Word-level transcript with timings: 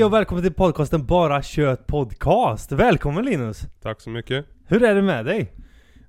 Hej 0.00 0.04
och 0.04 0.12
välkommen 0.12 0.44
till 0.44 0.54
podcasten 0.54 1.06
Bara 1.06 1.42
Kött 1.42 1.86
Podcast. 1.86 2.72
Välkommen 2.72 3.24
Linus! 3.24 3.60
Tack 3.82 4.00
så 4.00 4.10
mycket. 4.10 4.46
Hur 4.66 4.82
är 4.82 4.94
det 4.94 5.02
med 5.02 5.24
dig? 5.24 5.52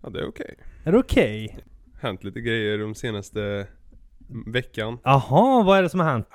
Ja, 0.01 0.09
det 0.09 0.19
är 0.19 0.27
okej. 0.27 0.57
Är 0.83 0.91
det 0.91 0.97
okej? 0.97 1.59
Hänt 2.01 2.23
lite 2.23 2.41
grejer 2.41 2.77
de 2.77 2.95
senaste 2.95 3.67
veckan. 4.45 4.97
Jaha, 5.03 5.63
vad 5.63 5.77
är 5.77 5.81
det 5.81 5.89
som 5.89 5.99
har 5.99 6.07
hänt? 6.07 6.27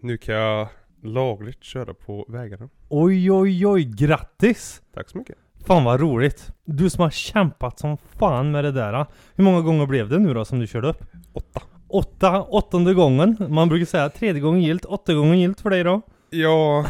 Nu 0.00 0.16
kan 0.16 0.34
jag 0.34 0.68
lagligt 1.02 1.64
köra 1.64 1.94
på 1.94 2.26
vägarna. 2.28 2.68
Oj 2.88 3.32
oj 3.32 3.66
oj, 3.66 3.84
grattis! 3.84 4.82
Tack 4.94 5.10
så 5.10 5.18
mycket. 5.18 5.36
Fan 5.66 5.84
vad 5.84 6.00
roligt! 6.00 6.52
Du 6.64 6.90
som 6.90 7.02
har 7.02 7.10
kämpat 7.10 7.78
som 7.78 7.96
fan 7.96 8.50
med 8.50 8.64
det 8.64 8.72
där. 8.72 9.06
Hur 9.34 9.44
många 9.44 9.60
gånger 9.60 9.86
blev 9.86 10.08
det 10.08 10.18
nu 10.18 10.34
då 10.34 10.44
som 10.44 10.58
du 10.58 10.66
körde 10.66 10.88
upp? 10.88 11.04
Åtta. 11.32 11.62
Åtta, 11.88 12.42
åttonde 12.42 12.94
gången. 12.94 13.36
Man 13.48 13.68
brukar 13.68 13.86
säga 13.86 14.08
tredje 14.08 14.40
gången 14.40 14.62
gilt, 14.62 14.84
åtta 14.84 15.14
gånger 15.14 15.34
gilt 15.34 15.60
för 15.60 15.70
dig 15.70 15.84
då. 15.84 16.02
Ja, 16.42 16.86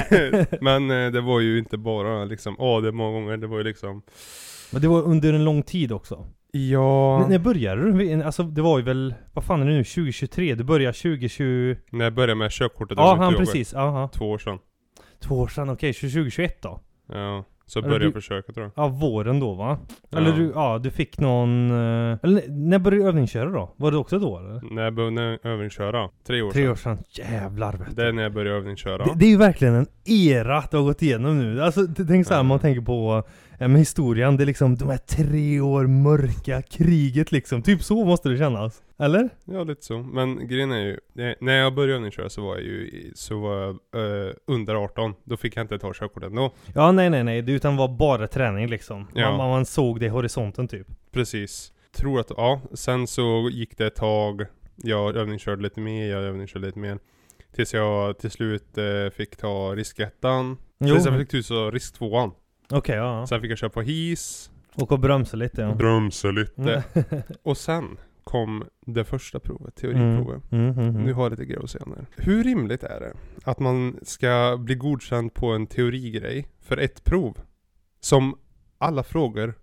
men 0.60 0.90
eh, 0.90 1.10
det 1.12 1.20
var 1.20 1.40
ju 1.40 1.58
inte 1.58 1.78
bara 1.78 2.24
liksom, 2.24 2.56
åh 2.58 2.82
det 2.82 2.88
är 2.88 2.92
många 2.92 3.12
gånger, 3.12 3.36
det 3.36 3.46
var 3.46 3.58
ju 3.58 3.64
liksom 3.64 4.02
Men 4.72 4.82
det 4.82 4.88
var 4.88 5.02
under 5.02 5.32
en 5.32 5.44
lång 5.44 5.62
tid 5.62 5.92
också. 5.92 6.26
Ja, 6.52 7.20
N- 7.22 7.26
när 7.30 7.38
började 7.38 7.92
du? 7.92 8.22
Alltså 8.22 8.42
det 8.42 8.62
var 8.62 8.78
ju 8.78 8.84
väl, 8.84 9.14
vad 9.32 9.44
fan 9.44 9.62
är 9.62 9.66
det 9.66 9.72
nu? 9.72 9.84
2023? 9.84 10.54
Du 10.54 10.64
började 10.64 10.92
2020... 10.92 11.76
när 11.90 12.04
jag 12.04 12.14
började 12.14 12.34
med 12.34 12.50
körkortet 12.52 12.98
Ja, 12.98 13.14
han 13.14 13.34
precis. 13.34 13.74
Aha. 13.74 14.08
Två 14.08 14.30
år 14.30 14.38
sedan. 14.38 14.58
Två 15.20 15.34
år 15.34 15.48
sedan, 15.48 15.70
okej. 15.70 15.92
2021 15.92 16.62
då? 16.62 16.80
Ja, 17.12 17.44
så 17.66 17.82
började 17.82 18.04
du- 18.04 18.12
försöka 18.12 18.52
tror 18.52 18.70
jag. 18.76 18.84
Ja, 18.84 18.88
våren 18.88 19.40
då 19.40 19.54
va? 19.54 19.78
Ja. 20.10 20.18
Eller 20.18 20.32
du, 20.32 20.52
ja, 20.54 20.78
du 20.82 20.90
fick 20.90 21.18
någon... 21.18 21.70
eh, 21.70 22.18
Eller 22.22 22.42
när 22.48 22.78
började 22.78 23.02
du 23.04 23.08
övningsköra 23.08 23.50
då? 23.50 23.72
Var 23.76 23.90
det 23.90 23.96
också 23.96 24.18
då 24.18 24.38
eller? 24.38 24.74
När 24.74 24.82
jag 24.82 24.94
började 24.94 25.38
övningsköra. 25.42 26.08
Tre 26.26 26.42
år 26.42 26.50
Tre 26.50 26.62
sedan. 26.62 26.70
år 26.72 26.76
sedan. 26.76 26.98
Jävlar 27.10 27.72
vet 27.72 27.96
Det 27.96 28.06
är 28.06 28.12
när 28.12 28.22
jag 28.22 28.32
började 28.32 28.56
övningsköra. 28.58 29.04
Det, 29.04 29.12
det 29.16 29.24
är 29.26 29.30
ju 29.30 29.36
verkligen 29.36 29.74
en 29.74 29.86
era 30.04 30.58
att 30.58 30.70
du 30.70 30.76
har 30.76 30.84
gått 30.84 31.02
igenom 31.02 31.38
nu. 31.38 31.62
Alltså 31.62 31.86
tänk 32.08 32.26
såhär, 32.26 32.40
Ja. 32.40 32.42
man 32.42 32.58
tänker 32.58 32.80
på 32.82 33.22
eh, 33.62 33.68
med 33.68 33.78
historien, 33.78 34.36
det 34.36 34.44
är 34.44 34.46
liksom 34.46 34.76
de 34.76 34.88
här 34.88 34.98
tre 34.98 35.60
år 35.60 35.86
mörka 35.86 36.62
kriget 36.62 37.32
liksom. 37.32 37.62
Typ 37.62 37.82
så 37.82 38.04
måste 38.04 38.28
det 38.28 38.38
kännas. 38.38 38.82
Eller? 38.98 39.28
Ja, 39.44 39.64
lite 39.64 39.84
så. 39.84 39.98
Men 39.98 40.48
grejen 40.48 40.72
är 40.72 40.80
ju, 40.80 40.98
när 41.40 41.52
jag 41.52 41.74
började 41.74 41.94
övningsköra 41.94 42.28
så 42.28 42.42
var 42.42 42.54
jag 42.54 42.64
ju 42.64 43.12
så 43.14 43.40
var 43.40 43.56
jag 43.56 43.70
eh, 43.70 44.32
under 44.46 44.74
18. 44.74 45.14
Då 45.24 45.36
fick 45.36 45.56
jag 45.56 45.64
inte 45.64 45.78
ta 45.78 45.92
körkortet 45.94 46.32
då. 46.32 46.54
Ja, 46.74 46.92
nej 46.92 47.10
nej 47.10 47.24
nej. 47.24 47.42
Det 47.42 47.52
utan 47.52 47.76
var 47.76 47.88
bara 47.88 48.28
träning 48.28 48.66
liksom. 48.66 49.08
Ja. 49.14 49.36
Man, 49.36 49.50
man 49.50 49.64
såg 49.64 50.00
det 50.00 50.06
i 50.06 50.08
horisonten 50.08 50.68
typ. 50.68 50.86
Precis. 51.12 51.72
Tror 51.96 52.20
att, 52.20 52.30
ja. 52.36 52.60
Sen 52.72 53.06
så 53.06 53.48
gick 53.52 53.78
det 53.78 53.86
ett 53.86 53.96
tag. 53.96 54.46
Jag 54.76 55.16
övningskörde 55.16 55.62
lite 55.62 55.80
mer, 55.80 56.10
jag 56.10 56.22
övningskörde 56.22 56.66
lite 56.66 56.78
mer. 56.78 56.98
Tills 57.54 57.74
jag 57.74 58.18
till 58.18 58.30
slut 58.30 58.78
eh, 58.78 59.10
fick 59.16 59.36
ta 59.36 59.74
riskettan. 59.74 60.56
Tills 60.84 61.06
jag 61.06 61.18
fick 61.18 61.48
ta 61.48 61.70
risktvåan. 61.70 62.30
Okej, 62.72 62.96
ja. 62.96 63.18
ja. 63.20 63.26
Sen 63.26 63.40
fick 63.40 63.50
jag 63.50 63.58
köra 63.58 63.70
på 63.70 63.80
his. 63.82 64.50
Och 64.74 64.92
och 64.92 64.98
bromsa 64.98 65.36
lite 65.36 65.62
ja. 65.62 65.74
Bromsa 65.74 66.30
lite. 66.30 66.84
Mm. 66.94 67.22
Och 67.42 67.56
sen 67.56 67.96
kom 68.24 68.64
det 68.86 69.04
första 69.04 69.38
provet, 69.40 69.74
teoriprovet. 69.74 70.52
Mm, 70.52 70.70
mm, 70.70 70.78
mm. 70.88 71.02
Nu 71.04 71.12
har 71.12 71.22
jag 71.22 71.30
lite 71.30 71.44
grejer 71.44 71.64
att 71.64 71.70
säga 71.70 71.84
nu. 71.86 72.06
Hur 72.16 72.44
rimligt 72.44 72.82
är 72.82 73.00
det 73.00 73.12
att 73.44 73.58
man 73.58 73.98
ska 74.02 74.56
bli 74.60 74.74
godkänd 74.74 75.34
på 75.34 75.46
en 75.46 75.66
teorigrej 75.66 76.46
för 76.60 76.76
ett 76.76 77.04
prov? 77.04 77.38
Som 78.00 78.38
alla 78.78 79.02
frågor, 79.02 79.54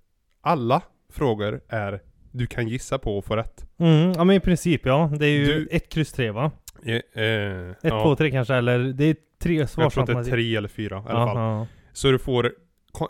alla 0.42 0.82
frågor 1.10 1.62
är 1.70 2.02
du 2.32 2.48
kan 2.48 2.68
gissa 2.68 2.98
på 2.98 3.18
och 3.18 3.26
få 3.26 3.36
rätt. 3.36 3.66
Mm, 3.78 4.12
ja 4.16 4.24
men 4.24 4.36
i 4.36 4.40
princip 4.40 4.86
ja. 4.86 5.12
Det 5.20 5.26
är 5.26 5.30
ju 5.32 5.46
Du- 5.46 5.68
ett 5.72 5.90
kryss 5.90 6.12
tre 6.12 6.32
va? 6.32 6.52
Eh, 6.86 7.24
eh, 7.24 7.70
Ett, 7.70 7.78
ja, 7.82 8.04
två, 8.04 8.16
tre 8.16 8.32
kanske, 8.32 8.56
eller 8.56 8.80
det 8.80 9.06
är 9.06 9.16
tre 9.42 9.56
Jag 9.56 9.70
tror 9.70 10.00
att 10.00 10.08
det 10.08 10.14
är 10.14 10.24
tre 10.24 10.56
eller 10.56 10.68
fyra 10.68 10.96
i 10.96 11.12
alla 11.12 11.26
fall. 11.26 11.38
Aha. 11.38 11.68
Så 11.94 12.12
du 12.12 12.20
får, 12.20 12.54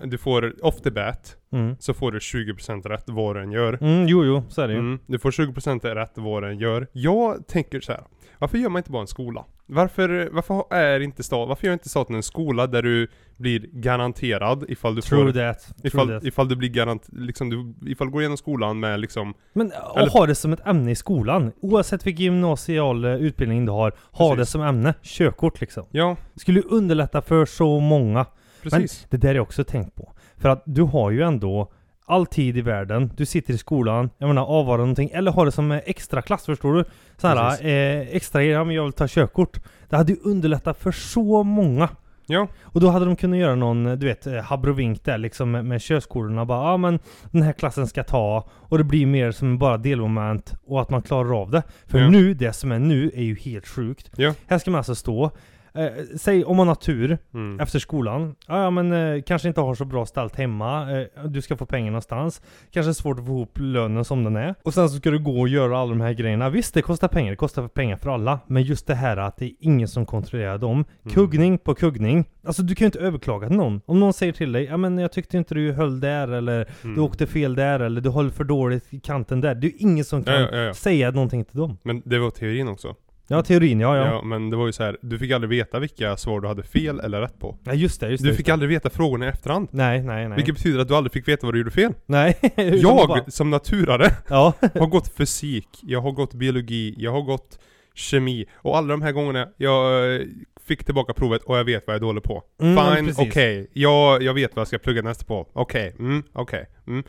du 0.04 0.18
får 0.18 0.66
off 0.66 0.82
the 0.82 0.92
bat, 0.92 1.36
Mm. 1.52 1.76
så 1.80 1.94
får 1.94 2.12
du 2.12 2.20
20% 2.20 2.86
rätt 2.86 3.04
vad 3.08 3.36
du 3.36 3.42
än 3.42 3.52
gör. 3.52 3.78
Mm, 3.82 4.08
jo, 4.08 4.26
jo, 4.26 4.44
så 4.50 4.62
är 4.62 4.68
det 4.68 4.74
ju. 4.74 4.80
Mm, 4.80 5.00
du 5.08 5.20
får 5.20 5.32
20% 5.32 5.86
rätt 5.96 6.12
vad 6.16 6.44
du 6.44 6.50
än 6.50 6.60
gör. 6.60 6.88
Jag 6.92 7.48
tänker 7.48 7.80
så 7.82 7.92
här. 7.92 8.04
Varför 8.40 8.58
gör 8.58 8.70
man 8.70 8.80
inte 8.80 8.92
bara 8.92 9.02
en 9.02 9.08
skola? 9.08 9.46
Varför, 9.66 10.30
varför 10.32 10.74
är 10.76 11.00
inte 11.00 11.24
stat, 11.24 11.48
varför 11.50 11.66
gör 11.68 11.74
inte 11.74 11.90
staten 11.90 12.16
en 12.16 12.24
skola 12.24 12.68
där 12.68 12.82
du 12.84 13.08
blir 13.38 13.60
garanterad 13.74 14.66
ifall 14.70 14.96
du 14.96 15.02
True 15.02 15.26
får 15.26 15.32
that. 15.32 15.60
True 15.62 15.74
Ifall, 15.84 16.08
that. 16.08 16.24
ifall 16.24 16.48
du 16.50 16.56
blir 16.56 16.70
garant, 16.70 17.08
liksom 17.12 17.50
du, 17.50 17.90
ifall 17.92 18.08
du 18.08 18.12
går 18.14 18.22
igenom 18.22 18.38
skolan 18.38 18.80
med 18.80 19.00
liksom 19.00 19.34
Men 19.54 19.72
eller- 19.72 20.02
och 20.06 20.08
ha 20.12 20.26
det 20.26 20.36
som 20.36 20.54
ett 20.54 20.68
ämne 20.68 20.92
i 20.92 20.96
skolan. 20.96 21.52
Oavsett 21.62 22.08
vilken 22.08 22.24
gymnasial 22.26 23.06
eh, 23.06 23.12
utbildning 23.16 23.66
du 23.66 23.72
har, 23.72 23.94
ha 24.12 24.30
Precis. 24.36 24.48
det 24.48 24.52
som 24.52 24.62
ämne. 24.62 24.94
Körkort 25.02 25.62
liksom. 25.62 25.86
Ja, 25.92 26.16
Skulle 26.36 26.62
underlätta 26.62 27.22
för 27.22 27.46
så 27.46 27.80
många. 27.80 28.26
Precis. 28.64 29.08
Men 29.10 29.20
det 29.20 29.28
där 29.28 29.36
är 29.36 29.40
också 29.40 29.64
tänkt 29.64 29.96
på. 29.96 30.14
För 30.38 30.50
att 30.50 30.64
du 30.66 30.82
har 30.82 31.12
ju 31.12 31.22
ändå 31.22 31.72
all 32.06 32.26
tid 32.26 32.58
i 32.58 32.62
världen, 32.62 33.12
du 33.18 33.26
sitter 33.26 33.54
i 33.54 33.58
skolan, 33.58 34.10
jag 34.18 34.28
menar 34.28 34.46
avvara 34.46 34.78
någonting, 34.78 35.10
eller 35.14 35.32
ha 35.32 35.46
det 35.46 35.52
som 35.52 35.72
extra 35.72 36.22
klass 36.22 36.46
förstår 36.46 36.74
du? 36.74 36.86
Så 37.18 37.28
här, 37.28 37.50
Precis. 37.50 37.66
eh, 37.66 38.16
extra, 38.16 38.44
ja 38.44 38.64
men 38.64 38.76
jag 38.76 38.84
vill 38.84 38.94
ta 38.94 39.08
körkort. 39.08 39.60
Det 39.90 39.96
hade 39.98 40.12
ju 40.12 40.18
underlättat 40.24 40.78
för 40.78 40.92
så 40.92 41.44
många. 41.44 41.90
Ja, 42.32 42.48
Och 42.62 42.82
då 42.82 42.90
hade 42.90 43.06
de 43.06 43.16
kunnat 43.16 43.40
göra 43.40 43.56
någon, 43.56 43.84
du 43.84 44.06
vet, 44.06 44.28
eh, 44.28 44.34
habrovink 44.42 45.04
där 45.04 45.18
liksom 45.18 45.52
med, 45.52 45.66
med 45.66 45.82
körskolorna. 45.82 46.46
Bara, 46.46 46.72
ja 46.72 46.78
men 46.78 47.00
den 47.32 47.42
här 47.42 47.54
klassen 47.54 47.88
ska 47.88 48.04
ta, 48.04 48.50
och 48.52 48.78
det 48.78 48.84
blir 48.84 49.06
mer 49.06 49.32
som 49.32 49.58
bara 49.58 49.78
delmoment, 49.78 50.54
och 50.66 50.82
att 50.82 50.90
man 50.90 51.02
klarar 51.02 51.42
av 51.42 51.52
det. 51.52 51.64
För 51.88 52.00
Ja. 52.00 52.10
nu, 52.10 52.34
det 52.34 52.54
som 52.54 52.72
är 52.72 52.80
nu, 52.80 53.12
är 53.16 53.24
ju 53.24 53.36
helt 53.36 53.68
sjukt. 53.68 54.12
Ja. 54.16 54.34
Här 54.48 54.58
ska 54.58 54.72
man 54.72 54.78
alltså 54.78 54.96
stå, 54.96 55.32
eh, 55.74 55.88
säg 56.18 56.46
om 56.46 56.58
man 56.58 56.68
har 56.68 56.76
tur, 56.76 57.18
mm. 57.34 57.60
efter 57.60 57.80
skolan. 57.80 58.36
Ja, 58.48 58.64
ja 58.64 58.70
men 58.70 58.92
eh, 58.92 59.22
kanske 59.22 59.48
inte 59.48 59.62
har 59.62 59.76
så 59.76 59.86
bra 59.86 60.06
ställt 60.06 60.36
hemma. 60.36 61.00
Eh, 61.00 61.08
du 61.26 61.42
ska 61.42 61.58
få 61.58 61.66
pengar 61.66 61.92
någonstans. 61.92 62.42
Kanske 62.72 62.94
svårt 62.94 63.20
att 63.20 63.26
få 63.26 63.32
ihop 63.32 63.58
lönen 63.60 64.06
som 64.06 64.24
den 64.24 64.36
är. 64.36 64.56
Och 64.64 64.74
sen 64.74 64.90
så 64.90 64.98
ska 64.98 65.12
du 65.12 65.20
gå 65.20 65.40
och 65.40 65.50
göra 65.50 65.80
alla 65.80 65.90
de 65.90 66.02
här 66.02 66.14
grejerna. 66.14 66.50
Visst, 66.50 66.74
det 66.74 66.82
kostar 66.82 67.08
pengar. 67.08 67.32
Det 67.32 67.36
kostar 67.38 67.68
pengar 67.68 67.98
för 67.98 68.10
alla. 68.10 68.40
Men 68.48 68.64
just 68.64 68.88
det 68.88 68.96
här 68.96 69.18
att 69.18 69.38
det 69.38 69.46
är 69.46 69.54
ingen 69.60 69.88
som 69.88 70.06
kontrollerar 70.06 70.58
dem. 70.58 70.74
Mm. 70.74 71.16
Kuggning 71.16 71.58
på 71.58 71.76
kuggning. 71.76 72.26
Alltså 72.46 72.62
du 72.62 72.76
kan 72.76 72.86
ju 72.86 72.88
inte 72.88 73.00
överklaga 73.00 73.48
till 73.48 73.58
någon. 73.58 73.82
Om 73.86 74.00
någon 74.00 74.14
säger 74.14 74.34
till 74.34 74.52
dig, 74.52 74.64
ja 74.64 74.78
men 74.78 74.98
jag 74.98 75.12
tyckte 75.12 75.38
inte 75.38 75.56
du 75.56 75.72
höll 75.72 76.00
där 76.00 76.28
eller 76.28 76.70
Mm. 76.84 76.96
du 76.96 77.02
åkte 77.02 77.28
fel 77.28 77.56
där 77.56 77.80
eller 77.80 78.02
du 78.02 78.10
höll 78.10 78.32
för 78.32 78.44
dåligt 78.44 78.94
i 78.94 79.00
kanten 79.00 79.42
där. 79.42 79.56
Det 79.56 79.68
är 79.68 79.70
ju 79.70 79.78
ingen 79.78 80.06
som 80.06 80.24
kan 80.24 80.34
ja, 80.34 80.50
ja, 80.52 80.58
ja. 80.58 80.74
säga 80.74 81.12
någonting 81.12 81.46
till 81.46 81.58
dem. 81.58 81.78
Men 81.84 82.02
det 82.06 82.20
var 82.20 82.30
teorin 82.32 82.68
också. 82.68 82.96
Ja, 83.30 83.42
teorin, 83.44 83.80
ja 83.80 83.98
Ja. 83.98 84.06
ja. 84.06 84.22
men 84.24 84.50
det 84.50 84.58
var 84.58 84.66
ju 84.66 84.72
så 84.72 84.84
här. 84.84 84.98
du 85.02 85.20
fick 85.20 85.32
aldrig 85.32 85.50
veta 85.50 85.80
vilka 85.80 86.18
svar 86.18 86.42
du 86.42 86.48
hade 86.48 86.64
fel 86.64 87.00
eller 87.00 87.22
rätt 87.22 87.40
på. 87.40 87.58
Ja, 87.64 87.74
just 87.74 88.00
det, 88.02 88.10
just 88.10 88.24
det. 88.24 88.28
Du 88.28 88.30
just 88.30 88.38
fick 88.38 88.46
det. 88.46 88.54
aldrig 88.54 88.70
veta 88.70 88.90
frågorna 88.90 89.26
i 89.26 89.30
efterhand. 89.30 89.68
Nej, 89.72 90.04
nej, 90.04 90.28
nej. 90.28 90.36
Vilket 90.36 90.56
betyder 90.56 90.80
att 90.80 90.88
du 90.88 90.96
aldrig 90.96 91.12
fick 91.14 91.28
veta 91.28 91.48
vad 91.48 91.54
du 91.54 91.58
gjorde 91.60 91.72
fel. 91.72 91.94
Nej. 92.06 92.38
Jag, 92.56 93.08
bara- 93.08 93.24
som 93.32 93.50
naturare, 93.50 94.12
Ja. 94.30 94.54
har 94.80 94.88
gått 94.88 95.16
fysik, 95.18 95.68
jag 95.82 96.02
har 96.02 96.12
gått 96.12 96.34
biologi, 96.34 96.96
jag 96.98 97.12
har 97.12 97.22
gått 97.22 97.60
kemi. 97.94 98.46
Och 98.56 98.78
alla 98.78 98.88
de 98.88 99.02
här 99.02 99.12
gångerna 99.12 99.48
jag 99.58 100.16
eh, 100.16 100.22
fick 100.68 100.84
tillbaka 100.84 101.14
provet 101.14 101.44
och 101.44 101.58
jag 101.58 101.64
vet 101.64 101.88
vad 101.88 101.94
jag 101.94 102.00
är 102.00 102.06
dålig 102.06 102.24
på. 102.24 102.44
Mm, 102.62 102.96
Fine, 102.96 103.14
okej. 103.28 103.70
Jag, 103.74 104.24
jag 104.24 104.34
vet 104.34 104.56
vad 104.56 104.62
jag 104.62 104.68
ska 104.68 104.78
plugga 104.78 105.02
nästa 105.02 105.26
på. 105.26 105.48
Okej, 105.54 105.96
mm, 106.00 106.24
okej. 106.34 106.66
Mm. 106.88 107.04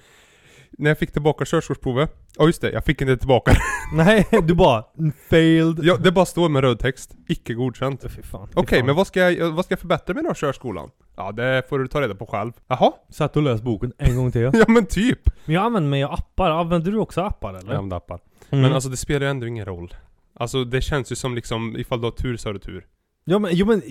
När 0.80 0.90
jag 0.90 0.98
fick 0.98 1.12
tillbaka 1.12 1.44
körkortsprovet, 1.44 2.10
ja 2.38 2.46
just 2.46 2.60
det, 2.60 2.70
jag 2.72 2.84
fick 2.84 3.00
inte 3.00 3.16
tillbaka 3.16 3.52
Nej, 3.94 4.26
du 4.42 4.54
bara 4.54 4.84
failed. 5.28 5.80
ja, 5.82 5.96
Det 5.96 6.12
bara 6.12 6.26
står 6.26 6.48
med 6.48 6.62
röd 6.62 6.78
text, 6.78 7.14
icke 7.28 7.54
godkänt. 7.54 8.02
Fy 8.16 8.22
fan. 8.22 8.48
Okej, 8.54 8.78
fan. 8.78 8.86
men 8.86 8.96
vad 8.96 9.06
ska, 9.06 9.30
jag, 9.30 9.50
vad 9.50 9.64
ska 9.64 9.72
jag 9.72 9.78
förbättra 9.80 10.14
med 10.14 10.24
då 10.24 10.34
körskolan? 10.34 10.90
Ja, 11.16 11.32
det 11.32 11.62
får 11.68 11.78
du 11.78 11.88
ta 11.88 12.00
reda 12.00 12.14
på 12.14 12.26
själv. 12.26 12.52
Jaha? 12.68 12.92
Satt 13.10 13.36
och 13.36 13.42
läs 13.42 13.62
boken 13.62 13.92
en 13.98 14.16
gång 14.16 14.32
till. 14.32 14.40
Ja 14.52 14.64
men 14.68 14.86
typ! 14.86 15.30
Men 15.44 15.54
jag 15.54 15.64
använder 15.64 15.90
mig 15.90 16.04
av 16.04 16.12
appar. 16.12 16.50
Använder 16.50 16.92
du 16.92 16.98
också 16.98 17.20
appar 17.20 17.50
eller? 17.54 17.68
Jag 17.68 17.76
använder 17.78 17.96
appar. 17.96 18.20
Mm. 18.50 18.62
Men 18.62 18.72
alltså 18.72 18.88
det 18.88 18.96
spelar 18.96 19.26
ju 19.26 19.30
ändå 19.30 19.46
ingen 19.46 19.64
roll. 19.64 19.94
Alltså 20.34 20.64
det 20.64 20.80
känns 20.80 21.12
ju 21.12 21.16
som 21.16 21.34
liksom, 21.34 21.76
ifall 21.78 22.00
du 22.00 22.06
har 22.06 22.12
tur 22.12 22.36
så 22.36 22.48
har 22.48 22.54
du 22.54 22.58
tur. 22.60 22.86
Ja 23.24 23.38
men, 23.38 23.50
jo, 23.54 23.66
men 23.66 23.82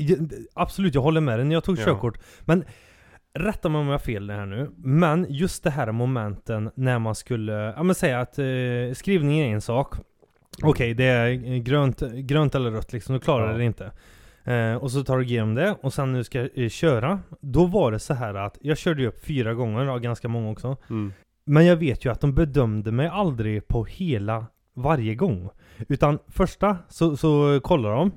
absolut, 0.53 0.95
jag 0.95 1.01
håller 1.01 1.21
med 1.21 1.39
dig 1.39 1.45
när 1.45 1.55
jag 1.55 1.63
tog 1.63 1.79
Ja. 1.79 1.85
körkort. 1.85 2.17
Men 2.41 2.63
Rätta 3.33 3.69
mig 3.69 3.79
om 3.81 3.85
jag 3.85 3.93
har 3.93 3.99
fel 3.99 4.27
det 4.27 4.33
här 4.33 4.45
nu, 4.45 4.71
men 4.77 5.25
just 5.29 5.63
det 5.63 5.69
här 5.69 5.91
momenten 5.91 6.71
när 6.75 6.99
man 6.99 7.15
skulle, 7.15 7.53
ja 7.53 7.83
men 7.83 7.95
säga 7.95 8.19
att 8.19 8.39
eh, 8.39 8.45
skrivning 8.93 9.39
är 9.39 9.53
en 9.53 9.61
sak. 9.61 9.95
Okej, 10.63 10.93
det 10.93 11.03
är 11.03 11.57
grönt, 11.57 12.01
grönt 12.01 12.55
eller 12.55 12.71
rött 12.71 12.93
liksom, 12.93 13.13
du 13.13 13.19
klarar 13.19 13.51
Ja. 13.51 13.57
det 13.57 13.63
inte. 13.63 13.91
Eh, 14.43 14.75
och 14.75 14.91
så 14.91 15.03
tar 15.03 15.17
du 15.17 15.23
igenom 15.23 15.55
det, 15.55 15.75
och 15.81 15.93
sen 15.93 16.13
nu 16.13 16.23
ska 16.23 16.49
eh, 16.55 16.69
köra. 16.69 17.19
Då 17.41 17.65
var 17.65 17.91
det 17.91 17.99
så 17.99 18.13
här 18.13 18.33
att, 18.33 18.57
jag 18.61 18.77
körde 18.77 19.01
ju 19.01 19.07
upp 19.07 19.25
fyra 19.25 19.53
gånger, 19.53 19.85
ja, 19.85 19.97
ganska 19.97 20.27
många 20.27 20.51
också. 20.51 20.77
Mm. 20.89 21.13
Men 21.45 21.65
jag 21.65 21.75
vet 21.75 22.05
ju 22.05 22.11
att 22.11 22.21
de 22.21 22.33
bedömde 22.33 22.91
mig 22.91 23.07
aldrig 23.07 23.67
på 23.67 23.85
hela 23.85 24.45
varje 24.73 25.15
gång. 25.15 25.49
Utan 25.87 26.19
första 26.27 26.77
så, 26.87 27.17
så 27.17 27.59
kollar 27.63 27.91
de 27.91 28.11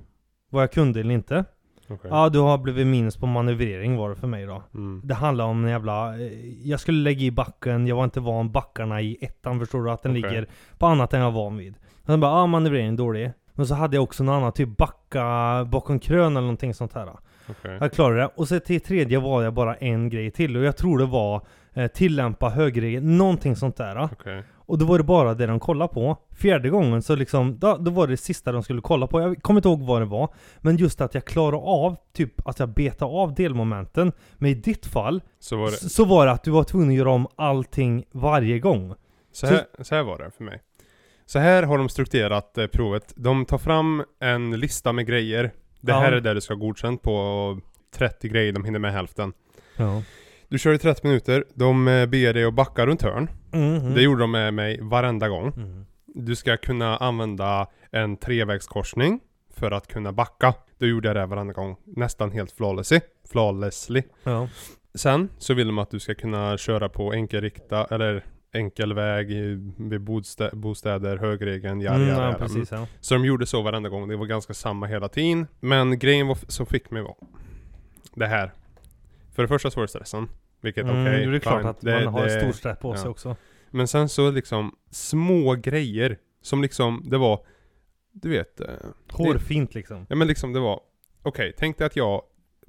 vad 0.51 0.63
jag 0.63 0.73
kunde 0.73 1.01
eller 1.01 1.15
inte. 1.15 1.45
Okej. 1.89 2.11
Ja, 2.11 2.29
du 2.29 2.39
har 2.39 2.59
blivit 2.59 2.87
minus 2.87 3.17
på 3.17 3.27
manövrering 3.27 3.97
var 3.97 4.11
det 4.11 4.17
för 4.17 4.27
mig 4.27 4.47
då. 4.47 4.63
Mm. 4.75 5.01
Det 5.05 5.15
handlar 5.15 5.45
om 5.45 5.65
en 5.65 5.71
jävla... 5.71 6.17
eh, 6.21 6.33
Jag 6.69 6.81
skulle 6.81 6.99
lägga 6.99 7.21
i 7.25 7.31
backen, 7.31 7.87
jag 7.87 7.97
var 7.97 8.05
inte 8.05 8.21
van 8.21 8.53
backarna 8.53 9.01
i 9.01 9.19
ettan 9.21 9.59
förstår 9.59 9.83
du, 9.85 9.91
att 9.91 10.03
den 10.03 10.13
Okej. 10.13 10.23
ligger 10.23 10.47
på 10.79 10.87
annat 10.87 11.15
än 11.15 11.21
jag 11.21 11.31
var 11.31 11.45
van 11.45 11.57
vid. 11.57 11.75
Sen 12.07 12.21
bara, 12.21 12.31
ja 12.31 12.47
manövrering 12.47 12.97
dålig. 12.97 13.33
Men 13.55 13.67
så 13.67 13.75
hade 13.75 13.97
jag 13.97 14.03
också 14.03 14.25
något 14.25 14.33
annat, 14.33 14.55
typ 14.55 14.77
backa 14.77 15.65
bakom 15.71 15.99
krön 15.99 16.33
eller 16.33 16.41
någonting 16.41 16.75
sånt 16.75 16.93
här. 16.95 17.09
Okej. 17.51 17.77
Jag 17.81 17.93
klarade 17.93 18.21
det. 18.21 18.31
Och 18.37 18.49
så 18.49 18.61
till 18.61 18.81
tredje 18.81 19.19
var 19.19 19.43
jag 19.43 19.55
bara 19.55 19.75
en 19.75 20.09
grej 20.09 20.31
till. 20.31 20.57
Och 20.57 20.63
jag 20.65 20.77
tror 20.77 20.99
det 20.99 21.07
var 21.07 21.41
eh, 21.73 21.87
tillämpa 21.87 22.49
högerregel, 22.49 23.03
någonting 23.03 23.57
sånt 23.57 23.77
där. 23.77 24.09
Okej. 24.13 24.43
Och 24.73 24.79
då 24.79 24.85
var 24.85 24.99
det 24.99 25.05
bara 25.05 25.35
det 25.35 25.47
de 25.47 25.61
kollade 25.61 25.95
på. 25.95 26.17
Fjärde 26.37 26.71
gången 26.71 27.03
så 27.03 27.15
liksom, 27.15 27.59
då, 27.59 27.77
då 27.77 27.91
var 27.91 28.07
det 28.07 28.17
sista 28.17 28.53
de 28.53 28.63
skulle 28.63 28.81
kolla 28.81 29.07
på. 29.07 29.21
Jag 29.21 29.43
kommer 29.43 29.59
inte 29.59 29.69
ihåg 29.69 29.83
vad 29.83 30.01
det 30.03 30.05
var. 30.07 30.29
Men 30.59 30.77
just 30.77 31.01
att 31.01 31.15
jag 31.15 31.25
klarade 31.25 31.57
av, 31.57 31.97
typ 32.13 32.49
att 32.49 32.59
jag 32.59 32.69
betade 32.69 33.13
av 33.13 33.35
delmomenten. 33.35 34.13
Men 34.35 34.51
i 34.51 34.55
ditt 34.55 34.87
fall, 34.87 35.23
Så 35.39 35.57
var 35.57 35.71
det. 35.71 35.77
så 35.77 36.05
var 36.05 36.27
det 36.27 36.33
att 36.33 36.45
du 36.45 36.51
var 36.51 36.65
tvungen 36.65 36.89
att 36.89 36.95
göra 36.95 37.11
om 37.11 37.27
allting 37.37 38.05
varje 38.13 38.59
gång. 38.59 38.95
Så 39.33 39.47
här, 39.47 39.65
så 39.81 39.95
här 39.95 40.03
var 40.03 40.19
det 40.19 40.31
för 40.37 40.45
mig. 40.45 40.61
Så 41.27 41.39
här 41.39 41.63
har 41.63 41.79
de 41.79 41.89
strukturerat 41.89 42.59
eh, 42.59 42.67
provet. 42.67 43.13
De 43.17 43.45
tar 43.45 43.59
fram 43.59 44.05
en 44.21 44.61
lista 44.61 44.93
med 44.93 45.07
grejer. 45.07 45.43
Det 45.81 45.93
Ja. 45.93 45.99
här 46.01 46.13
är 46.13 46.21
det 46.21 46.35
du 46.35 46.41
ska 46.41 46.55
ha 46.55 46.59
godkänt 46.61 47.03
på 47.03 47.15
och 47.15 47.59
30 47.95 48.29
grejer, 48.29 48.53
de 48.53 48.65
hinner 48.65 48.79
med 48.79 48.93
hälften. 48.93 49.33
Ja. 49.77 50.03
Du 50.53 50.59
kör 50.59 50.73
i 50.75 50.79
30 50.79 51.07
minuter, 51.07 51.45
de 51.55 51.89
eh, 51.89 52.07
ber 52.07 52.33
dig 52.35 52.45
att 52.45 52.55
backa 52.55 52.87
runt 52.87 53.03
hörn. 53.03 53.31
Mm, 53.53 53.95
Det 53.95 54.03
gjorde 54.03 54.21
de 54.21 54.31
med 54.31 54.55
mig 54.55 54.79
varenda 54.81 55.29
gång. 55.29 55.53
mm. 55.57 55.85
Du 56.07 56.37
ska 56.37 56.57
kunna 56.57 56.97
använda 56.97 57.67
en 57.91 58.17
trevägskorsning 58.17 59.21
för 59.55 59.71
att 59.71 59.87
kunna 59.87 60.13
backa. 60.13 60.55
Då 60.79 60.87
gjorde 60.87 61.09
jag 61.09 61.17
det 61.17 61.27
varenda 61.27 61.53
gång. 61.53 61.77
Nästan 61.85 62.31
helt 62.33 62.53
flawlessly. 62.53 63.01
flawlessly. 63.31 64.03
Ja. 64.25 64.49
Sen 64.95 65.29
så 65.39 65.55
vill 65.55 65.67
de 65.67 65.79
att 65.79 65.91
du 65.91 66.01
ska 66.01 66.15
kunna 66.15 66.57
köra 66.59 66.89
på 66.89 67.13
enkelrikta, 67.13 67.85
eller 67.85 68.25
enkel 68.53 68.95
väg 68.95 69.31
i- 69.31 69.73
vid 69.79 70.01
bodstä- 70.01 70.55
bostäder, 70.57 71.17
högerregeln, 71.17 71.81
jari, 71.81 71.97
Mm, 72.03 72.09
ja, 72.09 72.35
precis 72.39 72.71
ja. 72.73 72.87
Så 73.01 73.15
de 73.15 73.25
gjorde 73.25 73.47
så 73.47 73.63
varenda 73.63 73.89
gång. 73.89 74.09
Det 74.09 74.17
var 74.17 74.27
ganska 74.27 74.55
samma 74.55 74.87
hela 74.87 75.09
tiden. 75.09 75.47
Men 75.61 75.99
grejen 75.99 76.27
var, 76.27 76.39
som 76.49 76.67
fick 76.67 76.91
mig 76.91 77.03
var 77.03 77.17
det 78.15 78.27
här. 78.27 78.53
För 79.35 79.43
det 79.43 79.49
första 79.49 79.71
så 79.71 79.81
var 79.81 79.85
det 79.85 79.89
stressen. 79.89 80.29
Vilket 80.63 80.85
Mm, 80.85 81.03
okej, 81.03 81.27
det 81.27 81.37
är 81.37 81.41
klart 81.41 81.61
fine. 81.61 81.69
att 81.71 81.81
Det- 81.81 82.05
man 82.05 82.15
har 82.15 82.25
det- 82.25 82.41
stor 82.41 82.53
stress 82.53 82.79
på 82.79 82.93
ja. 82.93 82.97
sig 82.97 83.11
också. 83.11 83.37
Men 83.71 83.89
sen 83.89 84.09
så 84.09 84.31
liksom 84.31 84.75
små 84.91 85.55
grejer 85.55 86.19
som 86.43 86.63
liksom, 86.63 87.03
det 87.05 87.19
var, 87.19 87.41
du 88.13 88.29
vet. 88.31 88.61
eh, 88.61 88.67
Hårfint 89.13 89.75
liksom. 89.75 90.07
Ja 90.09 90.17
men 90.17 90.29
liksom 90.29 90.53
det 90.53 90.61
var, 90.61 90.81
okej, 91.23 91.53
tänk 91.59 91.79
dig 91.79 91.87
att 91.87 91.97
jag 91.97 92.23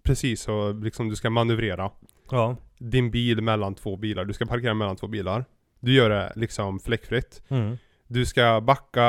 precis 0.04 0.42
så 0.42 0.72
liksom 0.74 1.10
du 1.10 1.16
ska 1.16 1.30
manövrera 1.30 1.92
Ja. 2.32 2.56
din 2.78 3.12
bil 3.12 3.42
mellan 3.42 3.76
två 3.76 3.98
bilar. 3.98 4.26
Du 4.26 4.34
ska 4.34 4.46
parkera 4.46 4.74
mellan 4.74 4.96
två 4.96 5.08
bilar. 5.08 5.46
Du 5.80 5.94
gör 5.94 6.10
det 6.10 6.34
liksom 6.36 6.80
fläckfritt. 6.80 7.44
Mm. 7.48 7.78
Du 8.08 8.26
ska 8.26 8.62
backa 8.62 9.04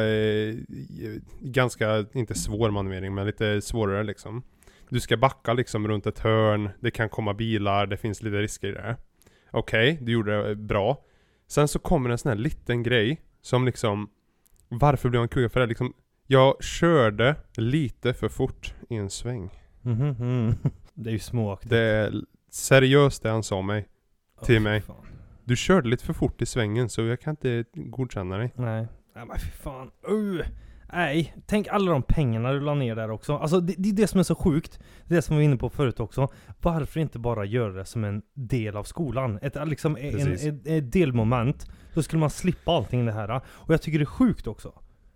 eh, 0.00 0.54
ganska, 1.40 2.04
inte 2.12 2.34
svår 2.34 2.70
manövrering 2.70 3.14
men 3.14 3.26
lite 3.26 3.60
svårare 3.62 4.02
liksom. 4.02 4.42
Du 4.90 5.00
ska 5.00 5.16
backa 5.16 5.52
liksom 5.52 5.88
runt 5.88 6.06
ett 6.06 6.18
hörn, 6.18 6.70
det 6.80 6.90
kan 6.90 7.08
komma 7.08 7.34
bilar, 7.34 7.86
det 7.86 7.96
finns 7.96 8.22
lite 8.22 8.36
risker 8.36 8.68
i 8.68 8.72
det. 8.72 8.96
Okej, 9.50 9.98
du 10.02 10.12
gjorde 10.12 10.48
det 10.48 10.56
bra. 10.56 11.04
Sen 11.46 11.68
så 11.68 11.78
kommer 11.78 12.10
en 12.10 12.18
sån 12.18 12.28
här 12.28 12.36
liten 12.36 12.82
grej 12.82 13.20
som 13.42 13.66
liksom 13.66 14.10
Varför 14.68 15.08
blev 15.08 15.20
han 15.20 15.28
kuggad 15.28 15.52
för 15.52 15.60
det? 15.60 15.66
Liksom, 15.66 15.92
jag 16.26 16.64
körde 16.64 17.36
lite 17.56 18.14
för 18.14 18.28
fort 18.28 18.74
i 18.88 18.96
en 18.96 19.10
sväng. 19.10 19.50
Mm. 19.84 20.54
Det 20.94 21.10
är 21.10 21.12
ju 21.12 21.18
småaktigt. 21.18 21.70
Det 21.70 21.78
är 21.78 22.12
seriöst 22.50 23.22
det 23.22 23.30
han 23.30 23.42
sa 23.42 23.62
mig. 23.62 23.88
till 24.44 24.54
fy 24.54 24.60
mig. 24.60 24.80
fan. 24.80 25.06
Du 25.44 25.56
körde 25.56 25.88
lite 25.88 26.04
för 26.04 26.12
fort 26.12 26.42
i 26.42 26.46
svängen 26.46 26.88
så 26.88 27.02
jag 27.02 27.20
kan 27.20 27.30
inte 27.30 27.64
godkänna 27.72 28.36
dig. 28.38 28.52
Nej. 28.56 28.86
Nej 29.14 29.26
men 29.26 29.38
fy 29.38 29.50
fan. 29.50 29.90
Uh. 30.10 30.42
Nej, 30.92 31.34
tänk 31.46 31.68
alla 31.68 31.92
de 31.92 32.02
pengarna 32.02 32.52
du 32.52 32.60
la 32.60 32.74
ner 32.74 32.96
där 32.96 33.10
också. 33.10 33.36
Alltså 33.36 33.60
det, 33.60 33.74
det 33.78 33.88
är 33.88 33.92
det 33.92 34.06
som 34.06 34.20
är 34.20 34.24
så 34.24 34.34
sjukt. 34.34 34.78
Det 35.06 35.14
är 35.14 35.16
det 35.16 35.22
som 35.22 35.36
vi 35.36 35.42
var 35.42 35.44
inne 35.44 35.56
på 35.56 35.70
förut 35.70 36.00
också. 36.00 36.28
Varför 36.60 37.00
inte 37.00 37.18
bara 37.18 37.44
göra 37.44 37.72
det 37.72 37.84
som 37.84 38.04
en 38.04 38.22
del 38.34 38.76
av 38.76 38.84
skolan? 38.84 39.38
Ett, 39.42 39.68
liksom, 39.68 39.96
en, 39.96 40.32
ett, 40.32 40.66
ett 40.66 40.92
delmoment. 40.92 41.70
Då 41.94 42.02
skulle 42.02 42.20
man 42.20 42.30
slippa 42.30 42.72
allting 42.72 43.06
det 43.06 43.12
här. 43.12 43.40
Och 43.46 43.74
jag 43.74 43.82
tycker 43.82 43.98
det 43.98 44.02
är 44.02 44.06
sjukt 44.06 44.46
också. 44.46 44.72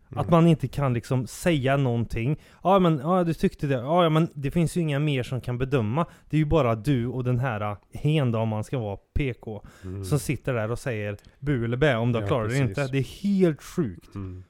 Mm. 0.09 0.25
Att 0.25 0.31
man 0.31 0.47
inte 0.47 0.69
kan 0.69 0.95
liksom 0.95 1.27
säga 1.27 1.77
någonting. 1.77 2.41
Ja 2.63 2.79
men, 2.79 2.99
ja 2.99 3.25
du 3.25 3.35
tyckte 3.35 3.67
det. 3.67 3.75
Ja 3.75 4.09
men 4.09 4.29
det 4.35 4.51
finns 4.51 4.77
ju 4.77 4.81
inga 4.81 4.99
mer 4.99 5.23
som 5.23 5.41
kan 5.41 5.59
bedöma. 5.59 6.07
Det 6.31 6.37
är 6.37 6.39
ju 6.39 6.45
bara 6.45 6.75
du 6.75 7.07
och 7.07 7.25
den 7.25 7.39
här 7.39 7.77
hen 7.93 8.33
då 8.33 8.39
om 8.39 8.49
man 8.49 8.65
ska 8.65 8.79
vara 8.79 8.97
PK. 8.97 9.63
Mm. 9.85 10.05
Som 10.05 10.19
sitter 10.19 10.55
där 10.55 10.71
och 10.71 10.79
säger 10.79 11.17
bu 11.41 11.65
eller 11.65 11.77
bä 11.77 11.97
om 11.97 12.13
du 12.13 12.19
Ja, 12.19 12.27
klarat 12.27 12.49
det 12.51 12.59
precis. 12.59 12.69
inte. 12.79 12.93
Det 12.93 12.99
är 12.99 13.23
helt 13.23 13.63
sjukt. 13.63 14.15
Mm. 14.15 14.45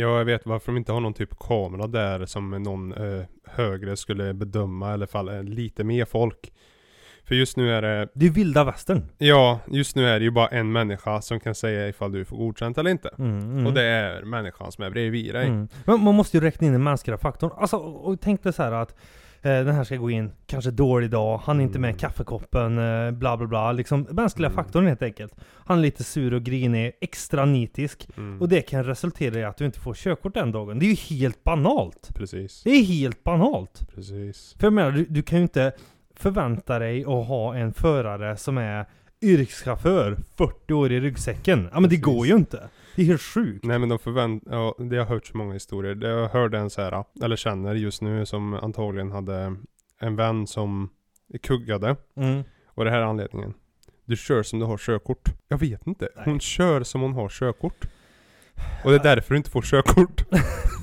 Ja, 0.00 0.18
jag 0.18 0.24
vet 0.24 0.46
varför 0.46 0.72
de 0.72 0.76
inte 0.78 0.92
har 0.92 1.00
någon 1.00 1.14
typ 1.14 1.38
kamera 1.38 1.86
där 1.86 2.26
som 2.26 2.50
någon 2.50 2.92
eh, 2.92 3.24
högre 3.46 3.96
skulle 3.96 4.34
bedöma, 4.34 4.92
eller 4.94 5.06
fall 5.06 5.28
eh, 5.28 5.42
lite 5.42 5.84
mer 5.84 6.04
folk. 6.04 6.52
För 7.24 7.34
just 7.34 7.56
nu 7.56 7.72
är 7.72 7.82
det, 7.82 8.08
Det 8.14 8.26
är 8.26 8.30
vilda 8.30 8.64
västern. 8.64 9.02
ja, 9.18 9.60
just 9.66 9.96
nu 9.96 10.08
är 10.08 10.18
det 10.18 10.24
ju 10.24 10.30
bara 10.30 10.48
en 10.48 10.72
människa 10.72 11.22
som 11.22 11.40
kan 11.40 11.54
säga 11.54 11.88
ifall 11.88 12.12
du 12.12 12.24
får 12.24 12.36
godkänt 12.36 12.78
eller 12.78 12.90
inte. 12.90 13.10
Mm, 13.18 13.38
mm. 13.40 13.66
Och 13.66 13.72
det 13.72 13.82
är 13.82 14.22
människan 14.22 14.72
som 14.72 14.84
är 14.84 14.90
bredvid 14.90 15.34
dig. 15.34 15.46
Mm. 15.46 15.68
Men 15.84 16.04
man 16.04 16.14
måste 16.14 16.36
ju 16.36 16.40
räkna 16.40 16.66
in 16.66 16.72
den 16.72 16.82
mänskliga 16.82 17.18
faktorn. 17.18 17.50
Alltså, 17.56 17.76
och 17.76 18.20
tänk 18.20 18.42
dig 18.42 18.52
så 18.52 18.62
här 18.62 18.72
att 18.72 18.96
den 19.48 19.74
här 19.74 19.84
ska 19.84 19.96
gå 19.96 20.10
in, 20.10 20.30
kanske 20.46 20.70
dålig 20.70 21.10
dag, 21.10 21.38
han 21.44 21.60
är 21.60 21.64
inte 21.64 21.78
med 21.78 21.88
Mm. 21.88 21.98
kaffekoppen, 21.98 22.78
eh, 22.78 23.10
bla 23.10 23.36
bla 23.36 23.46
bla. 23.46 23.72
Liksom 23.72 24.06
mänskliga 24.10 24.46
Mm. 24.50 24.56
faktorn 24.64 24.86
helt 24.86 25.02
enkelt. 25.02 25.34
Han 25.66 25.78
är 25.78 25.82
lite 25.82 26.04
sur 26.04 26.34
och 26.34 26.42
grinig, 26.42 26.92
extra 27.00 27.44
nitisk. 27.44 28.08
Mm. 28.16 28.40
Och 28.40 28.48
det 28.48 28.60
kan 28.62 28.84
resultera 28.84 29.38
i 29.38 29.44
att 29.44 29.56
du 29.56 29.64
inte 29.66 29.80
får 29.80 29.94
körkort 29.94 30.34
den 30.34 30.52
dagen. 30.52 30.78
Det 30.78 30.86
är 30.86 30.90
ju 30.90 31.16
helt 31.16 31.44
banalt. 31.44 32.08
Precis. 32.14 32.62
Det 32.64 32.70
är 32.70 32.82
helt 32.84 33.24
banalt. 33.24 33.88
Precis. 33.94 34.54
För 34.58 34.66
jag 34.66 34.72
menar, 34.72 34.90
du, 34.90 35.04
du 35.08 35.22
kan 35.22 35.38
ju 35.38 35.42
inte 35.42 35.72
förvänta 36.16 36.78
dig 36.78 37.00
att 37.00 37.26
ha 37.26 37.54
en 37.56 37.72
förare 37.72 38.36
som 38.36 38.58
är 38.58 38.86
yrkeschaufför, 39.22 40.16
40 40.36 40.72
år 40.74 40.92
i 40.92 41.00
ryggsäcken. 41.00 41.68
Ja 41.72 41.80
men 41.80 41.82
det 41.82 41.88
Precis. 41.88 42.04
går 42.04 42.26
ju 42.26 42.34
inte. 42.36 42.68
Det 42.96 43.02
är 43.02 43.06
helt 43.06 43.22
sjukt. 43.22 43.64
Nej 43.64 43.78
men 43.78 43.88
de 43.88 43.98
förvänt... 43.98 44.42
Ja, 44.46 44.74
det 44.78 44.96
har 44.96 45.04
hört 45.04 45.26
så 45.26 45.36
många 45.36 45.52
historier. 45.52 46.10
Jag 46.10 46.28
hörde 46.28 46.58
en 46.58 46.70
så 46.70 46.82
här, 46.82 47.04
eller 47.22 47.36
känner 47.36 47.74
just 47.74 48.02
nu, 48.02 48.26
som 48.26 48.54
antagligen 48.54 49.10
hade 49.10 49.56
en 50.00 50.16
vän 50.16 50.46
som 50.46 50.90
kuggade. 51.42 51.96
Mm. 52.16 52.42
Och 52.66 52.84
det 52.84 52.90
här 52.90 52.98
är 52.98 53.04
anledningen. 53.04 53.54
Du 54.04 54.16
kör 54.16 54.42
som 54.42 54.58
du 54.58 54.64
har 54.64 54.78
körkort. 54.78 55.28
Jag 55.48 55.58
vet 55.58 55.86
inte. 55.86 56.08
Nej. 56.16 56.24
Hon 56.24 56.40
kör 56.40 56.82
som 56.82 57.00
hon 57.00 57.12
har 57.12 57.28
körkort. 57.28 57.84
Och 58.84 58.90
det 58.90 58.96
är 58.96 59.02
därför 59.02 59.34
du 59.34 59.36
inte 59.36 59.50
får 59.50 59.62
körkort. 59.62 60.24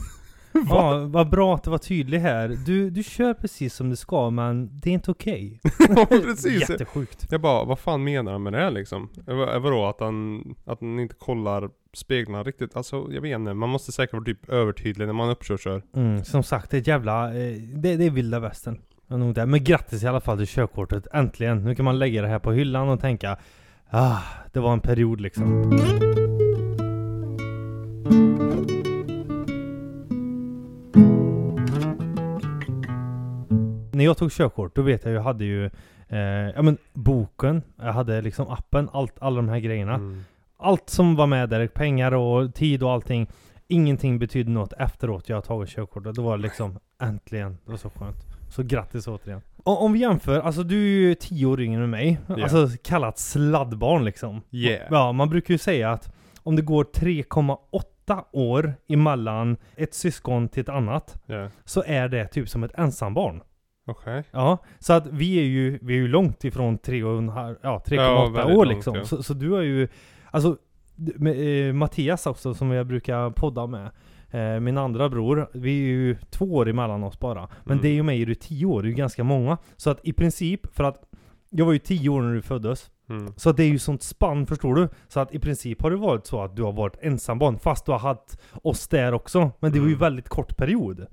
Ja, 0.69 1.05
vad 1.07 1.29
bra 1.29 1.55
att 1.55 1.63
du 1.63 1.69
var 1.69 1.77
tydlig 1.77 2.19
här. 2.19 2.57
Du, 2.65 2.89
du 2.89 3.03
kör 3.03 3.33
precis 3.33 3.73
som 3.73 3.89
du 3.89 3.95
ska, 3.95 4.29
men 4.29 4.69
det 4.79 4.89
är 4.89 4.93
inte 4.93 5.11
okej. 5.11 5.59
ja, 5.95 6.05
precis. 6.09 6.69
Jättesjukt. 6.69 7.27
Jag 7.31 7.41
bara, 7.41 7.63
vad 7.63 7.79
fan 7.79 8.03
menar 8.03 8.31
han 8.31 8.43
med 8.43 8.53
det 8.53 8.59
här 8.59 8.71
liksom? 8.71 9.09
Vad- 9.25 9.61
Vadå, 9.61 9.85
att 9.85 9.99
han, 9.99 10.43
att 10.65 10.81
han 10.81 10.99
inte 10.99 11.15
kollar 11.15 11.69
speglarna 11.93 12.43
riktigt? 12.43 12.75
Alltså, 12.75 13.07
jag 13.11 13.21
vet 13.21 13.35
inte. 13.39 13.53
Man 13.53 13.69
måste 13.69 13.91
säkert 13.91 14.13
vara 14.13 14.23
typ 14.23 14.49
övertydlig 14.49 15.05
när 15.05 15.13
man 15.13 15.29
uppkör 15.29 15.57
kör. 15.57 15.81
Mm, 15.95 16.23
som 16.23 16.43
sagt, 16.43 16.71
det 16.71 16.77
är 16.77 16.81
ett 16.81 16.87
jävla... 16.87 17.27
Eh, 17.27 17.53
det, 17.57 17.95
det 17.95 18.05
är 18.05 18.09
vilda 18.11 18.39
västern. 18.39 18.77
Nog. 19.09 19.37
Men 19.47 19.63
grattis 19.63 20.03
i 20.03 20.07
alla 20.07 20.21
fall 20.21 20.37
till 20.37 20.47
körkortet. 20.47 21.07
Äntligen! 21.13 21.63
Nu 21.63 21.75
kan 21.75 21.85
man 21.85 21.99
lägga 21.99 22.21
det 22.21 22.27
här 22.27 22.39
på 22.39 22.51
hyllan 22.51 22.89
och 22.89 22.99
tänka 22.99 23.37
Ah, 23.89 24.17
det 24.53 24.59
var 24.59 24.73
en 24.73 24.79
period 24.79 25.21
liksom. 25.21 25.71
När 33.97 34.03
jag 34.05 34.17
tog 34.17 34.31
körkort, 34.31 34.75
då 34.75 34.81
vet 34.81 35.05
jag 35.05 35.13
jag 35.13 35.21
hade 35.21 35.45
ju 35.45 35.65
eh, 36.07 36.19
ja 36.55 36.61
men 36.61 36.77
boken, 36.93 37.61
jag 37.77 37.93
hade 37.93 38.21
liksom 38.21 38.47
appen, 38.49 38.89
allt, 38.93 39.13
alla 39.19 39.35
de 39.35 39.49
här 39.49 39.59
grejerna. 39.59 39.93
Mm. 39.93 40.23
Allt 40.57 40.89
som 40.89 41.15
var 41.15 41.27
med 41.27 41.49
där, 41.49 41.67
pengar 41.67 42.11
och 42.11 42.55
tid 42.55 42.83
och 42.83 42.91
allting. 42.91 43.27
Ingenting 43.67 44.19
betydde 44.19 44.51
något 44.51 44.73
efteråt 44.73 45.29
jag 45.29 45.43
tagit 45.43 45.69
körkortet. 45.69 46.15
Då 46.15 46.21
var 46.21 46.37
det 46.37 46.43
liksom 46.43 46.79
äntligen. 47.01 47.57
Det 47.65 47.71
var 47.71 47.77
så 47.77 47.89
skönt. 47.89 48.17
Så 48.49 48.63
grattis 48.63 49.07
återigen. 49.07 49.41
O- 49.63 49.75
om 49.75 49.93
vi 49.93 49.99
jämför, 49.99 50.39
alltså 50.39 50.63
du 50.63 50.75
är 50.75 51.07
ju 51.07 51.15
10 51.15 51.45
år 51.45 51.61
yngre 51.61 51.83
än 51.83 51.89
mig. 51.89 52.19
Ja. 52.27 52.43
Alltså 52.43 52.67
kallat 52.83 53.19
sladdbarn 53.19 54.05
liksom. 54.05 54.41
Yeah. 54.51 54.87
Ja, 54.91 55.11
man 55.11 55.29
brukar 55.29 55.53
ju 55.53 55.57
säga 55.57 55.91
att 55.91 56.15
om 56.43 56.55
det 56.55 56.61
går 56.61 56.83
3,8 56.83 58.23
år 58.31 58.73
emellan 58.87 59.57
ett 59.75 59.93
syskon 59.93 60.49
till 60.49 60.61
ett 60.61 60.69
annat. 60.69 61.21
Ja. 61.25 61.49
Så 61.65 61.83
är 61.87 62.07
det 62.07 62.27
typ 62.27 62.49
som 62.49 62.63
ett 62.63 62.79
ensambarn. 62.79 63.41
Okej. 63.88 64.24
Ja, 64.32 64.58
så 64.79 64.94
att 64.94 65.08
vi 65.08 65.39
är 65.39 65.44
ju, 65.44 65.79
vi 65.82 65.94
är 65.94 65.98
ju 65.98 66.08
långt 66.08 66.44
ifrån 66.44 66.77
3,5 66.79 67.56
ja, 67.62 67.84
3,8 67.86 67.96
Ja, 67.96 68.46
år 68.46 68.65
långt, 68.65 68.67
liksom. 68.70 68.96
ja. 68.96 69.03
Så, 69.06 69.24
så 69.24 69.34
du 69.34 69.51
har 69.51 69.62
ju, 69.62 69.88
alltså 70.32 70.58
med, 70.96 71.67
eh, 71.67 71.74
Mattias 71.74 72.25
också 72.25 72.53
som 72.53 72.72
jag 72.72 72.88
brukar 72.88 73.29
podda 73.29 73.67
med. 73.67 73.89
Eh, 74.32 74.60
min 74.60 74.77
andra 74.77 75.10
bror, 75.10 75.50
vi 75.53 75.72
är 75.84 75.88
ju 75.88 76.17
två 76.29 76.46
år 76.46 76.70
emellan 76.70 77.03
oss 77.03 77.20
bara. 77.20 77.48
Men 77.63 77.72
Mm. 77.77 77.82
det 77.82 77.88
är 77.89 77.94
ju 77.94 78.03
mig 78.03 78.22
är 78.22 78.25
du 78.25 78.36
tio 78.36 78.65
år, 78.65 78.82
det 78.82 78.88
är 78.88 78.89
ju 78.89 78.96
ganska 78.96 79.24
många. 79.24 79.58
Så 79.75 79.89
att 79.89 80.00
i 80.08 80.13
princip, 80.13 80.75
för 80.75 80.84
att 80.84 81.01
jag 81.50 81.65
var 81.65 81.74
ju 81.74 81.79
tio 81.79 82.10
år 82.10 82.22
när 82.22 82.34
du 82.34 82.41
föddes. 82.41 82.89
Mm. 83.10 83.34
Så 83.38 83.51
det 83.51 83.63
är 83.63 83.67
ju 83.67 83.79
sånt 83.79 84.03
spann, 84.03 84.46
förstår 84.48 84.75
du? 84.75 84.89
Så 85.08 85.20
att 85.20 85.34
i 85.36 85.39
princip 85.39 85.82
har 85.82 85.91
det 85.91 85.98
varit 85.98 86.25
så 86.27 86.41
att 86.41 86.56
du 86.56 86.63
har 86.63 86.72
varit 86.74 86.98
ensambarn, 87.01 87.60
fast 87.60 87.86
du 87.86 87.91
har 87.91 88.00
haft 88.00 88.39
oss 88.63 88.88
där 88.88 89.13
också. 89.13 89.51
Men 89.60 89.72
det 89.72 89.79
var 89.79 89.86
ju 89.88 89.94
Mm. 89.94 90.00
väldigt 90.00 90.29
kort 90.29 90.58
period. 90.58 91.06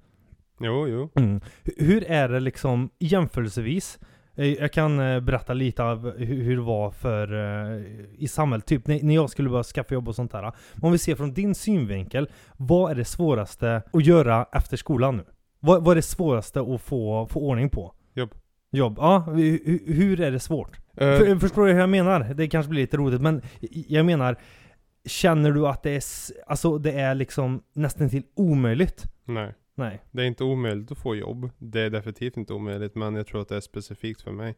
Jo, 0.60 0.88
jo. 0.88 1.10
Mm. 1.16 1.40
Hu- 1.64 1.84
Hur 1.84 2.04
är 2.10 2.28
det 2.28 2.40
liksom 2.40 2.90
jämförelsevis? 2.98 3.98
Eh, 4.36 4.46
Jag 4.52 4.72
kan 4.72 5.00
eh, 5.00 5.20
berätta 5.20 5.52
lite 5.54 5.82
av 5.84 6.16
hu- 6.18 6.42
hur 6.42 6.56
det 6.56 6.62
var 6.62 6.90
för 6.90 7.32
eh, 7.76 7.82
i 8.18 8.28
samhället, 8.28 8.66
typ 8.66 8.86
när 8.86 9.14
jag 9.14 9.30
skulle 9.30 9.50
börja 9.50 9.62
skaffa 9.62 9.94
jobb 9.94 10.08
och 10.08 10.14
sånt 10.14 10.32
där. 10.32 10.52
Om 10.82 10.92
vi 10.92 10.98
ser 10.98 11.14
från 11.14 11.32
din 11.34 11.54
synvinkel, 11.54 12.28
vad 12.56 12.90
är 12.90 12.94
det 12.94 13.04
svåraste 13.04 13.82
att 13.92 14.04
göra 14.06 14.46
efter 14.52 14.76
skolan 14.76 15.16
nu? 15.16 15.24
Vad, 15.60 15.84
vad 15.84 15.90
är 15.92 15.96
det 15.96 16.02
svåraste 16.02 16.60
att 16.60 16.80
få, 16.80 17.26
få 17.30 17.40
ordning 17.40 17.68
på? 17.68 17.94
Jobb. 18.14 18.34
Jobb, 18.72 18.94
ja. 18.98 19.24
hu- 19.28 19.64
hu- 19.66 19.92
Hur 19.94 20.20
är 20.20 20.30
det 20.30 20.40
svårt? 20.40 20.76
Eh, 20.96 21.18
För, 21.18 21.36
förstår 21.38 21.66
du 21.66 21.72
hur 21.72 21.80
jag 21.80 21.88
menar? 21.88 22.34
Det 22.34 22.48
kanske 22.48 22.70
blir 22.70 22.80
lite 22.80 22.96
roligt, 22.96 23.20
men 23.20 23.42
jag 23.88 24.06
menar 24.06 24.36
Känner 25.06 25.52
du 25.52 25.66
att 25.66 25.82
det 25.82 25.90
är, 25.90 26.02
alltså 26.46 26.78
det 26.78 26.92
är 26.92 27.14
liksom 27.14 27.62
nästan 27.74 28.08
till 28.10 28.22
omöjligt? 28.36 29.04
nej. 29.24 29.54
Nej. 29.74 30.02
Det 30.10 30.22
är 30.22 30.26
inte 30.26 30.44
omöjligt 30.44 30.92
att 30.92 30.98
få 30.98 31.16
jobb. 31.16 31.50
Det 31.58 31.80
är 31.80 31.90
definitivt 31.90 32.36
inte 32.36 32.52
omöjligt, 32.52 32.94
men 32.94 33.14
jag 33.14 33.26
tror 33.26 33.40
att 33.40 33.48
det 33.48 33.56
är 33.56 33.60
specifikt 33.60 34.22
för 34.22 34.32
mig. 34.32 34.56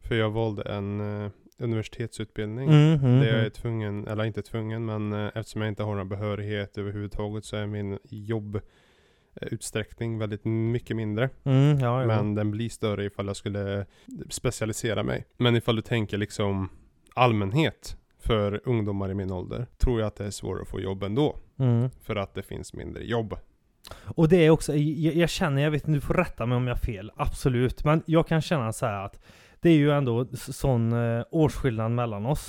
För 0.00 0.14
jag 0.14 0.30
valde 0.30 0.62
en 0.62 1.24
eh, 1.24 1.30
universitetsutbildning. 1.58 2.68
Mm, 2.68 3.04
mm, 3.04 3.20
Det 3.20 3.26
jag 3.26 3.34
är 3.34 3.40
mm. 3.40 3.50
tvungen, 3.50 4.06
eller 4.06 4.24
inte 4.24 4.42
tvungen, 4.42 4.84
men 4.84 5.12
eh, 5.12 5.30
eftersom 5.34 5.62
jag 5.62 5.68
inte 5.68 5.82
har 5.82 5.94
någon 5.94 6.08
behörighet 6.08 6.78
överhuvudtaget 6.78 7.44
så 7.44 7.56
är 7.56 7.66
min 7.66 7.98
jobbutsträckning 8.04 10.18
väldigt 10.18 10.44
mycket 10.44 10.96
mindre. 10.96 11.30
Mm, 11.44 11.78
ja, 11.78 12.00
ja. 12.00 12.06
Men 12.06 12.34
den 12.34 12.50
blir 12.50 12.68
större 12.68 13.04
ifall 13.04 13.26
jag 13.26 13.36
skulle 13.36 13.86
specialisera 14.30 15.02
mig. 15.02 15.26
Men 15.36 15.56
ifall 15.56 15.76
du 15.76 15.82
tänker 15.82 16.18
liksom 16.18 16.68
allmänhet 17.14 17.96
för 18.18 18.60
ungdomar 18.64 19.10
i 19.10 19.14
min 19.14 19.30
ålder, 19.30 19.66
tror 19.78 20.00
jag 20.00 20.06
att 20.06 20.16
det 20.16 20.24
är 20.24 20.30
svårare 20.30 20.62
att 20.62 20.68
få 20.68 20.80
jobb 20.80 21.02
ändå. 21.02 21.36
Mm. 21.58 21.90
För 22.00 22.16
att 22.16 22.34
det 22.34 22.42
finns 22.42 22.74
mindre 22.74 23.04
jobb. 23.04 23.34
Och 24.04 24.28
det 24.28 24.46
är 24.46 24.50
också, 24.50 24.76
jag, 24.76 25.14
jag 25.14 25.30
känner, 25.30 25.62
jag 25.62 25.70
vet 25.70 25.82
inte, 25.82 25.96
du 25.96 26.00
får 26.00 26.14
rätta 26.14 26.46
mig 26.46 26.56
om 26.56 26.66
jag 26.66 26.74
har 26.74 26.80
fel, 26.80 27.12
absolut. 27.16 27.84
Men 27.84 28.02
jag 28.06 28.28
kan 28.28 28.40
känna 28.40 28.72
så 28.72 28.86
här 28.86 29.04
att 29.04 29.20
det 29.60 29.70
är 29.70 29.76
ju 29.76 29.90
ändå 29.90 30.26
sån 30.32 30.92
eh, 30.92 31.24
årsskillnad 31.30 31.90
mellan 31.90 32.26
oss. 32.26 32.46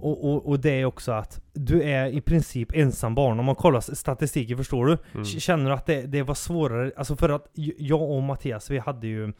Och, 0.00 0.30
och, 0.30 0.48
och 0.48 0.60
det 0.60 0.70
är 0.70 0.84
också 0.84 1.12
att 1.12 1.42
du 1.52 1.82
är 1.82 2.06
i 2.06 2.20
princip 2.20 2.72
ensam 2.74 3.14
barn. 3.14 3.38
Om 3.38 3.44
man 3.44 3.54
kollar 3.54 3.80
statistiken, 3.80 4.56
förstår 4.56 4.86
du? 4.86 4.98
Mm. 5.12 5.24
Känner 5.24 5.70
du 5.70 5.76
att 5.76 5.86
det, 5.86 6.02
det 6.02 6.22
var 6.22 6.34
svårare? 6.34 6.92
Alltså 6.96 7.16
för 7.16 7.28
att 7.28 7.50
jag 7.78 8.10
och 8.10 8.22
Mattias, 8.22 8.70
vi 8.70 8.78
hade 8.78 9.06
ju 9.06 9.32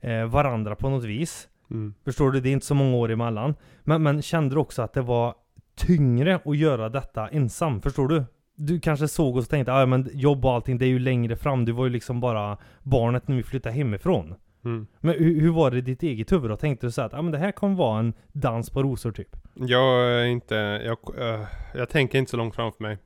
eh, 0.00 0.24
varandra 0.24 0.76
på 0.76 0.88
något 0.88 1.04
vis. 1.04 1.48
Mm. 1.70 1.94
Förstår 2.04 2.30
du? 2.30 2.40
Det 2.40 2.48
är 2.48 2.52
inte 2.52 2.66
så 2.66 2.74
många 2.74 2.96
år 2.96 3.10
emellan. 3.10 3.54
Men, 3.82 4.02
men 4.02 4.22
kände 4.22 4.54
du 4.54 4.58
också 4.60 4.82
att 4.82 4.92
det 4.92 5.02
var 5.02 5.34
tyngre 5.76 6.40
att 6.44 6.56
göra 6.56 6.88
detta 6.88 7.28
ensam? 7.28 7.82
Förstår 7.82 8.08
du? 8.08 8.24
Du 8.62 8.80
kanske 8.80 9.08
såg 9.08 9.36
och 9.36 9.48
tänkte, 9.48 9.72
ja 9.72 9.86
men 9.86 10.10
jobb 10.12 10.44
och 10.44 10.52
allting, 10.52 10.78
det 10.78 10.84
är 10.84 10.88
ju 10.88 10.98
längre 10.98 11.36
fram. 11.36 11.64
Du 11.64 11.72
var 11.72 11.84
ju 11.84 11.90
liksom 11.90 12.20
bara 12.20 12.58
barnet 12.82 13.28
när 13.28 13.36
vi 13.36 13.42
flyttade 13.42 13.74
hemifrån. 13.74 14.34
Mm. 14.64 14.86
Men 15.00 15.14
hur, 15.14 15.40
hur 15.40 15.50
var 15.50 15.70
det 15.70 15.78
i 15.78 15.80
ditt 15.80 16.02
eget 16.02 16.32
huvud 16.32 16.50
då? 16.50 16.56
Tänkte 16.56 16.86
du 16.86 16.90
så 16.90 17.02
att, 17.02 17.12
ja 17.12 17.22
men 17.22 17.32
det 17.32 17.38
här 17.38 17.52
kommer 17.52 17.76
vara 17.76 17.98
en 17.98 18.12
dans 18.32 18.70
på 18.70 18.82
rosor 18.82 19.12
typ? 19.12 19.36
Jag 19.54 20.02
är 20.10 20.24
inte, 20.24 20.54
jag, 20.54 20.98
eh, 21.18 21.44
jag 21.74 21.88
tänker 21.88 22.18
inte 22.18 22.30
så 22.30 22.36
långt 22.36 22.54
framför 22.54 22.82
mig. 22.82 22.98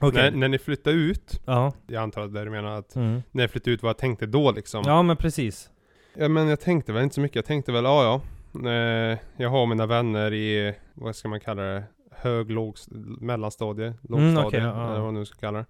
Okej. 0.00 0.30
När, 0.30 0.38
när 0.38 0.48
ni 0.48 0.58
flyttar 0.58 0.90
ut, 0.92 1.40
Ja. 1.46 1.72
jag 1.86 2.02
antar 2.02 2.22
att 2.22 2.34
det 2.34 2.44
du 2.44 2.50
menar 2.50 2.78
att 2.78 2.96
Mm. 2.96 3.22
när 3.32 3.42
jag 3.42 3.50
flyttade 3.50 3.70
ut 3.74 3.82
vad 3.82 3.90
jag 3.90 3.98
tänkte 3.98 4.26
då 4.26 4.52
liksom. 4.52 4.82
Ja 4.86 5.02
men 5.02 5.16
precis. 5.16 5.70
Ja 6.16 6.28
men 6.28 6.48
jag 6.48 6.60
tänkte 6.60 6.92
väl 6.92 7.02
inte 7.02 7.14
så 7.14 7.20
mycket. 7.20 7.36
Jag 7.36 7.44
tänkte 7.44 7.72
väl, 7.72 7.84
ja 7.84 8.02
ja. 8.04 8.70
Eh, 8.70 9.18
jag 9.36 9.50
har 9.50 9.66
mina 9.66 9.86
vänner 9.86 10.32
i, 10.32 10.74
vad 10.94 11.16
ska 11.16 11.28
man 11.28 11.40
kalla 11.40 11.62
det? 11.62 11.84
Hög, 12.16 12.50
låg, 12.50 12.76
mellanstadie, 13.20 13.94
lågstadie, 14.02 14.46
okej, 14.46 14.60
ja, 14.60 14.66
ja. 14.66 14.84
eller 14.84 14.94
vad 14.94 15.04
man 15.04 15.14
nu 15.14 15.24
ska 15.24 15.40
kalla 15.40 15.58
det. 15.58 15.66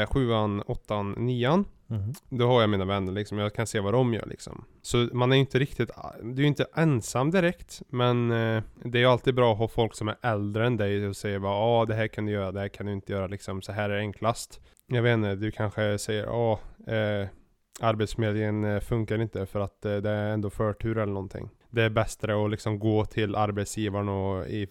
Eh, 0.00 0.06
sjuan, 0.06 0.62
åttan, 0.66 1.12
nian. 1.12 1.64
Mm. 1.90 2.12
Då 2.28 2.46
har 2.46 2.60
jag 2.60 2.70
mina 2.70 2.84
vänner 2.84 3.12
liksom, 3.12 3.38
jag 3.38 3.54
kan 3.54 3.66
se 3.66 3.80
vad 3.80 3.92
de 3.92 4.14
gör 4.14 4.26
liksom. 4.26 4.64
Så 4.82 5.08
man 5.12 5.32
är 5.32 5.36
ju 5.36 5.40
inte 5.40 5.58
riktigt, 5.58 5.90
du 6.22 6.32
är 6.32 6.40
ju 6.40 6.46
inte 6.46 6.66
ensam 6.74 7.30
direkt, 7.30 7.82
men 7.88 8.30
eh, 8.30 8.62
det 8.84 8.98
är 8.98 9.02
ju 9.02 9.06
alltid 9.06 9.34
bra 9.34 9.52
att 9.52 9.58
ha 9.58 9.68
folk 9.68 9.94
som 9.94 10.08
är 10.08 10.16
äldre 10.22 10.66
än 10.66 10.76
dig 10.76 11.08
och 11.08 11.16
säger 11.16 11.38
bara 11.38 11.56
ja 11.56 11.84
det 11.84 11.94
här 11.94 12.08
kan 12.08 12.26
du 12.26 12.32
göra, 12.32 12.52
det 12.52 12.60
här 12.60 12.68
kan 12.68 12.86
du 12.86 12.92
inte 12.92 13.12
göra 13.12 13.26
liksom, 13.26 13.62
så 13.62 13.72
här 13.72 13.90
är 13.90 13.94
det 13.94 14.00
enklast. 14.00 14.60
Jag 14.86 15.02
vet 15.02 15.14
inte, 15.14 15.34
du 15.34 15.50
kanske 15.50 15.98
säger 15.98 16.24
ja, 16.24 16.60
eh, 16.86 17.28
arbetsförmedlingen 17.80 18.64
eh, 18.64 18.80
funkar 18.80 19.22
inte 19.22 19.46
för 19.46 19.60
att 19.60 19.84
eh, 19.84 19.96
det 19.96 20.10
är 20.10 20.30
ändå 20.30 20.50
förtur 20.50 20.98
eller 20.98 21.12
någonting. 21.12 21.50
Det 21.72 21.82
är 21.82 21.90
bättre 21.90 22.44
att 22.44 22.50
liksom 22.50 22.78
gå 22.78 23.04
till 23.04 23.34
arbetsgivaren 23.34 24.08
och 24.08 24.46
i 24.46 24.66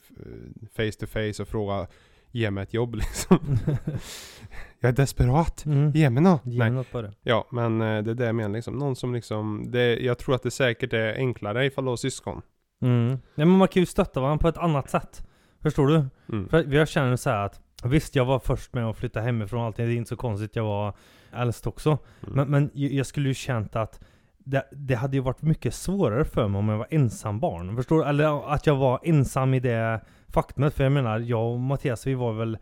face 0.76 0.92
to 1.00 1.06
face 1.06 1.42
och 1.42 1.48
fråga 1.48 1.88
Ge 2.32 2.52
mig 2.52 2.64
ett 2.64 2.74
jobb 2.74 2.96
liksom. 2.96 3.40
jag 4.80 4.90
är 4.90 4.94
desperat. 4.94 5.66
Mm. 5.66 5.92
Ge 5.92 6.10
mig 6.10 6.24
något. 6.24 6.42
Ge 6.46 6.60
mig 6.60 6.72
något 6.72 6.92
på 6.92 7.02
det. 7.02 7.14
Ja, 7.22 7.48
men 7.52 7.82
eh, 7.82 8.04
det 8.04 8.12
är 8.12 8.16
det 8.16 8.26
jag 8.26 8.36
menar 8.36 8.56
liksom. 8.56 8.76
Någon 8.76 8.96
som 8.96 9.14
liksom, 9.14 9.72
det, 9.72 10.00
jag 10.00 10.18
tror 10.18 10.36
att 10.36 10.44
det 10.44 10.52
säkert 10.52 10.94
är 10.94 11.14
enklare 11.14 11.66
ifall 11.66 11.84
du 11.84 11.90
har 11.90 11.98
syskon. 11.98 12.42
Mm. 12.82 13.08
Nej 13.08 13.20
men 13.36 13.50
man 13.50 13.68
kan 13.68 13.82
ju 13.82 13.86
stötta 13.86 14.22
varandra 14.22 14.42
på 14.42 14.48
ett 14.48 14.58
annat 14.58 14.90
sätt. 14.90 15.28
Förstår 15.62 15.88
du? 15.88 16.06
Mm. 16.30 16.50
För 16.50 16.74
jag 16.74 16.88
känner 16.88 17.16
så 17.16 17.30
här 17.30 17.46
att 17.46 17.62
Visst, 17.84 18.16
jag 18.16 18.26
var 18.26 18.40
först 18.40 18.74
med 18.74 18.86
att 18.86 18.98
flytta 18.98 19.22
hemifrån 19.22 19.60
och 19.60 19.66
allting. 19.66 19.86
Det 19.86 19.94
är 19.94 19.96
inte 19.96 20.10
så 20.10 20.16
konstigt. 20.16 20.56
Jag 20.56 20.64
var 20.64 20.94
äldst 21.34 21.68
också. 21.68 21.98
Mm. 22.22 22.34
Men, 22.34 22.50
men 22.50 22.72
jag 22.74 23.06
skulle 23.06 23.28
ju 23.28 23.34
känt 23.34 23.76
att 23.76 24.00
det, 24.46 24.64
det 24.72 24.96
hade 24.96 25.18
ju 25.18 25.22
varit 25.22 25.42
mycket 25.42 25.74
svårare 25.74 26.26
för 26.26 26.48
mig 26.48 26.60
om 26.60 26.70
jag 26.70 26.78
var 26.78 26.88
ensam 26.90 27.40
barn. 27.40 27.76
Förstår? 27.76 28.08
Eller 28.08 28.54
att 28.54 28.68
jag 28.68 28.76
var 28.76 29.00
ensam 29.04 29.54
i 29.54 29.60
det 29.60 30.02
faktumet. 30.28 30.74
För 30.74 30.84
jag 30.84 30.92
menar, 30.92 31.20
jag 31.20 31.52
och 31.52 31.60
Mattias 31.60 32.08
vi 32.08 32.14
var 32.14 32.34
väl 32.34 32.58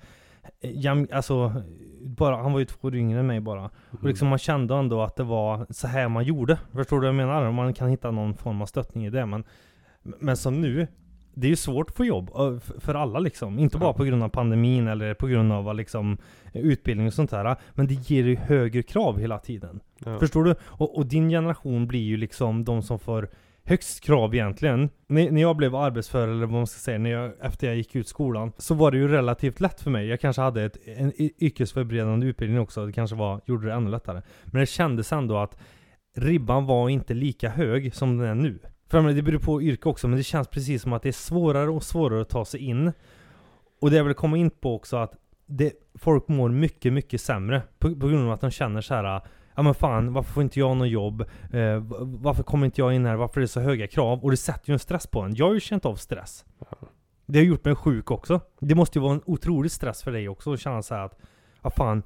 eh, 0.62 0.72
jäm, 0.78 1.08
alltså, 1.12 1.64
bara, 2.02 2.36
han 2.36 2.54
var 2.54 2.60
ju 2.60 2.66
två 2.66 2.88
år 2.88 2.96
yngre 2.96 3.20
än 3.20 3.28
mig 3.28 3.40
bara. 3.40 3.60
Mm. 3.60 3.72
Och 3.92 4.08
liksom 4.08 4.28
man 4.28 4.40
kände 4.40 4.76
ändå 4.76 5.02
att 5.02 5.16
det 5.16 5.24
var 5.24 5.68
så 5.70 5.88
här 5.88 6.10
man 6.10 6.24
gjorde. 6.24 6.60
Förstår 6.74 6.96
du 6.96 7.02
vad 7.02 7.08
jag 7.08 7.16
menar? 7.16 7.52
Man 7.52 7.74
kan 7.74 7.90
hitta 7.90 8.12
någon 8.12 8.34
form 8.34 8.62
av 8.62 8.66
stöttning 8.66 9.06
i 9.06 9.10
det. 9.10 9.26
Men, 9.26 9.44
men 10.02 10.38
som 10.38 10.62
nu, 10.62 10.88
det 11.40 11.48
är 11.48 11.50
ju 11.50 11.56
svårt 11.56 11.90
att 11.90 11.96
få 11.96 12.06
jobb 12.06 12.32
för 12.80 12.96
alla 12.96 13.20
liksom. 13.20 13.60
Inte 13.60 13.78
bara 13.78 13.94
på 13.94 14.04
grund 14.04 14.24
av 14.24 14.30
pandemin 14.30 14.88
eller 14.88 15.14
på 15.14 15.28
grund 15.28 15.54
av 15.54 15.76
liksom 15.76 16.18
utbildning 16.54 17.08
och 17.08 17.14
sånt 17.14 17.32
där. 17.32 17.56
Men 17.74 17.88
det 17.88 17.94
ger 17.94 18.24
ju 18.24 18.36
högre 18.36 18.84
krav 18.84 19.20
hela 19.20 19.40
tiden. 19.40 19.80
ja. 20.06 20.20
Förstår 20.20 20.44
du? 20.44 20.56
Och, 20.64 20.98
och 20.98 21.06
din 21.06 21.30
generation 21.30 21.88
blir 21.88 22.04
ju 22.04 22.18
liksom 22.18 22.66
de 22.66 22.82
som 22.82 23.00
får 23.00 23.30
högst 23.64 24.04
krav 24.04 24.36
egentligen. 24.36 24.90
När, 25.08 25.32
när 25.32 25.42
jag 25.42 25.58
blev 25.58 25.76
arbetsför, 25.76 26.28
eller 26.28 26.46
vad 26.46 26.50
man 26.50 26.68
ska 26.68 26.80
säga, 26.80 26.98
när 26.98 27.10
jag, 27.10 27.34
efter 27.42 27.68
jag 27.68 27.76
gick 27.76 27.96
ut 27.96 28.08
skolan, 28.08 28.52
så 28.58 28.74
var 28.74 28.92
det 28.92 28.98
ju 28.98 29.08
relativt 29.08 29.60
lätt 29.60 29.82
för 29.82 29.92
mig. 29.92 30.08
Jag 30.08 30.20
kanske 30.20 30.42
hade 30.42 30.64
ett, 30.64 30.78
en 30.86 31.14
yrkesförberedande 31.44 32.28
utbildning 32.28 32.60
också, 32.60 32.86
det 32.86 32.94
kanske 32.94 33.16
var, 33.16 33.42
gjorde 33.46 33.68
det 33.68 33.74
ännu 33.74 33.92
lättare. 33.92 34.22
Men 34.46 34.60
det 34.60 34.66
kändes 34.66 35.14
ändå 35.14 35.38
att 35.38 35.58
ribban 36.18 36.66
var 36.66 36.90
inte 36.90 37.14
lika 37.14 37.50
hög 37.50 37.96
som 37.96 38.18
den 38.18 38.28
är 38.28 38.36
nu. 38.36 38.60
För 38.90 39.02
menar, 39.02 39.16
det 39.16 39.22
beror 39.22 39.40
på 39.40 39.62
yrke 39.62 39.90
också, 39.90 40.08
men 40.08 40.18
det 40.18 40.24
känns 40.24 40.48
precis 40.48 40.82
som 40.82 40.94
att 40.94 41.04
det 41.04 41.10
är 41.10 41.14
svårare 41.14 41.70
och 41.70 41.84
svårare 41.84 42.22
att 42.22 42.30
ta 42.30 42.46
sig 42.46 42.60
in. 42.60 42.92
Och 43.82 43.92
det 43.92 43.98
jag 43.98 44.04
vill 44.04 44.14
komma 44.14 44.38
in 44.38 44.50
på 44.50 44.76
också 44.76 44.98
att 44.98 45.14
det, 45.46 45.74
folk 45.96 46.28
mår 46.28 46.50
mycket, 46.50 46.94
mycket 46.94 47.22
sämre 47.22 47.62
på, 47.80 47.96
på 47.96 48.08
grund 48.08 48.26
av 48.26 48.32
att 48.32 48.42
de 48.42 48.52
känner 48.52 48.82
så 48.82 48.94
här. 48.94 49.04
Ah, 49.04 49.22
ja 49.56 49.62
men 49.62 49.74
fan, 49.74 50.14
varför 50.14 50.34
får 50.34 50.44
inte 50.44 50.60
jag 50.60 50.78
något 50.78 50.90
jobb? 50.90 51.22
Eh, 51.52 51.84
varför 52.02 52.44
kommer 52.44 52.66
inte 52.66 52.82
jag 52.82 52.94
in 52.94 53.06
här? 53.06 53.16
Varför 53.16 53.40
är 53.40 53.42
det 53.42 53.48
så 53.48 53.60
höga 53.60 53.88
krav? 53.88 54.24
Och 54.24 54.32
det 54.32 54.38
sätter 54.38 54.70
ju 54.70 54.74
en 54.74 54.80
stress 54.80 55.08
på 55.08 55.22
en. 55.22 55.36
Jag 55.36 55.46
har 55.46 55.54
ju 55.54 55.60
känt 55.60 55.86
av 55.86 55.96
stress. 55.96 56.46
Det 57.26 57.40
har 57.40 57.46
gjort 57.46 57.66
mig 57.66 57.76
sjuk 57.76 58.12
också. 58.12 58.42
Det 58.60 58.76
måste 58.76 59.00
ju 59.00 59.04
vara 59.04 59.14
en 59.14 59.22
otrolig 59.26 59.72
stress 59.72 60.04
för 60.04 60.12
dig 60.12 60.30
också 60.30 60.54
att 60.54 60.60
känna 60.60 60.82
så 60.82 60.96
här 60.96 61.06
att 61.06 61.20
Ja 61.62 61.70
fan, 61.70 62.04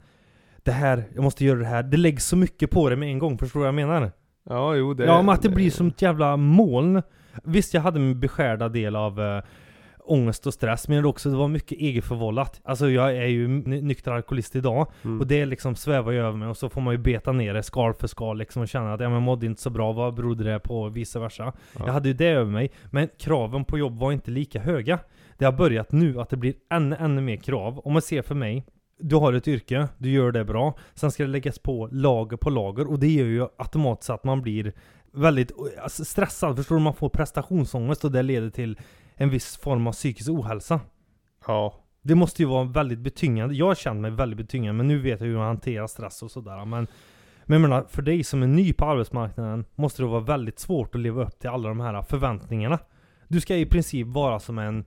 det 0.63 0.72
här, 0.72 1.04
jag 1.16 1.24
måste 1.24 1.46
göra 1.46 1.60
det 1.60 1.66
här. 1.66 1.84
Det 1.84 1.98
läggs 1.98 2.25
så 2.25 2.38
mycket 2.38 2.72
på 2.72 2.90
det 2.90 2.96
med 2.96 3.10
en 3.10 3.20
gång, 3.20 3.38
förstår 3.38 3.60
du 3.60 3.62
vad 3.62 3.68
jag 3.68 3.88
menar? 3.88 4.12
Ja, 4.50 4.76
jo 4.76 4.94
det 4.94 5.06
ja, 5.06 5.22
men 5.22 5.30
att 5.36 5.42
det 5.42 5.50
blir 5.50 5.72
som 5.72 5.88
ett 5.88 6.02
jävla 6.02 6.38
moln. 6.38 7.02
Visst, 7.44 7.74
jag 7.74 7.82
hade 7.82 8.00
min 8.00 8.20
beskärda 8.20 8.70
del 8.70 8.96
av 8.96 9.22
eh, 9.22 9.44
ångest 10.06 10.48
och 10.48 10.54
stress, 10.54 10.88
men 10.88 11.02
det, 11.04 11.08
också, 11.10 11.30
det 11.30 11.36
var 11.38 11.48
mycket 11.48 11.78
egenförvållat. 11.78 12.62
Alltså 12.64 12.90
jag 12.90 13.18
är 13.18 13.26
ju 13.26 13.48
ny- 13.48 13.82
nykter 13.82 14.12
alkoholist 14.12 14.56
idag, 14.56 14.88
Mm. 15.04 15.20
och 15.20 15.28
det 15.28 15.46
liksom 15.46 15.76
svävar 15.76 16.12
ju 16.12 16.20
över 16.20 16.38
mig, 16.38 16.48
och 16.48 16.58
så 16.58 16.70
får 16.70 16.82
man 16.82 16.94
ju 16.94 16.98
beta 16.98 17.32
ner 17.32 17.54
det 17.54 17.64
skal 17.64 17.94
för 17.94 18.08
skal 18.08 18.38
liksom, 18.38 18.62
och 18.62 18.68
känna 18.68 18.94
att 18.94 19.00
ja, 19.00 19.08
men 19.08 19.14
jag 19.14 19.22
mådde 19.24 19.46
inte 19.46 19.62
så 19.62 19.70
bra, 19.70 19.92
vad 19.92 20.14
berodde 20.14 20.44
det 20.44 20.60
på? 20.60 20.82
Och 20.82 20.98
vice 20.98 21.20
versa. 21.20 21.54
Ja. 21.78 21.84
Jag 21.86 21.94
hade 21.94 22.08
ju 22.08 22.14
det 22.14 22.28
över 22.30 22.52
mig, 22.52 22.72
men 22.92 23.10
kraven 23.20 23.66
på 23.66 23.78
jobb 23.78 24.00
var 24.00 24.12
inte 24.12 24.32
lika 24.32 24.60
höga. 24.60 25.00
Det 25.38 25.46
har 25.46 25.52
börjat 25.52 25.92
nu 25.92 26.20
att 26.22 26.30
det 26.30 26.38
blir 26.38 26.54
ännu, 26.72 26.96
ännu 27.00 27.22
mer 27.22 27.36
krav. 27.38 27.80
Om 27.80 27.94
man 27.94 28.02
ser 28.02 28.22
för 28.22 28.36
mig, 28.36 28.64
du 29.00 29.16
har 29.16 29.34
ett 29.34 29.48
yrke, 29.48 29.88
du 29.98 30.10
gör 30.10 30.32
det 30.32 30.46
bra, 30.46 30.74
sen 30.94 31.12
ska 31.12 31.24
det 31.24 31.30
läggas 31.30 31.60
på 31.60 31.90
lager 31.92 32.38
på 32.38 32.50
lager, 32.50 32.88
och 32.88 33.00
det 33.00 33.08
gör 33.08 33.26
ju 33.26 33.48
automatiskt 33.58 34.10
att 34.10 34.24
man 34.24 34.42
blir 34.42 34.74
väldigt 35.12 35.52
alltså, 35.82 36.06
stressad, 36.06 36.56
förstår 36.56 36.76
du? 36.76 36.82
Man 36.82 36.94
får 36.94 37.10
prestationsångest 37.10 38.06
och 38.06 38.12
det 38.12 38.22
leder 38.24 38.50
till 38.50 38.80
en 39.16 39.30
viss 39.30 39.58
form 39.58 39.88
av 39.88 39.92
psykisk 39.92 40.30
ohälsa. 40.30 40.80
Ja. 41.48 41.80
Det 42.06 42.16
måste 42.16 42.42
ju 42.42 42.48
vara 42.48 42.64
väldigt 42.64 43.00
betyngande. 43.00 43.56
Jag 43.56 43.78
känt 43.78 44.02
mig 44.02 44.12
väldigt 44.12 44.38
betyngande, 44.38 44.78
men 44.78 44.88
nu 44.88 45.00
vet 45.00 45.20
jag 45.20 45.28
hur 45.28 45.38
man 45.38 45.48
hanterar 45.48 45.88
stress 45.88 46.24
och 46.24 46.32
sådär. 46.32 46.66
Men, 46.66 46.88
men 47.46 47.62
jag 47.62 47.70
menar, 47.70 47.86
för 47.90 48.02
dig 48.02 48.24
som 48.24 48.44
är 48.44 48.48
ny 48.48 48.74
på 48.74 48.86
arbetsmarknaden 48.86 49.66
måste 49.76 50.02
det 50.02 50.08
vara 50.08 50.22
väldigt 50.22 50.60
svårt 50.60 50.96
att 50.96 51.02
leva 51.02 51.24
upp 51.24 51.40
till 51.40 51.50
alla 51.50 51.70
de 51.70 51.80
här 51.80 52.02
förväntningarna. 52.02 52.80
Du 53.28 53.42
ska 53.42 53.56
i 53.56 53.66
princip 53.66 54.08
vara 54.08 54.40
som 54.40 54.60
en 54.60 54.86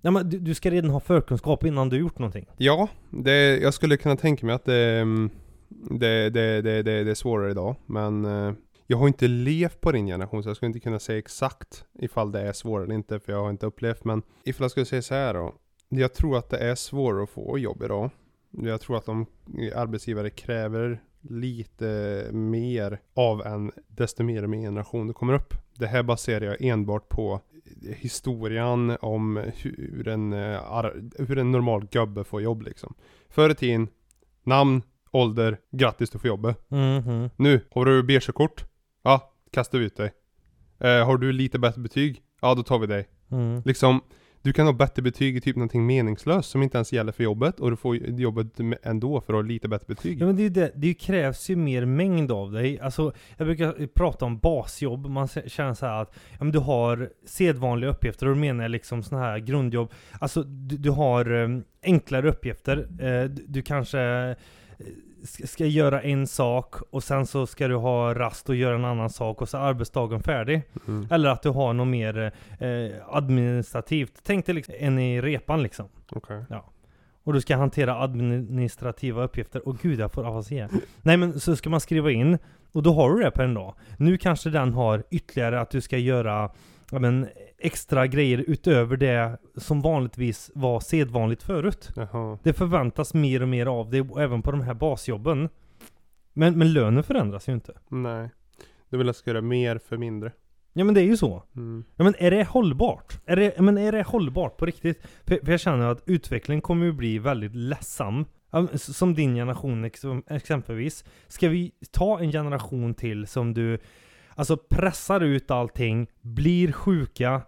Nej, 0.00 0.12
men 0.12 0.28
du, 0.28 0.38
du 0.38 0.54
ska 0.54 0.70
redan 0.70 0.90
ha 0.90 1.00
förkunskap 1.00 1.64
innan 1.64 1.88
du 1.88 1.96
gjort 1.96 2.18
någonting. 2.18 2.46
Ja, 2.56 2.88
det, 3.10 3.58
jag 3.58 3.74
skulle 3.74 3.96
kunna 3.96 4.16
tänka 4.16 4.46
mig 4.46 4.54
att 4.54 4.64
det, 4.64 4.98
mm, 4.98 5.30
det, 5.68 6.30
det, 6.30 6.62
det, 6.62 6.82
det, 6.82 7.04
det 7.04 7.10
är 7.10 7.14
svårare 7.14 7.50
idag. 7.50 7.76
Men 7.86 8.24
eh, 8.24 8.52
jag 8.86 8.98
har 8.98 9.08
inte 9.08 9.28
levt 9.28 9.80
på 9.80 9.92
din 9.92 10.06
generation 10.06 10.42
så 10.42 10.48
jag 10.48 10.56
skulle 10.56 10.66
inte 10.66 10.80
kunna 10.80 10.98
säga 10.98 11.18
exakt 11.18 11.84
ifall 11.98 12.32
det 12.32 12.40
är 12.40 12.52
svårare 12.52 12.84
eller 12.84 12.94
inte 12.94 13.20
för 13.20 13.32
jag 13.32 13.42
har 13.42 13.50
inte 13.50 13.66
upplevt. 13.66 14.04
Men 14.04 14.22
ifall 14.44 14.64
jag 14.64 14.70
skulle 14.70 14.86
säga 14.86 15.02
så 15.02 15.14
här 15.14 15.34
då. 15.34 15.54
Jag 15.88 16.14
tror 16.14 16.38
att 16.38 16.50
det 16.50 16.58
är 16.58 16.74
svårare 16.74 17.22
att 17.22 17.30
få 17.30 17.58
jobb 17.58 17.82
idag. 17.82 18.10
Jag 18.50 18.80
tror 18.80 18.96
att 18.96 19.06
de 19.06 19.26
eh, 19.58 19.80
arbetsgivare 19.80 20.30
kräver 20.30 21.02
lite 21.20 22.26
mer 22.32 23.00
av 23.14 23.46
en 23.46 23.72
desto 23.88 24.22
mer 24.22 24.46
min 24.46 24.62
generation 24.62 25.06
det 25.06 25.12
kommer 25.12 25.32
upp. 25.32 25.54
Det 25.74 25.86
här 25.86 26.02
baserar 26.02 26.44
jag 26.44 26.62
enbart 26.62 27.08
på 27.08 27.40
historien 27.96 28.96
om 29.00 29.36
hur 29.56 30.08
en, 30.08 30.32
eh, 30.32 30.84
hur 31.18 31.38
en 31.38 31.52
normal 31.52 31.86
gubbe 31.90 32.24
får 32.24 32.42
jobb 32.42 32.62
liksom. 32.62 32.94
Förr 33.28 33.50
i 33.50 33.54
tiden, 33.54 33.88
namn, 34.44 34.82
ålder, 35.12 35.58
grattis 35.70 36.10
du 36.10 36.18
får 36.18 36.28
jobbet. 36.28 36.70
Mhm. 36.70 37.30
Nu, 37.36 37.60
har 37.70 37.84
du 37.84 38.02
B-körkort? 38.02 38.64
Ja, 39.02 39.32
kastar 39.52 39.78
vi 39.78 39.84
ut 39.84 39.96
dig. 39.96 40.12
Eh, 40.80 41.06
har 41.06 41.18
du 41.18 41.32
lite 41.32 41.58
bättre 41.58 41.80
betyg? 41.80 42.22
Ja, 42.40 42.54
då 42.54 42.62
tar 42.62 42.78
vi 42.78 42.86
dig. 42.86 43.08
Mm. 43.30 43.62
Liksom, 43.64 44.00
du 44.48 44.52
kan 44.52 44.66
ha 44.66 44.72
bättre 44.72 45.02
betyg 45.02 45.36
i 45.36 45.40
typ 45.40 45.56
någonting 45.56 45.86
meningslöst 45.86 46.50
som 46.50 46.62
inte 46.62 46.78
ens 46.78 46.92
gäller 46.92 47.12
för 47.12 47.24
jobbet 47.24 47.60
och 47.60 47.70
du 47.70 47.76
får 47.76 47.96
jobbet 47.96 48.46
ändå 48.82 49.20
för 49.20 49.32
att 49.32 49.36
ha 49.36 49.42
lite 49.42 49.68
bättre 49.68 49.86
betyg. 49.88 50.20
Ja 50.20 50.26
men 50.26 50.36
det, 50.36 50.42
är 50.42 50.44
ju 50.44 50.50
det, 50.50 50.72
det 50.74 50.94
krävs 50.94 51.50
ju 51.50 51.56
mer 51.56 51.84
mängd 51.84 52.32
av 52.32 52.52
dig. 52.52 52.80
Alltså, 52.80 53.12
jag 53.36 53.46
brukar 53.46 53.86
prata 53.86 54.24
om 54.24 54.38
basjobb. 54.38 55.06
Man 55.06 55.28
känner 55.28 55.74
så 55.74 55.86
här 55.86 56.02
att 56.02 56.14
ja, 56.30 56.44
men 56.44 56.52
du 56.52 56.58
har 56.58 57.10
sedvanliga 57.24 57.90
uppgifter 57.90 58.26
och 58.26 58.34
då 58.34 58.40
menar 58.40 58.64
jag 58.64 58.70
liksom 58.70 59.02
sådana 59.02 59.26
här 59.26 59.38
grundjobb. 59.38 59.92
Alltså 60.18 60.42
du, 60.42 60.76
du 60.76 60.90
har 60.90 61.32
um, 61.32 61.64
enklare 61.82 62.28
uppgifter. 62.28 62.76
Eh, 62.78 63.24
du, 63.24 63.44
du 63.48 63.62
kanske 63.62 64.00
eh, 64.00 64.36
ska, 65.24 65.66
göra 65.66 66.02
en 66.02 66.26
sak 66.26 66.74
och 66.90 67.02
sen 67.02 67.26
så 67.26 67.46
ska 67.46 67.68
du 67.68 67.74
ha 67.74 68.14
rast 68.14 68.48
och 68.48 68.56
göra 68.56 68.74
en 68.74 68.84
annan 68.84 69.10
sak 69.10 69.42
och 69.42 69.48
så 69.48 69.56
är 69.56 69.60
arbetsdagen 69.60 70.22
färdig. 70.22 70.62
Mm. 70.88 71.08
Eller 71.10 71.28
att 71.28 71.42
du 71.42 71.48
har 71.48 71.72
något 71.72 71.88
mer 71.88 72.32
eh, 72.58 73.16
administrativt. 73.16 74.12
Tänk 74.22 74.46
dig 74.46 74.54
liksom 74.54 74.74
en 74.78 74.98
i 74.98 75.20
repan 75.20 75.62
liksom. 75.62 75.88
Okej. 76.10 76.44
Och 77.24 77.32
du 77.32 77.40
ska 77.40 77.56
hantera 77.56 78.00
administrativa 78.00 79.24
uppgifter. 79.24 79.68
Och 79.68 79.78
gud, 79.78 80.00
jag 80.00 80.12
får 80.12 80.28
afasi. 80.28 80.66
Nej 81.02 81.16
men 81.16 81.40
så 81.40 81.56
ska 81.56 81.70
man 81.70 81.80
skriva 81.80 82.10
in. 82.10 82.38
Och 82.72 82.82
då 82.82 82.92
har 82.92 83.10
du 83.10 83.22
det 83.22 83.30
på 83.30 83.42
en 83.42 83.54
dag. 83.54 83.74
Nu 83.96 84.18
kanske 84.18 84.50
den 84.50 84.72
har 84.72 85.04
ytterligare 85.10 85.60
att 85.60 85.70
du 85.70 85.80
ska 85.80 85.98
göra 85.98 86.50
ja, 86.90 86.98
men, 86.98 87.28
extra 87.58 88.06
grejer 88.06 88.44
utöver 88.46 88.96
det 88.96 89.38
som 89.56 89.80
vanligtvis 89.80 90.50
var 90.54 90.80
sedvanligt 90.80 91.42
förut. 91.42 91.90
Jaha. 91.96 92.38
Det 92.42 92.52
förväntas 92.52 93.14
mer 93.14 93.42
och 93.42 93.48
mer 93.48 93.66
av 93.66 93.90
det, 93.90 94.08
även 94.18 94.42
på 94.42 94.50
de 94.50 94.60
här 94.60 94.74
basjobben. 94.74 95.48
Men, 96.32 96.58
men 96.58 96.72
lönen 96.72 97.02
förändras 97.02 97.48
ju 97.48 97.52
inte. 97.52 97.72
Nej. 97.88 98.30
Du 98.90 98.98
vill 98.98 99.06
att 99.06 99.16
jag 99.16 99.16
ska 99.16 99.30
göra 99.30 99.40
mer 99.40 99.78
för 99.78 99.96
mindre. 99.96 100.32
Ja 100.72 100.84
men 100.84 100.94
det 100.94 101.00
är 101.00 101.04
ju 101.04 101.16
så. 101.16 101.42
Mm. 101.56 101.84
Ja 101.96 102.04
men 102.04 102.14
är 102.18 102.30
det 102.30 102.44
hållbart? 102.44 103.20
Är 103.26 103.36
det, 103.36 103.60
men 103.60 103.78
är 103.78 103.92
det 103.92 104.02
hållbart 104.02 104.56
på 104.56 104.66
riktigt? 104.66 105.02
För, 105.24 105.38
för 105.44 105.50
jag 105.50 105.60
känner 105.60 105.86
att 105.86 106.02
utvecklingen 106.06 106.62
kommer 106.62 106.86
ju 106.86 106.92
bli 106.92 107.18
väldigt 107.18 107.54
ledsam. 107.54 108.24
Som 108.74 109.14
din 109.14 109.34
generation 109.34 109.84
ex 109.84 110.02
exempelvis. 110.30 111.04
Ska 111.26 111.48
vi 111.48 111.72
ta 111.90 112.20
en 112.20 112.32
generation 112.32 112.94
till 112.94 113.26
som 113.26 113.54
du 113.54 113.78
Alltså 114.38 114.56
pressar 114.56 115.20
ut 115.20 115.50
allting, 115.50 116.06
blir 116.20 116.72
sjuka 116.72 117.42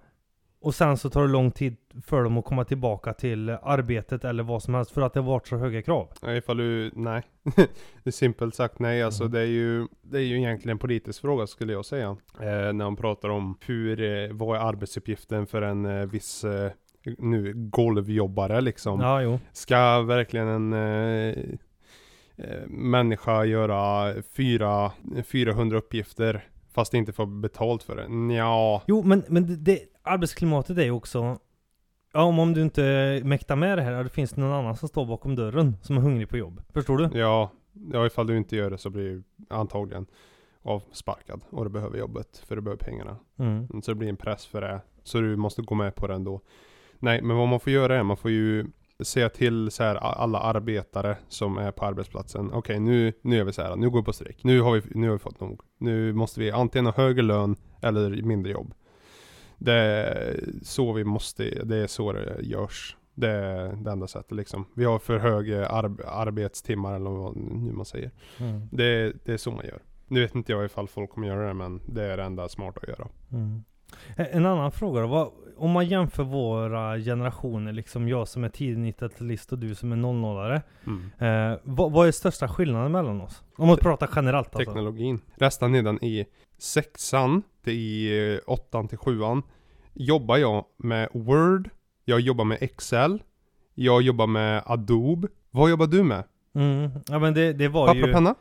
och 0.60 0.74
sen 0.74 0.96
så 0.96 1.10
tar 1.10 1.22
det 1.22 1.28
lång 1.28 1.50
tid 1.50 1.76
för 2.04 2.22
dem 2.22 2.38
att 2.38 2.44
komma 2.44 2.64
tillbaka 2.64 3.12
till 3.12 3.50
arbetet 3.50 4.24
eller 4.24 4.42
vad 4.42 4.62
som 4.62 4.74
helst 4.74 4.90
för 4.90 5.02
att 5.02 5.12
det 5.14 5.20
har 5.20 5.26
varit 5.26 5.46
så 5.46 5.56
höga 5.56 5.82
krav. 5.82 6.12
Nej, 6.22 6.38
ifall 6.38 6.56
du, 6.56 6.90
nej. 6.94 7.22
det 7.56 7.68
är 8.04 8.10
simpelt 8.10 8.54
sagt 8.54 8.78
nej. 8.78 9.02
Alltså 9.02 9.22
Mm. 9.22 9.32
det 9.32 9.40
är 9.40 9.44
ju, 9.46 9.86
det 10.02 10.18
är 10.18 10.22
ju 10.22 10.36
egentligen 10.36 10.74
en 10.74 10.78
politisk 10.78 11.20
fråga 11.20 11.46
skulle 11.46 11.72
jag 11.72 11.84
säga. 11.84 12.16
Eh, 12.40 12.46
när 12.48 12.72
man 12.72 12.96
pratar 12.96 13.28
om 13.28 13.58
hur, 13.66 14.00
eh, 14.02 14.32
vad 14.32 14.56
är 14.56 14.60
arbetsuppgiften 14.60 15.46
för 15.46 15.62
en 15.62 15.84
eh, 15.86 16.06
viss 16.06 16.44
eh, 16.44 16.70
nu 17.18 17.52
golvjobbare 17.56 18.60
liksom. 18.60 19.00
Ja, 19.00 19.22
jo. 19.22 19.40
Ska 19.52 20.00
verkligen 20.02 20.48
en 20.48 20.72
eh, 20.72 21.34
eh, 22.36 22.66
människa 22.68 23.44
göra 23.44 24.14
fyra, 24.36 24.92
400 25.24 25.78
uppgifter 25.78 26.44
fast 26.72 26.94
inte 26.94 27.12
få 27.12 27.26
betalt 27.26 27.82
för 27.82 27.96
det? 27.96 28.34
Ja. 28.34 28.82
Jo, 28.86 29.02
men, 29.02 29.24
men 29.28 29.46
det, 29.46 29.56
det, 29.56 29.80
arbetsklimatet 30.02 30.78
är 30.78 30.84
ju 30.84 30.90
också 30.90 31.38
Ja, 32.12 32.22
om, 32.22 32.38
om 32.38 32.54
du 32.54 32.62
inte 32.62 33.20
mäktar 33.24 33.56
med 33.56 33.78
det 33.78 33.82
här, 33.82 34.04
det 34.04 34.10
finns 34.10 34.36
någon 34.36 34.52
annan 34.52 34.76
som 34.76 34.88
står 34.88 35.06
bakom 35.06 35.36
dörren 35.36 35.76
som 35.82 35.96
är 35.96 36.00
hungrig 36.00 36.28
på 36.28 36.36
jobb. 36.36 36.62
Förstår 36.72 36.98
du? 36.98 37.18
Ja, 37.18 37.50
ja 37.92 38.06
ifall 38.06 38.26
du 38.26 38.36
inte 38.36 38.56
gör 38.56 38.70
det 38.70 38.78
så 38.78 38.90
blir 38.90 39.02
du 39.02 39.22
antagligen 39.48 40.06
avsparkad 40.62 41.40
och 41.50 41.64
du 41.64 41.70
behöver 41.70 41.98
jobbet 41.98 42.42
för 42.46 42.56
du 42.56 42.62
behöver 42.62 42.84
pengarna. 42.84 43.16
Mm. 43.38 43.82
Så 43.82 43.90
det 43.90 43.94
blir 43.94 44.08
en 44.08 44.16
press 44.16 44.46
för 44.46 44.60
det. 44.60 44.80
Så 45.02 45.20
du 45.20 45.36
måste 45.36 45.62
gå 45.62 45.74
med 45.74 45.94
på 45.94 46.06
det 46.06 46.14
ändå. 46.14 46.40
Nej, 46.98 47.22
men 47.22 47.36
vad 47.36 47.48
man 47.48 47.60
får 47.60 47.72
göra 47.72 47.96
är 47.96 48.02
man 48.02 48.16
får 48.16 48.30
ju 48.30 48.66
säga 49.02 49.28
till 49.28 49.70
så 49.70 49.82
här, 49.82 49.94
alla 49.94 50.38
arbetare 50.38 51.16
som 51.28 51.58
är 51.58 51.72
på 51.72 51.84
arbetsplatsen. 51.84 52.52
Okej, 52.52 52.80
nu, 52.80 53.12
nu 53.22 53.40
är 53.40 53.44
vi 53.44 53.52
så 53.52 53.62
här, 53.62 53.76
nu 53.76 53.90
går 53.90 53.98
vi 53.98 54.04
på 54.04 54.12
strejk. 54.12 54.44
Nu 54.44 54.60
har 54.60 54.72
vi, 54.72 54.82
nu 54.90 55.06
har 55.06 55.12
vi 55.12 55.18
fått 55.18 55.40
nog. 55.40 55.60
Nu 55.78 56.12
måste 56.12 56.40
vi 56.40 56.50
antingen 56.50 56.86
ha 56.86 56.92
högre 56.92 57.22
lön 57.22 57.56
eller 57.82 58.22
mindre 58.22 58.52
jobb. 58.52 58.74
Det 59.58 59.72
är 59.72 60.40
så 60.62 60.92
vi 60.92 61.04
måste, 61.04 61.64
det 61.64 61.76
är 61.76 61.86
så 61.86 62.12
det 62.12 62.36
görs. 62.42 62.96
Det 63.14 63.30
är 63.30 63.76
det 63.76 63.90
enda 63.90 64.06
sättet 64.06 64.32
liksom. 64.32 64.64
Vi 64.74 64.84
har 64.84 64.98
för 64.98 65.18
höga 65.18 65.68
arb- 65.68 66.06
arbetstimmar 66.06 66.94
eller 66.96 67.10
vad 67.10 67.36
nu 67.36 67.72
man 67.72 67.84
säger. 67.84 68.10
Mm. 68.38 68.68
Det, 68.72 69.12
det 69.24 69.32
är 69.32 69.36
så 69.36 69.50
man 69.50 69.64
gör. 69.64 69.82
Nu 70.06 70.20
vet 70.20 70.34
inte 70.34 70.52
jag 70.52 70.64
ifall 70.64 70.88
folk 70.88 71.10
kommer 71.10 71.28
göra 71.28 71.48
det 71.48 71.54
men 71.54 71.80
det 71.86 72.04
är 72.04 72.16
det 72.16 72.22
enda 72.22 72.48
smarta 72.48 72.80
att 72.82 72.88
göra. 72.88 73.08
Mm. 73.32 73.64
Eh, 74.16 74.36
En 74.36 74.46
annan 74.46 74.72
fråga 74.72 75.00
då. 75.00 75.06
Vad, 75.06 75.30
om 75.56 75.70
man 75.70 75.86
jämför 75.86 76.22
våra 76.22 76.98
generationer, 76.98 77.72
liksom 77.72 78.08
jag 78.08 78.28
som 78.28 78.44
är 78.44 78.48
tidig 78.48 78.94
90-talist 78.94 79.52
och 79.52 79.58
du 79.58 79.74
som 79.74 79.92
är 79.92 79.96
00-are. 79.96 80.62
Mm. 80.86 81.52
Eh, 81.52 81.58
vad, 81.62 81.92
vad 81.92 82.08
är 82.08 82.12
största 82.12 82.48
skillnaden 82.48 82.92
mellan 82.92 83.20
oss? 83.20 83.42
Om 83.56 83.68
man 83.68 83.76
pratar 83.76 84.10
generellt 84.16 84.56
alltså. 84.56 84.70
teknologin. 84.70 85.20
Resten 85.34 85.72
nedan 85.72 86.04
i 86.04 86.26
sexan 86.58 87.42
till 87.64 87.72
i 87.72 88.34
eh, 88.34 88.40
åttan 88.46 88.88
till 88.88 88.98
sjuan 88.98 89.42
jobbar 89.92 90.36
jag 90.36 90.64
med 90.76 91.08
Word, 91.12 91.70
jag 92.04 92.20
jobbar 92.20 92.44
med 92.44 92.58
Excel, 92.60 93.22
jag 93.74 94.02
jobbar 94.02 94.26
med 94.26 94.62
Adobe. 94.66 95.28
Vad 95.50 95.70
jobbar 95.70 95.86
du 95.86 96.02
med? 96.02 96.24
Mm. 96.54 96.90
Ja 97.08 97.18
men 97.18 97.34
det, 97.34 97.52
det 97.52 97.68
var 97.68 97.86
Papper 97.86 97.98
ju... 97.98 98.04
och 98.04 98.12
penna? 98.12 98.34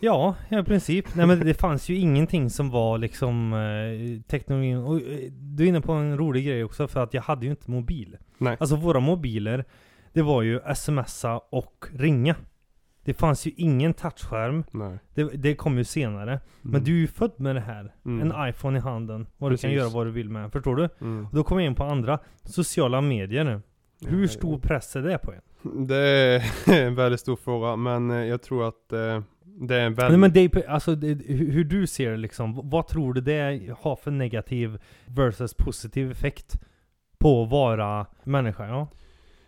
Ja, 0.00 0.34
ja, 0.48 0.60
i 0.60 0.64
princip. 0.64 1.14
Nej 1.14 1.26
men 1.26 1.40
det 1.40 1.54
fanns 1.54 1.88
ju 1.88 1.96
ingenting 1.96 2.50
som 2.50 2.70
var 2.70 2.98
liksom 2.98 3.52
eh, 3.52 4.22
teknologin. 4.22 4.76
Och 4.78 4.96
eh, 4.96 5.30
du 5.32 5.64
är 5.64 5.68
inne 5.68 5.80
på 5.80 5.92
en 5.92 6.18
rolig 6.18 6.46
grej 6.46 6.64
också 6.64 6.88
för 6.88 7.02
att 7.02 7.14
jag 7.14 7.22
hade 7.22 7.44
ju 7.44 7.50
inte 7.50 7.70
mobil. 7.70 8.16
Nej. 8.38 8.56
Alltså 8.60 8.76
våra 8.76 9.00
mobiler, 9.00 9.64
det 10.12 10.22
var 10.22 10.42
ju 10.42 10.60
smsa 10.74 11.38
och 11.38 11.86
ringa. 11.94 12.34
Det 13.04 13.14
fanns 13.14 13.46
ju 13.46 13.50
ingen 13.56 13.94
touchskärm. 13.94 14.64
Nej. 14.70 14.98
Det, 15.14 15.24
det 15.24 15.54
kom 15.54 15.78
ju 15.78 15.84
senare. 15.84 16.40
Men 16.62 16.70
Mm. 16.74 16.84
du 16.84 16.92
är 16.92 16.98
ju 17.00 17.06
född 17.06 17.32
med 17.36 17.56
det 17.56 17.60
här. 17.60 17.94
Mm. 18.04 18.30
En 18.32 18.48
iPhone 18.48 18.78
i 18.78 18.80
handen. 18.80 19.26
Och 19.38 19.50
du 19.50 19.56
kan 19.56 19.68
Precis. 19.70 19.76
göra 19.76 19.88
vad 19.88 20.06
du 20.06 20.10
vill 20.10 20.30
med. 20.30 20.52
Förstår 20.52 20.76
du? 20.76 20.88
Mm. 21.00 21.26
Och 21.26 21.34
då 21.34 21.44
kommer 21.44 21.62
jag 21.62 21.70
in 21.70 21.74
på 21.74 21.84
andra 21.84 22.18
sociala 22.44 23.00
medier. 23.00 23.60
Hur 24.06 24.26
stor 24.26 24.58
press 24.58 24.96
är 24.96 25.02
det 25.02 25.18
på 25.18 25.32
en? 25.32 25.86
Det 25.86 25.96
är 25.96 26.42
en 26.86 26.94
väldigt 26.94 27.20
stor 27.20 27.36
fråga 27.36 27.76
men 27.76 28.10
eh, 28.10 28.16
jag 28.16 28.42
tror 28.42 28.68
att 28.68 28.92
eh, 28.92 29.20
det 29.60 29.76
är 29.76 29.86
en 29.86 29.94
väldigt... 29.94 30.20
Nej 30.20 30.30
men 30.30 30.32
det, 30.32 30.66
alltså, 30.66 30.94
det, 30.94 31.34
hur 31.34 31.64
du 31.64 31.86
ser 31.86 32.10
det 32.10 32.16
liksom, 32.16 32.70
vad 32.70 32.86
tror 32.86 33.14
du 33.14 33.20
det 33.20 33.76
har 33.80 33.96
för 33.96 34.10
negativ 34.10 34.78
versus 35.06 35.54
positiv 35.54 36.10
effekt 36.10 36.60
på 37.18 37.42
att 37.42 37.50
vara 37.50 38.06
människa? 38.24 38.68
Ja. 38.68 38.88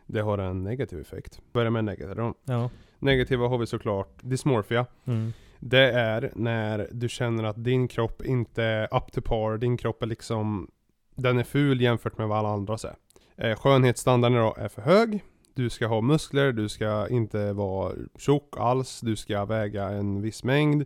Det 0.06 0.20
har 0.20 0.38
en 0.38 0.64
negativ 0.64 1.00
effekt. 1.00 1.40
Börja 1.52 1.70
med 1.70 1.84
negativ 1.84 2.16
då. 2.16 2.34
Ja. 2.44 2.70
Negativa 2.98 3.48
har 3.48 3.58
vi 3.58 3.66
såklart 3.66 4.18
dysmorphia. 4.20 4.86
Mm. 5.04 5.32
Det 5.58 5.92
är 5.92 6.32
när 6.34 6.88
du 6.92 7.08
känner 7.08 7.44
att 7.44 7.64
din 7.64 7.88
kropp 7.88 8.22
inte 8.24 8.64
är 8.64 8.96
up 8.96 9.12
to 9.12 9.20
par, 9.20 9.58
din 9.58 9.76
kropp 9.76 10.02
är 10.02 10.06
liksom 10.06 10.70
Den 11.14 11.38
är 11.38 11.44
ful 11.44 11.80
jämfört 11.80 12.18
med 12.18 12.28
vad 12.28 12.38
alla 12.38 12.48
andra 12.48 12.74
är. 12.74 12.94
Eh, 13.40 13.56
skönhetsstandarden 13.56 14.38
idag 14.38 14.58
är 14.58 14.68
för 14.68 14.82
hög. 14.82 15.24
Du 15.54 15.70
ska 15.70 15.86
ha 15.86 16.00
muskler, 16.00 16.52
du 16.52 16.68
ska 16.68 17.08
inte 17.08 17.52
vara 17.52 17.92
tjock 18.18 18.54
alls, 18.58 19.00
du 19.00 19.16
ska 19.16 19.44
väga 19.44 19.88
en 19.88 20.22
viss 20.22 20.44
mängd. 20.44 20.84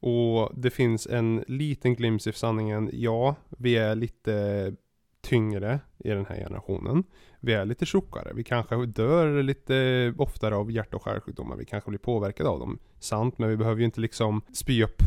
Och 0.00 0.50
det 0.54 0.70
finns 0.70 1.06
en 1.06 1.44
liten 1.48 1.94
glimt 1.94 2.26
i 2.26 2.32
sanningen, 2.32 2.90
ja, 2.92 3.34
vi 3.58 3.76
är 3.76 3.94
lite 3.94 4.72
tyngre 5.20 5.80
i 5.98 6.08
den 6.08 6.26
här 6.26 6.36
generationen. 6.36 7.04
Vi 7.40 7.52
är 7.52 7.64
lite 7.64 7.86
tjockare, 7.86 8.32
vi 8.34 8.44
kanske 8.44 8.86
dör 8.86 9.42
lite 9.42 10.14
oftare 10.18 10.56
av 10.56 10.70
hjärt 10.70 10.94
och 10.94 11.02
kärlsjukdomar, 11.04 11.56
vi 11.56 11.64
kanske 11.64 11.90
blir 11.90 11.98
påverkade 11.98 12.48
av 12.48 12.58
dem. 12.58 12.78
Sant, 12.98 13.38
men 13.38 13.48
vi 13.48 13.56
behöver 13.56 13.78
ju 13.78 13.84
inte 13.84 14.00
liksom 14.00 14.42
spy 14.52 14.84
upp 14.84 15.02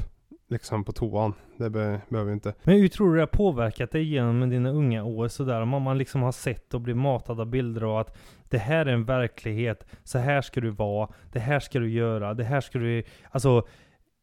liksom 0.49 0.83
på 0.83 0.91
toan. 0.91 1.33
Det 1.57 1.69
be, 1.69 2.01
behöver 2.09 2.27
vi 2.29 2.33
inte. 2.33 2.53
Men 2.63 2.75
hur 2.79 2.87
tror 2.87 3.09
du 3.09 3.15
det 3.15 3.21
har 3.21 3.27
påverkat 3.27 3.91
dig 3.91 4.03
genom 4.03 4.49
dina 4.49 4.69
unga 4.69 5.03
år 5.03 5.27
sådär? 5.27 5.61
Om 5.61 5.69
man 5.83 5.97
liksom 5.97 6.21
har 6.21 6.31
sett 6.31 6.73
och 6.73 6.81
blivit 6.81 7.01
matad 7.01 7.39
av 7.39 7.45
bilder 7.47 7.83
och 7.83 8.01
att 8.01 8.17
det 8.49 8.57
här 8.57 8.85
är 8.85 8.93
en 8.93 9.05
verklighet, 9.05 9.85
så 10.03 10.17
här 10.17 10.41
ska 10.41 10.61
du 10.61 10.69
vara, 10.69 11.09
det 11.31 11.39
här 11.39 11.59
ska 11.59 11.79
du 11.79 11.89
göra, 11.89 12.33
det 12.33 12.43
här 12.43 12.61
ska 12.61 12.79
du... 12.79 13.03
Alltså, 13.31 13.67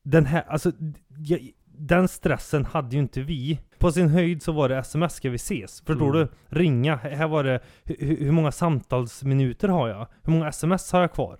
den 0.04 0.26
här, 0.26 0.44
alltså, 0.48 0.72
jag, 1.18 1.40
den 1.78 2.08
stressen 2.08 2.64
hade 2.64 2.96
ju 2.96 3.02
inte 3.02 3.20
vi. 3.20 3.60
På 3.78 3.92
sin 3.92 4.08
höjd 4.08 4.42
så 4.42 4.52
var 4.52 4.68
det 4.68 4.76
sms, 4.78 5.14
ska 5.14 5.30
vi 5.30 5.36
ses? 5.36 5.80
Förstår 5.80 6.16
Mm. 6.16 6.28
du? 6.50 6.56
Ringa, 6.58 6.96
här 6.96 7.28
var 7.28 7.44
det, 7.44 7.60
hur, 7.84 8.16
hur 8.16 8.32
många 8.32 8.52
samtalsminuter 8.52 9.68
har 9.68 9.88
jag? 9.88 10.06
Hur 10.22 10.32
många 10.32 10.48
sms 10.48 10.92
har 10.92 11.00
jag 11.00 11.12
kvar? 11.12 11.38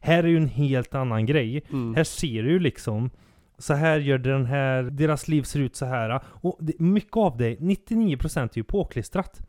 Här 0.00 0.24
är 0.24 0.28
ju 0.28 0.36
en 0.36 0.48
helt 0.48 0.94
annan 0.94 1.26
grej. 1.26 1.62
Mm. 1.70 1.94
Här 1.94 2.04
ser 2.04 2.42
du 2.42 2.50
ju 2.50 2.58
liksom 2.58 3.10
så 3.58 3.74
här 3.74 3.98
gör 3.98 4.18
den 4.18 4.46
här, 4.46 4.82
deras 4.82 5.28
liv 5.28 5.42
ser 5.42 5.60
ut 5.60 5.76
så 5.76 5.86
här. 5.86 6.20
Och 6.26 6.56
det, 6.60 6.80
mycket 6.80 7.16
av 7.16 7.36
det, 7.36 7.56
99% 7.56 8.42
är 8.42 8.50
ju 8.52 8.64
påklistrat. 8.64 9.40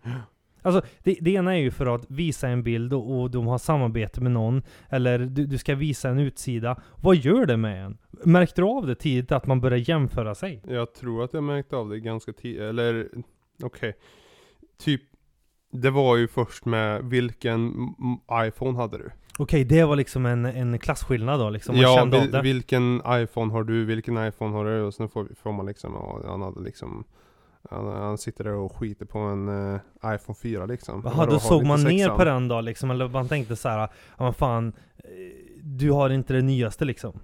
Alltså 0.62 0.82
det, 1.04 1.18
det 1.22 1.32
ena 1.32 1.56
är 1.56 1.60
ju 1.60 1.72
för 1.72 1.96
att 1.96 2.06
visa 2.12 2.48
en 2.48 2.64
bild 2.64 2.94
och, 2.94 3.20
och 3.20 3.32
de 3.32 3.48
har 3.48 3.58
samarbete 3.58 4.22
med 4.22 4.32
någon. 4.32 4.64
Eller 4.90 5.20
du, 5.20 5.46
du 5.46 5.58
ska 5.58 5.76
visa 5.76 6.10
en 6.10 6.20
utsida. 6.20 6.82
Vad 6.96 7.16
gör 7.16 7.46
det 7.46 7.58
med 7.58 7.86
en? 7.86 7.98
Märkte 8.26 8.62
du 8.62 8.68
av 8.68 8.88
det 8.88 8.96
tidigt 8.96 9.32
att 9.32 9.48
man 9.48 9.62
börjar 9.62 9.90
jämföra 9.90 10.36
sig? 10.36 10.62
Jag 10.68 10.94
tror 10.94 11.24
att 11.24 11.34
jag 11.34 11.44
märkte 11.44 11.76
av 11.76 11.90
det 11.90 12.00
ganska 12.00 12.34
tidigt, 12.34 12.62
eller 12.62 13.08
okej. 13.64 13.94
Typ, 14.78 15.02
det 15.72 15.90
var 15.90 16.18
ju 16.18 16.28
först 16.28 16.66
med 16.66 17.04
vilken 17.04 17.74
iPhone 18.48 18.78
hade 18.78 18.98
du? 18.98 19.12
Okej, 19.42 19.64
det 19.64 19.84
var 19.84 19.96
liksom 19.96 20.26
en, 20.26 20.46
en 20.46 20.80
klasskillnad 20.80 21.40
då 21.40 21.50
liksom. 21.50 21.76
Man 21.76 21.82
ja, 21.82 21.96
kände 21.96 22.20
vil, 22.20 22.32
det. 22.32 22.42
vilken 22.42 23.02
iPhone 23.08 23.52
har 23.52 23.64
du? 23.64 23.86
Vilken 23.86 24.28
iPhone 24.28 24.52
har 24.58 24.66
du? 24.66 24.82
Och 24.82 24.94
sen 24.94 25.10
får, 25.10 25.28
får 25.42 25.52
man 25.52 25.66
liksom, 25.66 25.94
ja, 25.94 26.22
han 26.26 26.42
hade 26.42 26.62
liksom 26.62 27.06
han, 27.70 27.88
han 27.88 28.18
sitter 28.18 28.44
där 28.44 28.54
och 28.54 28.76
skiter 28.76 29.06
på 29.06 29.20
en 29.20 29.74
eh, 29.74 29.80
iPhone 30.06 30.36
4 30.42 30.66
liksom. 30.66 31.02
Jaha, 31.06 31.26
då 31.26 31.32
har 31.32 31.40
såg 31.40 31.66
man 31.66 31.84
ner 31.84 32.10
på 32.10 32.24
den 32.24 32.48
då 32.48 32.62
liksom, 32.62 32.92
eller 32.92 33.08
man 33.08 33.28
tänkte 33.28 33.56
så 33.56 33.70
här, 33.70 33.78
ja 34.18 34.24
men 34.24 34.34
fan, 34.34 34.74
eh, 34.98 35.04
du 35.64 35.92
har 35.92 36.10
inte 36.10 36.34
det 36.34 36.42
nyaste 36.42 36.86
liksom. 36.86 37.20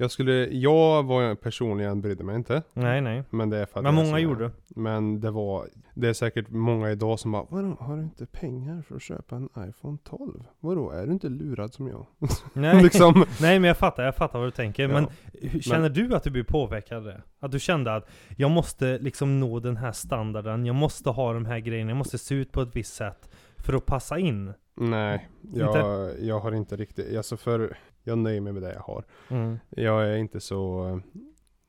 Jag 0.00 0.10
skulle, 0.10 0.46
jag 0.46 1.02
var 1.02 1.34
personligen 1.34 2.00
brydde 2.00 2.24
mig 2.24 2.36
inte. 2.36 2.62
Nej, 2.72 3.00
nej. 3.00 3.24
Men 3.30 3.50
det 3.50 3.58
är 3.58 3.66
för 3.66 3.78
att 3.78 3.84
Men 3.84 3.94
många 3.94 4.18
gjorde. 4.18 4.50
Men 4.68 5.20
det 5.20 5.30
var, 5.30 5.68
det 5.94 6.08
är 6.08 6.12
säkert 6.12 6.48
många 6.48 6.90
idag 6.90 7.18
som 7.18 7.32
bara 7.32 7.46
Vadå, 7.48 7.76
har 7.80 7.96
du 7.96 8.02
inte 8.02 8.26
pengar 8.26 8.82
för 8.82 8.96
att 8.96 9.02
köpa 9.02 9.36
en 9.36 9.48
iPhone 9.58 9.98
12? 10.04 10.44
Vadå, 10.60 10.90
är 10.90 11.06
du 11.06 11.12
inte 11.12 11.28
lurad 11.28 11.74
som 11.74 11.88
jag? 11.88 12.06
Nej. 12.52 12.82
liksom. 12.82 13.24
Nej 13.40 13.58
men 13.58 13.68
jag 13.68 13.76
fattar, 13.76 14.02
jag 14.02 14.16
fattar 14.16 14.38
vad 14.38 14.48
du 14.48 14.52
tänker. 14.52 14.88
Men 14.88 15.02
Ja. 15.04 15.10
hur, 15.48 15.60
känner 15.60 15.88
du 15.88 16.14
att 16.14 16.22
du 16.22 16.30
blir 16.30 16.44
påverkad 16.44 16.98
av 16.98 17.04
det? 17.04 17.22
Att 17.40 17.52
du 17.52 17.58
kände 17.60 17.94
att 17.94 18.08
jag 18.36 18.50
måste 18.50 18.98
liksom 18.98 19.40
nå 19.40 19.60
den 19.60 19.76
här 19.76 19.92
standarden, 19.92 20.66
jag 20.66 20.76
måste 20.76 21.10
ha 21.10 21.32
de 21.32 21.44
här 21.44 21.58
grejerna, 21.58 21.90
jag 21.90 21.98
måste 21.98 22.18
se 22.18 22.34
ut 22.34 22.52
på 22.52 22.62
ett 22.62 22.76
visst 22.76 22.94
sätt 22.94 23.30
för 23.56 23.72
att 23.72 23.86
passa 23.86 24.18
in? 24.18 24.52
Nej, 24.74 25.28
jag, 25.54 26.10
jag 26.20 26.40
har 26.40 26.52
inte 26.52 26.76
riktigt, 26.76 27.16
alltså 27.16 27.36
för 27.36 27.76
jag 28.04 28.18
nöjer 28.18 28.40
mig 28.40 28.52
med 28.52 28.62
det 28.62 28.72
jag 28.72 28.80
har. 28.80 29.04
Mm. 29.28 29.58
Jag 29.70 30.08
är 30.08 30.16
inte 30.16 30.40
så, 30.40 31.00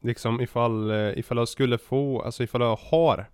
liksom 0.02 0.42
ifall, 0.42 0.92
eh, 0.92 1.20
ifall 1.20 1.38
jag 1.38 1.48
skulle 1.48 1.78
få, 1.78 2.22
alltså 2.22 2.44
ifall 2.44 2.62
jag 2.62 2.76
har 2.76 3.26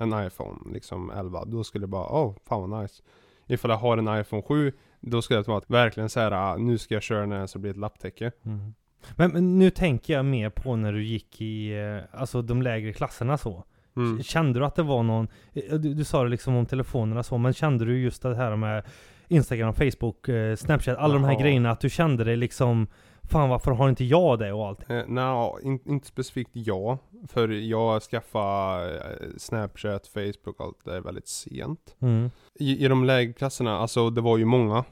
en 0.00 0.26
iPhone, 0.26 0.72
liksom 0.72 1.10
11, 1.10 1.44
då 1.44 1.64
skulle 1.64 1.82
jag 1.82 1.90
bara, 1.90 2.08
åh, 2.08 2.36
fan 2.48 2.70
vad 2.70 2.82
nice. 2.82 3.02
Ifall 3.46 3.70
jag 3.70 3.78
har 3.78 3.98
en 3.98 4.20
iPhone 4.20 4.42
7, 4.42 4.72
då 5.00 5.22
skulle 5.22 5.44
jag 5.46 5.64
verkligen 5.68 6.08
säga 6.08 6.30
ah, 6.38 6.56
nu 6.56 6.78
ska 6.78 6.94
jag 6.94 7.02
köra 7.02 7.26
den 7.26 7.48
så 7.48 7.58
det 7.58 7.62
blir 7.62 7.70
ett 7.70 7.76
lapptäcke. 7.76 8.32
Mm. 8.44 8.74
Men, 9.16 9.30
men 9.30 9.58
nu 9.58 9.70
tänker 9.70 10.12
jag 10.14 10.24
mer 10.24 10.50
på 10.50 10.76
när 10.76 10.92
du 10.92 11.04
gick 11.04 11.40
i, 11.40 11.78
eh, 11.78 12.20
alltså 12.20 12.42
de 12.42 12.62
lägre 12.62 12.92
klasserna 12.92 13.38
så. 13.38 13.64
Mm. 13.96 14.22
Kände 14.22 14.58
du 14.58 14.64
att 14.64 14.74
det 14.74 14.82
var 14.82 15.02
någon, 15.02 15.28
eh, 15.52 15.74
du, 15.74 15.94
du 15.94 16.04
sa 16.04 16.22
det 16.22 16.28
liksom 16.28 16.56
om 16.56 16.66
telefonerna 16.66 17.22
så, 17.22 17.38
men 17.38 17.52
kände 17.52 17.84
du 17.84 17.98
just 17.98 18.22
det 18.22 18.36
här 18.36 18.56
med 18.56 18.84
Instagram, 19.28 19.74
Facebook, 19.74 20.28
eh, 20.28 20.56
Snapchat, 20.56 20.98
alla 20.98 21.14
de 21.14 21.24
här 21.24 21.32
Jaha. 21.32 21.40
grejerna, 21.42 21.70
att 21.70 21.80
du 21.80 21.90
kände 21.90 22.24
dig 22.24 22.36
liksom 22.36 22.86
Fan 23.28 23.48
varför 23.48 23.70
har 23.70 23.88
inte 23.88 24.04
jag 24.04 24.38
det 24.38 24.52
och 24.52 24.66
allt? 24.66 24.90
Eh, 24.90 25.02
Nej, 25.06 25.52
in, 25.62 25.80
inte 25.86 26.06
specifikt 26.06 26.50
jag. 26.52 26.98
För 27.28 27.48
jag 27.48 28.02
skaffade 28.02 28.98
eh, 28.98 29.28
Snapchat, 29.36 30.06
Facebook 30.06 30.60
och 30.60 30.66
allt 30.66 30.84
det 30.84 30.90
där 30.90 31.00
väldigt 31.00 31.28
sent. 31.28 31.96
Mm. 32.00 32.30
I, 32.54 32.84
I 32.84 32.88
de 32.88 33.04
lägre 33.04 33.32
klasserna, 33.32 33.78
alltså 33.78 34.10
det 34.10 34.20
var 34.20 34.38
ju 34.38 34.44
många 34.44 34.84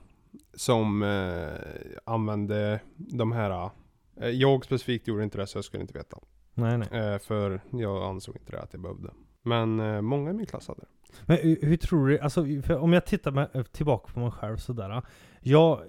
som 0.54 1.02
eh, 1.02 1.92
använde 2.04 2.80
de 2.96 3.32
här 3.32 3.70
eh, 4.20 4.28
Jag 4.28 4.64
specifikt 4.64 5.08
gjorde 5.08 5.24
inte 5.24 5.38
det 5.38 5.46
så 5.46 5.58
jag 5.58 5.64
skulle 5.64 5.80
inte 5.80 5.98
veta. 5.98 6.18
Nej 6.54 6.78
nej. 6.78 6.88
Eh, 7.12 7.18
för 7.18 7.60
jag 7.70 8.02
ansåg 8.02 8.36
inte 8.36 8.52
det 8.52 8.62
att 8.62 8.72
jag 8.72 8.82
behövde. 8.82 9.10
Men 9.42 9.80
eh, 9.80 10.00
många 10.00 10.30
i 10.30 10.32
min 10.32 10.46
klass 10.46 10.68
hade 10.68 10.80
det. 10.80 10.86
Men 11.22 11.36
hur, 11.62 11.76
tror 11.76 12.08
du, 12.08 12.18
alltså 12.18 12.46
om 12.78 12.92
jag 12.92 13.06
tittar 13.06 13.30
med, 13.30 13.72
tillbaka 13.72 14.12
på 14.12 14.20
mig 14.20 14.30
själv 14.30 14.56
sådär. 14.56 15.02
Jag, 15.40 15.80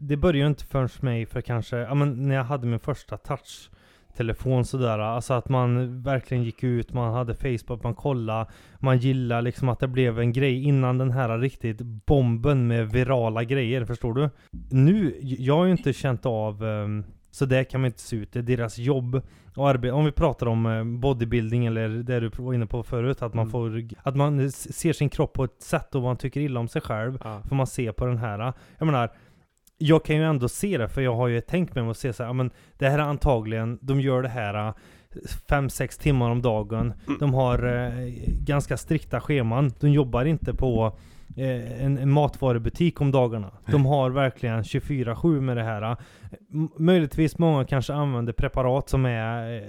det 0.00 0.16
började 0.16 0.38
ju 0.38 0.46
inte 0.46 0.64
förrän 0.64 0.88
för 0.88 1.06
mig 1.06 1.26
för 1.26 1.40
kanske, 1.40 1.76
ja 1.76 1.94
men 1.94 2.28
när 2.28 2.34
jag 2.34 2.44
hade 2.44 2.66
min 2.66 2.80
första 2.80 3.16
touch-telefon 3.16 4.64
sådär. 4.64 4.98
Alltså 4.98 5.34
att 5.34 5.48
man 5.48 6.02
verkligen 6.02 6.44
gick 6.44 6.64
ut, 6.64 6.92
man 6.92 7.14
hade 7.14 7.34
Facebook, 7.34 7.82
man 7.82 7.94
kollade, 7.94 8.50
man 8.78 8.98
gillade 8.98 9.42
liksom 9.42 9.68
att 9.68 9.80
det 9.80 9.88
blev 9.88 10.18
en 10.18 10.32
grej 10.32 10.64
innan 10.64 10.98
den 10.98 11.10
här 11.10 11.38
riktigt 11.38 11.80
bomben 11.80 12.66
med 12.66 12.92
virala 12.92 13.44
grejer, 13.44 13.84
förstår 13.84 14.14
du? 14.14 14.30
Nu, 14.70 15.18
jag 15.22 15.56
har 15.56 15.64
ju 15.64 15.72
inte 15.72 15.92
känt 15.92 16.26
av 16.26 16.62
um, 16.62 17.04
så 17.30 17.44
där 17.46 17.64
kan 17.64 17.80
man 17.80 17.86
inte 17.88 18.00
se 18.00 18.16
ut. 18.16 18.32
Det 18.32 18.38
är 18.38 18.42
deras 18.42 18.78
jobb 18.78 19.22
och 19.56 19.68
arbete. 19.68 19.92
Om 19.92 20.04
vi 20.04 20.12
pratar 20.12 20.46
om 20.46 20.66
eh, 20.66 20.84
bodybuilding 20.84 21.66
eller 21.66 21.88
det 21.88 22.20
du 22.20 22.30
var 22.38 22.54
inne 22.54 22.66
på 22.66 22.82
förut, 22.82 23.22
att 23.22 23.34
man 23.34 23.42
Mm. 23.42 23.50
får, 23.52 23.88
att 24.02 24.16
man 24.16 24.50
ser 24.52 24.92
sin 24.92 25.08
kropp 25.08 25.32
på 25.32 25.44
ett 25.44 25.62
sätt 25.62 25.94
och 25.94 26.02
man 26.02 26.16
tycker 26.16 26.40
illa 26.40 26.60
om 26.60 26.68
sig 26.68 26.82
själv. 26.82 27.18
Ja. 27.24 27.42
Får 27.48 27.56
man 27.56 27.66
se 27.66 27.92
på 27.92 28.06
den 28.06 28.18
här. 28.18 28.52
Jag 28.78 28.86
menar, 28.86 29.10
jag 29.78 30.04
kan 30.04 30.16
ju 30.16 30.24
ändå 30.24 30.48
se 30.48 30.78
det, 30.78 30.88
för 30.88 31.00
jag 31.00 31.14
har 31.16 31.28
ju 31.28 31.40
tänkt 31.40 31.74
mig 31.74 31.90
att 31.90 31.96
se 31.96 32.12
så 32.12 32.24
här, 32.24 32.32
men 32.32 32.50
det 32.78 32.88
här 32.88 32.98
är 32.98 33.02
antagligen, 33.02 33.78
de 33.82 34.00
gör 34.00 34.22
det 34.22 34.28
här 34.28 34.74
5-6 35.48 36.02
timmar 36.02 36.30
om 36.30 36.42
dagen. 36.42 36.92
De 37.20 37.34
har 37.34 37.66
eh, 37.66 38.08
ganska 38.46 38.76
strikta 38.76 39.20
scheman. 39.20 39.72
De 39.80 39.88
jobbar 39.88 40.24
inte 40.24 40.54
på 40.54 40.86
eh, 40.86 40.92
en, 41.36 41.98
en 41.98 42.10
matvarubutik 42.10 43.00
om 43.00 43.10
dagarna. 43.10 43.50
De 43.66 43.86
har 43.86 44.10
verkligen 44.10 44.62
24-7 44.62 45.40
med 45.40 45.56
det 45.56 45.62
här. 45.62 45.96
Möjligtvis 46.76 47.38
många 47.38 47.64
kanske 47.64 47.92
använder 47.94 48.32
preparat 48.32 48.88
som 48.88 49.06
är 49.06 49.56
eh, 49.56 49.62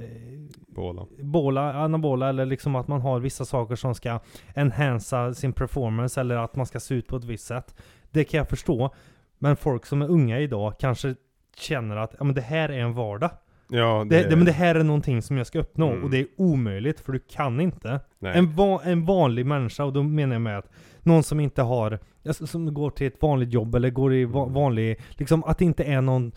Båda. 0.68 1.06
bola, 1.20 1.74
anabola 1.74 2.30
eller 2.30 2.46
liksom 2.46 2.76
att 2.76 2.88
man 2.88 3.02
har 3.02 3.20
vissa 3.20 3.46
saker 3.46 3.76
som 3.76 3.96
ska 3.96 4.20
enhansa 4.56 5.34
sin 5.34 5.54
performance 5.54 6.22
eller 6.22 6.36
att 6.36 6.56
man 6.56 6.66
ska 6.66 6.80
se 6.80 6.96
ut 6.96 7.08
på 7.08 7.16
ett 7.16 7.24
visst 7.24 7.48
sätt. 7.48 7.76
Det 8.12 8.24
kan 8.24 8.38
jag 8.38 8.50
förstå. 8.50 8.94
Men 9.40 9.56
folk 9.56 9.86
som 9.86 10.02
är 10.02 10.10
unga 10.10 10.40
idag 10.40 10.74
kanske 10.80 11.16
känner 11.58 11.96
att 11.98 12.16
ja, 12.20 12.24
men 12.24 12.36
det 12.36 12.42
här 12.42 12.70
är 12.70 12.80
en 12.80 12.94
vardag. 12.94 13.30
Ja, 13.70 14.06
Det, 14.10 14.30
det, 14.30 14.36
men 14.36 14.46
det 14.46 14.52
här 14.52 14.76
är 14.76 14.84
någonting 14.84 15.22
som 15.22 15.38
jag 15.38 15.48
ska 15.48 15.60
uppnå 15.60 15.90
Mm. 15.92 16.04
och 16.04 16.10
det 16.10 16.20
är 16.20 16.28
omöjligt 16.38 17.00
för 17.00 17.12
du 17.12 17.20
kan 17.20 17.62
inte. 17.62 18.00
En, 18.20 18.56
va, 18.56 18.82
en 18.84 19.06
vanlig 19.06 19.46
människa, 19.46 19.84
och 19.84 19.94
då 19.94 20.04
menar 20.04 20.36
jag 20.36 20.42
med 20.42 20.58
att 20.58 20.70
någon 21.06 21.24
som 21.24 21.40
inte 21.40 21.62
har, 21.62 22.00
alltså, 22.28 22.48
som 22.48 22.74
går 22.74 22.90
till 22.90 23.08
ett 23.08 23.22
vanligt 23.22 23.54
jobb 23.54 23.76
eller 23.76 23.90
går 23.90 24.14
i 24.14 24.26
va, 24.26 24.46
vanlig, 24.46 25.00
liksom 25.10 25.44
att 25.44 25.58
det 25.58 25.66
inte 25.66 25.84
är 25.84 26.02
någon, 26.02 26.32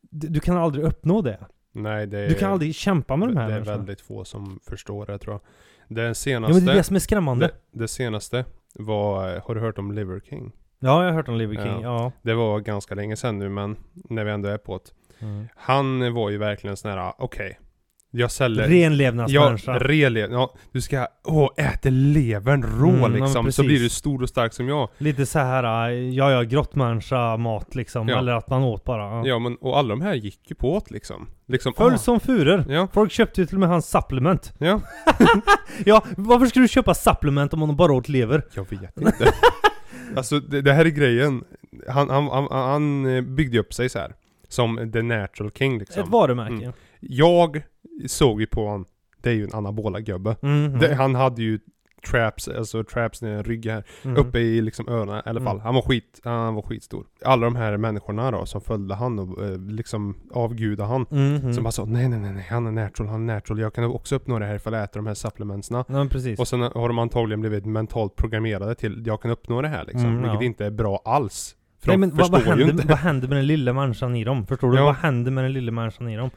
du, 0.00 0.28
kan 0.40 0.56
aldrig 0.56 0.84
uppnå 0.84 1.22
det. 1.22 1.38
nej, 1.72 2.06
det 2.06 2.18
är, 2.18 2.28
Du 2.28 2.34
kan 2.34 2.52
aldrig 2.52 2.74
kämpa 2.74 3.16
med 3.16 3.28
de 3.28 3.36
här 3.36 3.46
Det 3.46 3.52
är 3.52 3.54
människorna. 3.54 3.76
väldigt 3.76 4.00
få 4.00 4.24
som 4.24 4.60
förstår 4.68 5.06
det 5.06 5.18
tror 5.18 5.34
jag. 5.34 5.40
Det 5.96 6.02
Ja 6.02 6.14
senaste, 6.14 6.54
men 6.54 6.64
det 6.66 6.72
är 6.72 6.76
det 6.76 6.82
som 6.82 6.96
är 6.96 7.00
skrämmande. 7.00 7.46
det, 7.72 7.78
det 7.80 7.88
senaste 7.88 8.44
var, 8.74 9.40
har 9.46 9.54
du 9.54 9.60
hört 9.60 9.78
om 9.78 9.92
Liver 9.92 10.20
King? 10.20 10.52
Ja, 10.78 11.02
jag 11.04 11.10
har 11.10 11.16
hört 11.16 11.28
om 11.28 11.36
Liver 11.36 11.54
King, 11.54 11.66
Ja. 11.66 11.80
ja. 11.82 12.12
Det 12.22 12.34
var 12.34 12.60
ganska 12.60 12.94
länge 12.94 13.16
sedan 13.16 13.38
nu 13.38 13.48
men 13.48 13.76
när 13.92 14.24
vi 14.24 14.30
ändå 14.30 14.48
är 14.48 14.58
på 14.58 14.78
det. 14.78 15.24
Mm. 15.26 15.48
Han 15.56 16.14
var 16.14 16.30
ju 16.30 16.38
verkligen 16.38 16.76
sån 16.76 16.90
här, 16.90 17.12
okej. 17.18 17.58
Jag 18.18 18.30
säljer... 18.30 18.68
Ja, 18.68 18.70
Renlevnadsmänniska. 18.70 19.78
relev, 19.78 20.32
ja, 20.32 20.54
du 20.72 20.80
ska, 20.80 21.06
åh, 21.24 21.50
äta 21.56 21.88
levern 21.90 22.62
rå 22.62 22.96
Mm, 22.96 23.00
ja, 23.00 23.08
liksom, 23.08 23.32
så 23.32 23.42
precis. 23.42 23.64
blir 23.64 23.80
du 23.80 23.88
stor 23.88 24.22
och 24.22 24.28
stark 24.28 24.52
som 24.52 24.68
jag. 24.68 24.88
Lite 24.98 25.26
så 25.26 25.38
här, 25.38 25.90
äh, 25.90 25.94
ja 25.94 26.30
ja, 26.30 26.42
grottmänniska 26.42 27.36
mat 27.36 27.74
liksom. 27.74 28.08
Ja. 28.08 28.18
Eller 28.18 28.32
att 28.32 28.50
man 28.50 28.62
åt 28.62 28.84
bara. 28.84 29.02
Ja. 29.02 29.26
Ja 29.26 29.38
men, 29.38 29.56
och 29.56 29.78
alla 29.78 29.88
de 29.88 30.00
här 30.00 30.14
gick 30.14 30.50
ju 30.50 30.54
på 30.54 30.82
det 30.86 30.94
liksom. 30.94 31.28
liksom 31.48 31.74
Föll 31.74 31.94
ah, 31.94 31.98
som 31.98 32.20
furor. 32.20 32.64
Ja, 32.68 32.88
Folk 32.92 33.12
köpte 33.12 33.40
ju 33.40 33.46
till 33.46 33.56
och 33.56 33.60
med 33.60 33.68
hans 33.68 33.90
supplement. 33.90 34.52
ja. 34.58 34.80
Ja, 35.84 36.04
varför 36.16 36.46
skulle 36.46 36.64
du 36.64 36.68
köpa 36.68 36.94
supplement 36.94 37.52
om 37.52 37.60
man 37.60 37.76
bara 37.76 37.92
åt 37.92 38.08
lever? 38.08 38.42
Jag 38.54 38.70
vet 38.70 39.00
inte. 39.00 39.32
alltså 40.16 40.40
det, 40.40 40.62
det 40.62 40.72
här 40.72 40.84
är 40.84 40.90
grejen. 40.90 41.44
Han, 41.88 42.10
han, 42.10 42.28
han, 42.28 42.46
han 42.50 43.16
eh, 43.16 43.22
byggde 43.22 43.58
upp 43.58 43.74
sig 43.74 43.88
så 43.88 43.98
här 43.98 44.12
Som 44.48 44.92
the 44.92 45.02
natural 45.02 45.50
king 45.50 45.78
liksom. 45.78 46.02
Ett 46.02 46.08
varumärke. 46.08 46.64
Mm. 46.64 46.72
Jag 47.00 47.62
såg 48.06 48.40
ju 48.40 48.46
på 48.46 48.66
honom, 48.66 48.86
det 49.22 49.30
är 49.30 49.34
ju 49.34 49.44
en 49.44 49.54
anabola 49.54 50.00
gubbe. 50.00 50.36
Mm. 50.42 50.78
Det, 50.78 50.94
han 50.94 51.14
hade 51.14 51.42
ju 51.42 51.58
traps, 52.10 52.48
alltså 52.48 52.84
traps 52.84 53.22
ner 53.22 53.38
i 53.38 53.42
ryggen 53.42 53.74
här. 53.74 53.84
Mhm. 54.02 54.16
Uppe 54.16 54.38
i 54.38 54.60
liksom 54.60 54.88
öronen 54.88 55.22
i 55.26 55.28
alla 55.28 55.40
fall. 55.40 55.56
Mm. 55.56 55.64
Han 55.64 55.74
var 55.74 55.82
skit, 55.82 56.20
han 56.24 56.54
var 56.54 56.62
skitstor. 56.62 57.06
Alla 57.24 57.44
de 57.44 57.56
här 57.56 57.76
människorna 57.76 58.30
då 58.30 58.46
som 58.46 58.60
följde 58.60 58.94
han 58.94 59.18
och 59.18 59.44
eh, 59.44 59.58
liksom 59.58 60.16
avgudade 60.30 60.88
han. 60.88 61.06
Mhm. 61.10 61.54
Som 61.54 61.64
bara 61.64 61.72
sa 61.72 61.84
nej 61.84 62.08
nej 62.08 62.18
nej 62.18 62.46
han 62.50 62.66
är 62.66 62.70
natural, 62.70 63.08
han 63.08 63.30
är 63.30 63.34
natural. 63.34 63.60
Jag 63.60 63.74
kan 63.74 63.84
också 63.84 64.16
uppnå 64.16 64.38
det 64.38 64.46
här 64.46 64.54
ifall 64.54 64.72
jag 64.72 64.84
äter 64.84 65.00
de 65.00 65.06
här 65.06 65.14
supplementsna. 65.14 65.84
Ja 65.88 66.06
precis. 66.10 66.40
Och 66.40 66.48
sen 66.48 66.60
har 66.60 66.88
de 66.88 66.98
antagligen 66.98 67.40
blivit 67.40 67.66
mentalt 67.66 68.16
programmerade 68.16 68.74
till 68.74 69.02
jag 69.06 69.22
kan 69.22 69.30
uppnå 69.30 69.62
det 69.62 69.68
här 69.68 69.84
liksom. 69.84 70.06
Mm, 70.06 70.22
vilket 70.22 70.40
ja. 70.40 70.46
inte 70.46 70.66
är 70.66 70.70
bra 70.70 71.02
alls. 71.04 71.56
För 71.86 71.92
Nej 71.92 71.98
men 71.98 72.16
vad, 72.16 72.30
vad, 72.30 72.42
händer, 72.42 72.70
inte. 72.70 72.86
vad 72.86 72.98
händer 72.98 73.28
med 73.28 73.36
den 73.38 73.46
lilla 73.46 73.72
människan 73.72 74.16
i 74.16 74.24
dem? 74.24 74.46
Förstår 74.46 74.70
du? 74.70 74.76
Ja. 74.78 74.84
Vad 74.84 74.94
händer 74.96 75.30
med 75.30 75.44
den 75.44 75.52
lilla 75.52 75.72
människan 75.72 76.08
i 76.08 76.16
dem? 76.16 76.30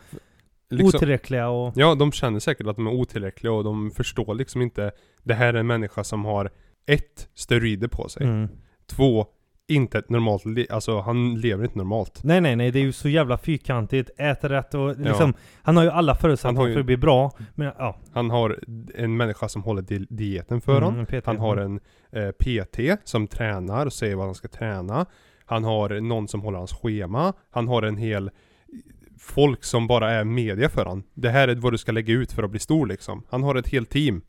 Liksom, 0.70 0.88
Otillräckliga 0.88 1.50
och... 1.50 1.74
ja, 1.76 1.96
de 1.96 2.12
känner 2.12 2.40
säkert 2.40 2.68
att 2.68 2.76
de 2.76 2.88
är 2.88 2.92
otillräckliga 2.92 3.54
och 3.54 3.64
de 3.64 3.92
förstår 3.92 4.36
liksom 4.36 4.62
inte 4.62 4.92
Det 5.24 5.34
här 5.34 5.54
är 5.54 5.60
en 5.60 5.68
människa 5.68 6.04
som 6.04 6.26
har 6.26 6.50
ett, 6.88 7.30
steroider 7.36 7.88
på 7.88 8.10
sig. 8.10 8.24
Mm. 8.24 8.48
Två, 8.90 9.26
inte 9.68 10.00
ett 10.00 10.10
normalt 10.10 10.46
liv. 10.46 10.68
Alltså 10.70 11.00
han 11.00 11.36
lever 11.42 11.64
inte 11.64 11.78
normalt. 11.78 12.24
Nej 12.24 12.42
nej 12.42 12.56
nej, 12.56 12.72
det 12.72 12.80
är 12.80 12.84
ju 12.84 12.92
så 12.92 13.10
jävla 13.10 13.38
fyrkantigt, 13.38 14.10
äter 14.18 14.50
rätt 14.50 14.74
och 14.74 15.00
liksom 15.00 15.34
Han 15.62 15.78
har 15.78 15.84
ju 15.84 15.90
alla 15.90 16.16
förutsättningar 16.16 16.68
ju- 16.68 16.74
för 16.74 16.80
att 16.80 16.86
bli 16.86 16.98
bra 16.98 17.32
Men 17.56 17.72
ja 17.78 17.98
Han 18.14 18.30
har 18.30 18.60
en 18.96 19.18
människa 19.18 19.50
som 19.50 19.64
håller 19.64 19.82
di- 19.82 20.08
dieten 20.10 20.62
för 20.62 20.74
honom. 20.74 20.94
mm, 20.94 21.06
PT. 21.06 21.26
Han 21.26 21.38
har 21.38 21.58
en 21.58 21.80
eh, 22.12 22.30
PT 22.32 22.80
som 23.04 23.28
tränar 23.28 23.86
och 23.86 23.94
säger 23.94 24.16
vad 24.16 24.26
han 24.26 24.36
ska 24.36 24.48
träna. 24.48 25.06
Han 25.50 25.64
har 25.64 26.02
någon 26.02 26.28
som 26.28 26.42
håller 26.42 26.58
hans 26.58 26.74
schema. 26.74 27.34
Han 27.50 27.68
har 27.68 27.82
en 27.82 27.98
hel 27.98 28.30
folk 29.20 29.64
som 29.64 29.88
bara 29.88 30.12
är 30.12 30.24
media 30.24 30.70
för 30.70 30.86
han. 30.86 31.04
Det 31.14 31.30
här 31.30 31.48
är 31.48 31.56
vad 31.56 31.74
du 31.74 31.78
ska 31.78 31.92
lägga 31.92 32.14
ut 32.14 32.32
för 32.32 32.44
att 32.44 32.52
bli 32.52 32.60
stor 32.60 32.88
liksom. 32.88 33.24
Han 33.30 33.44
har 33.44 33.56
ett 33.56 33.68
helt 33.68 33.90
team. 33.90 34.22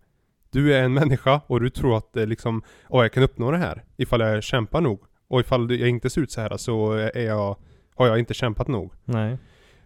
Du 0.51 0.75
är 0.75 0.83
en 0.83 0.95
människa 0.95 1.41
och 1.47 1.61
du 1.61 1.71
tror 1.71 1.97
att 1.97 2.13
det 2.13 2.27
liksom, 2.27 2.63
åh 2.89 3.03
jag 3.03 3.13
kan 3.13 3.23
uppnå 3.23 3.51
det 3.51 3.59
här. 3.59 3.85
Ifall 3.97 4.21
jag 4.21 4.43
kämpar 4.43 4.81
nog. 4.81 5.01
Och 5.29 5.41
ifall 5.41 5.81
jag 5.81 5.89
inte 5.89 6.11
ser 6.11 6.21
ut 6.21 6.31
så 6.31 6.41
här 6.41 6.57
så 6.57 6.93
är 6.93 7.27
jag, 7.27 7.57
har 7.95 8.07
jag 8.07 8.19
inte 8.19 8.35
kämpat 8.35 8.69
nog. 8.69 8.93
Nej 9.05 9.39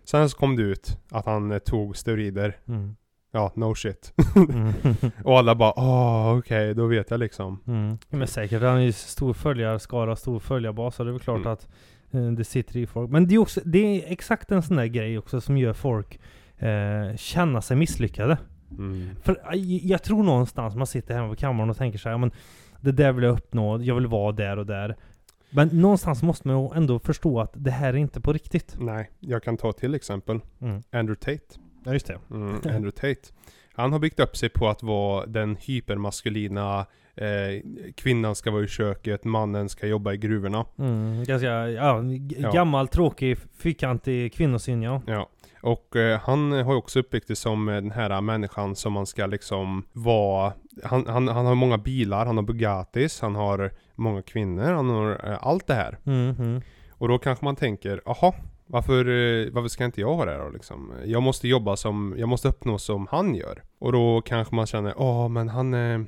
Sen 0.05 0.31
så 0.31 0.37
kom 0.37 0.57
det 0.57 0.63
ut 0.63 0.99
att 1.11 1.27
han 1.27 1.53
eh, 1.53 1.59
tog 1.59 1.97
steroider. 1.97 2.57
mm. 2.69 2.97
Ja, 3.37 3.53
no 3.55 3.75
shit. 3.75 4.13
Mm. 4.37 4.73
och 5.25 5.39
alla 5.39 5.55
bara, 5.55 5.73
åh 5.77 6.39
okej, 6.39 6.75
då 6.75 6.87
vet 6.87 7.11
jag 7.11 7.21
liksom. 7.21 7.61
Mm. 7.67 7.99
Men 8.11 8.27
säkert, 8.29 8.63
han 8.63 8.77
är 8.77 8.81
ju 8.81 8.93
stor 8.93 9.33
följarskara, 9.33 10.17
stor 10.17 10.39
följarbas, 10.41 10.95
så 10.95 11.05
det 11.05 11.11
är 11.11 11.13
väl 11.13 11.21
klart 11.21 11.37
Mm. 11.41 11.53
att 11.53 11.69
eh, 12.11 12.27
det 12.27 12.45
sitter 12.45 12.77
i 12.77 12.87
folk. 12.87 13.11
Men 13.11 13.27
det 13.29 13.35
är 13.35 13.39
också, 13.39 13.61
det 13.65 13.79
är 13.79 14.13
exakt 14.13 14.51
en 14.53 14.63
sån 14.63 14.77
där 14.77 14.87
grej 14.87 15.19
också 15.19 15.41
som 15.41 15.59
gör 15.59 15.73
folk 15.73 16.21
eh, 16.59 17.17
känna 17.17 17.63
sig 17.63 17.77
misslyckade. 17.77 18.39
Mm. 18.71 19.11
För 19.23 19.39
jag 19.83 20.03
tror 20.03 20.23
någonstans 20.23 20.75
man 20.75 20.87
sitter 20.87 21.15
hemma 21.15 21.29
på 21.29 21.37
kammaren 21.37 21.71
och 21.71 21.77
tänker 21.77 21.99
så 21.99 22.09
här, 22.09 22.19
men 22.19 22.31
det 22.81 22.93
där 22.93 23.13
vill 23.13 23.25
jag 23.25 23.33
uppnå, 23.33 23.83
jag 23.83 23.95
vill 23.95 24.07
vara 24.07 24.33
där 24.33 24.57
och 24.59 24.67
där. 24.67 24.97
Men 25.51 25.69
någonstans 25.69 26.23
måste 26.23 26.49
man 26.49 26.61
ju 26.63 26.71
ändå 26.77 26.99
förstå 26.99 27.41
att 27.41 27.53
det 27.55 27.71
här 27.71 27.89
är 27.89 27.97
inte 27.97 28.21
på 28.21 28.33
riktigt. 28.33 28.77
Nej, 28.81 29.11
jag 29.21 29.43
kan 29.43 29.57
ta 29.57 29.73
till 29.73 29.95
exempel 29.95 30.41
Mm. 30.61 30.83
Andrew 30.93 31.15
Tate. 31.15 31.61
Ja 31.85 31.93
just 31.93 32.07
det. 32.07 32.19
Mm, 32.31 32.55
Andrew 32.55 32.91
Tate. 32.91 33.29
Han 33.77 33.93
har 33.93 33.99
byggt 33.99 34.21
upp 34.21 34.37
sig 34.37 34.49
på 34.49 34.69
att 34.69 34.83
vara 34.83 35.27
den 35.27 35.57
hypermaskulina 35.61 36.87
eh, 37.17 37.63
Kvinnan 37.97 38.35
ska 38.35 38.51
vara 38.51 38.65
i 38.65 38.69
köket, 38.69 39.25
mannen 39.25 39.69
ska 39.69 39.87
jobba 39.87 40.13
i 40.13 40.17
gruvorna. 40.17 40.65
Mm, 40.79 41.25
ganska, 41.25 41.49
ja, 41.69 42.01
g- 42.01 42.37
Ja. 42.39 42.51
gammal, 42.53 42.89
tråkig, 42.89 43.39
fyrkantig 43.59 44.33
kvinnosyn 44.35 44.83
ja. 44.83 45.03
Ja. 45.07 45.29
Och 45.63 45.97
eh, 45.97 46.21
han 46.21 46.53
har 46.53 46.73
ju 46.73 46.79
också 46.79 46.99
uppbyggt 47.01 47.29
det 47.29 47.37
som 47.37 47.69
eh, 47.69 47.75
den 47.75 47.91
här 47.91 48.21
människan 48.21 48.77
som 48.77 48.93
man 48.93 49.07
ska 49.07 49.27
liksom 49.27 49.85
vara 49.93 50.53
han, 50.85 51.07
han, 51.07 51.29
han 51.29 51.47
har 51.47 51.55
många 51.55 51.79
bilar, 51.79 52.27
han 52.27 52.37
har 52.37 52.45
Bugattis, 52.45 53.21
han 53.21 53.35
har 53.35 53.71
många 53.95 54.23
kvinnor, 54.23 54.63
han 54.73 54.89
har 54.89 55.31
eh, 55.31 55.39
allt 55.47 55.67
det 55.67 55.75
här. 55.75 55.99
Mm, 56.05 56.35
mm. 56.39 56.61
Och 56.91 57.09
då 57.09 57.19
kanske 57.19 57.45
man 57.45 57.57
tänker, 57.57 58.01
jaha, 58.07 58.33
varför, 58.75 58.99
eh, 59.09 59.53
varför 59.53 59.69
ska 59.69 59.85
inte 59.85 60.01
jag 60.01 60.15
ha 60.15 60.25
det 60.25 60.31
här 60.31 60.39
då 60.39 60.49
liksom? 60.51 60.93
Jag 61.05 61.23
måste 61.23 61.49
jobba 61.49 61.77
som, 61.77 62.15
jag 62.19 62.29
måste 62.29 62.49
uppnå 62.49 62.79
som 62.79 63.07
han 63.11 63.35
gör. 63.35 63.63
Och 63.79 63.93
då 63.93 64.23
kanske 64.25 64.55
man 64.55 64.67
känner, 64.67 64.95
åh 64.97 65.29
men 65.29 65.49
han, 65.49 65.75
eh, 65.75 66.01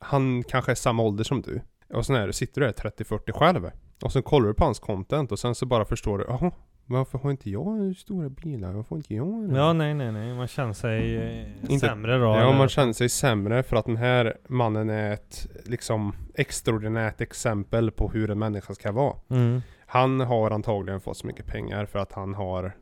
han 0.00 0.42
kanske 0.42 0.70
är 0.70 0.74
samma 0.74 1.02
ålder 1.02 1.24
som 1.24 1.42
du. 1.42 1.60
Och 1.94 2.06
sen 2.06 2.16
är 2.16 2.26
du, 2.26 2.32
sitter 2.32 2.60
du 2.60 2.66
där 2.66 2.72
30-40 2.72 3.32
själv. 3.32 3.70
Och 4.02 4.12
sen 4.12 4.22
kollar 4.22 4.48
du 4.48 4.54
på 4.54 4.64
hans 4.64 4.78
content 4.78 5.32
och 5.32 5.38
sen 5.38 5.54
så 5.54 5.66
bara 5.66 5.84
förstår 5.84 6.18
du, 6.18 6.24
jaha, 6.28 6.50
varför 6.86 7.18
har 7.18 7.30
inte 7.30 7.50
jag 7.50 7.96
stora 7.96 8.28
bilar? 8.28 8.72
Varför 8.72 8.88
får 8.88 8.98
inte 8.98 9.14
jag 9.14 9.48
det? 9.48 9.56
Ja 9.58 9.72
nej 9.72 9.94
nej 9.94 10.12
nej, 10.12 10.34
man 10.34 10.46
känner 10.46 10.72
sig 10.72 11.16
eh, 11.16 11.72
Inte- 11.72 11.86
sämre 11.86 12.18
då. 12.18 12.24
Ja, 12.24 12.36
eller? 12.36 12.58
man 12.58 12.68
känner 12.68 12.92
sig 12.92 13.08
sämre 13.08 13.62
för 13.62 13.76
att 13.76 13.84
den 13.86 13.96
här 13.96 14.36
mannen 14.48 14.90
är 14.90 15.12
ett 15.12 15.46
liksom 15.64 16.14
extraordinärt 16.34 17.20
exempel 17.20 17.90
på 17.90 18.08
hur 18.10 18.30
en 18.30 18.38
människa 18.38 18.74
ska 18.74 18.92
vara. 18.92 19.16
Mm. 19.30 19.60
Han 19.94 20.20
har 20.20 20.50
antagligen 20.50 21.00
fått 21.00 21.16
så 21.16 21.26
mycket 21.26 21.46
pengar 21.46 21.86
för 21.86 21.98
att 21.98 22.12
han 22.12 22.34
har 22.34 22.72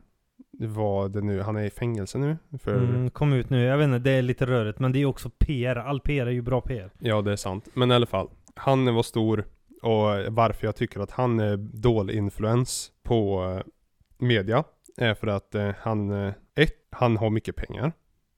vad 0.59 1.11
det 1.11 1.21
nu, 1.21 1.41
han 1.41 1.55
är 1.55 1.63
i 1.63 1.69
fängelse 1.69 2.17
nu 2.17 2.37
för 2.59 2.75
Mm, 2.75 3.09
kom 3.09 3.33
ut 3.33 3.49
nu, 3.49 3.63
jag 3.63 3.77
vet 3.77 3.85
inte, 3.85 3.99
det 3.99 4.11
är 4.11 4.21
lite 4.21 4.45
rörigt 4.45 4.79
men 4.79 4.91
det 4.91 5.01
är 5.01 5.05
också 5.05 5.29
PR, 5.29 5.75
all 5.75 5.99
PR 5.99 6.25
är 6.25 6.31
ju 6.31 6.41
bra 6.41 6.61
PR. 6.61 6.91
Ja 6.99 7.21
det 7.21 7.31
är 7.31 7.35
sant. 7.35 7.67
Men 7.73 7.91
i 7.91 7.95
alla 7.95 8.05
fall. 8.05 8.29
Han 8.55 8.95
var 8.95 9.03
stor 9.03 9.45
och 9.81 10.33
varför 10.33 10.67
jag 10.67 10.75
tycker 10.75 10.99
att 10.99 11.11
han 11.11 11.39
är 11.39 11.57
dålig 11.57 12.15
influens 12.15 12.91
på 13.03 13.43
eh, 13.43 13.71
media 14.17 14.63
är 14.97 15.13
för 15.13 15.27
att 15.27 15.55
eh, 15.55 15.69
han, 15.79 16.11
eh, 16.11 16.33
ett, 16.55 16.87
han 16.91 17.17
har 17.17 17.29
mycket 17.29 17.55
pengar. 17.55 17.91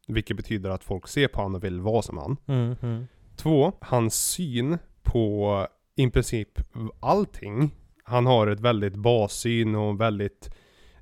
Vilket 0.07 0.37
betyder 0.37 0.69
att 0.69 0.83
folk 0.83 1.07
ser 1.07 1.27
på 1.27 1.41
honom 1.41 1.55
och 1.55 1.63
vill 1.63 1.81
vara 1.81 2.01
som 2.01 2.17
han. 2.17 2.37
Mm, 2.47 2.75
mm. 2.81 3.07
Två, 3.35 3.71
hans 3.81 4.15
syn 4.15 4.77
på 5.03 5.67
i 5.95 6.09
princip 6.09 6.59
allting. 6.99 7.71
Han 8.07 8.25
har 8.25 8.47
ett 8.47 8.59
väldigt 8.59 8.95
bassyn 8.95 9.75
och 9.75 10.01
väldigt 10.01 10.49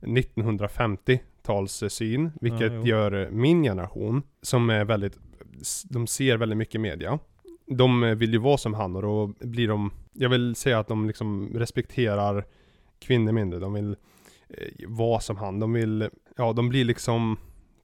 1950-talssyn. 0.02 2.32
Vilket 2.42 2.74
Ja, 2.74 2.86
gör 2.86 3.30
min 3.32 3.63
generation, 3.63 4.24
som 4.42 4.70
är 4.70 4.86
väldigt, 4.86 5.18
de 5.84 6.08
ser 6.08 6.38
väldigt 6.38 6.58
mycket 6.58 6.82
media. 6.82 7.20
De 7.68 8.18
vill 8.18 8.34
ju 8.34 8.39
vara 8.39 8.58
som 8.58 8.74
han 8.74 8.96
och 8.96 9.02
då 9.02 9.28
blir 9.28 9.68
de, 9.68 9.92
jag 10.13 10.30
vill 10.30 10.56
säga 10.56 10.80
att 10.80 10.88
de 10.88 11.08
liksom 11.08 11.52
respekterar 11.56 12.46
kvinnor 13.00 13.32
mindre. 13.32 13.60
De 13.60 13.74
vill 13.74 13.96
eh, 14.50 14.68
vara 14.88 15.20
som 15.20 15.38
han. 15.38 15.60
De 15.60 15.74
vill, 15.74 16.10
ja 16.38 16.54
de 16.54 16.70
blir 16.70 16.86
liksom 16.86 17.38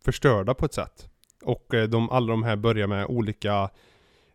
förstörda 0.06 0.54
på 0.54 0.66
ett 0.66 0.74
sätt. 0.74 1.10
Och 1.44 1.74
eh, 1.74 1.90
de, 1.90 2.10
alla 2.10 2.28
de 2.28 2.44
här 2.44 2.56
börjar 2.56 2.88
med 2.88 3.06
olika 3.06 3.70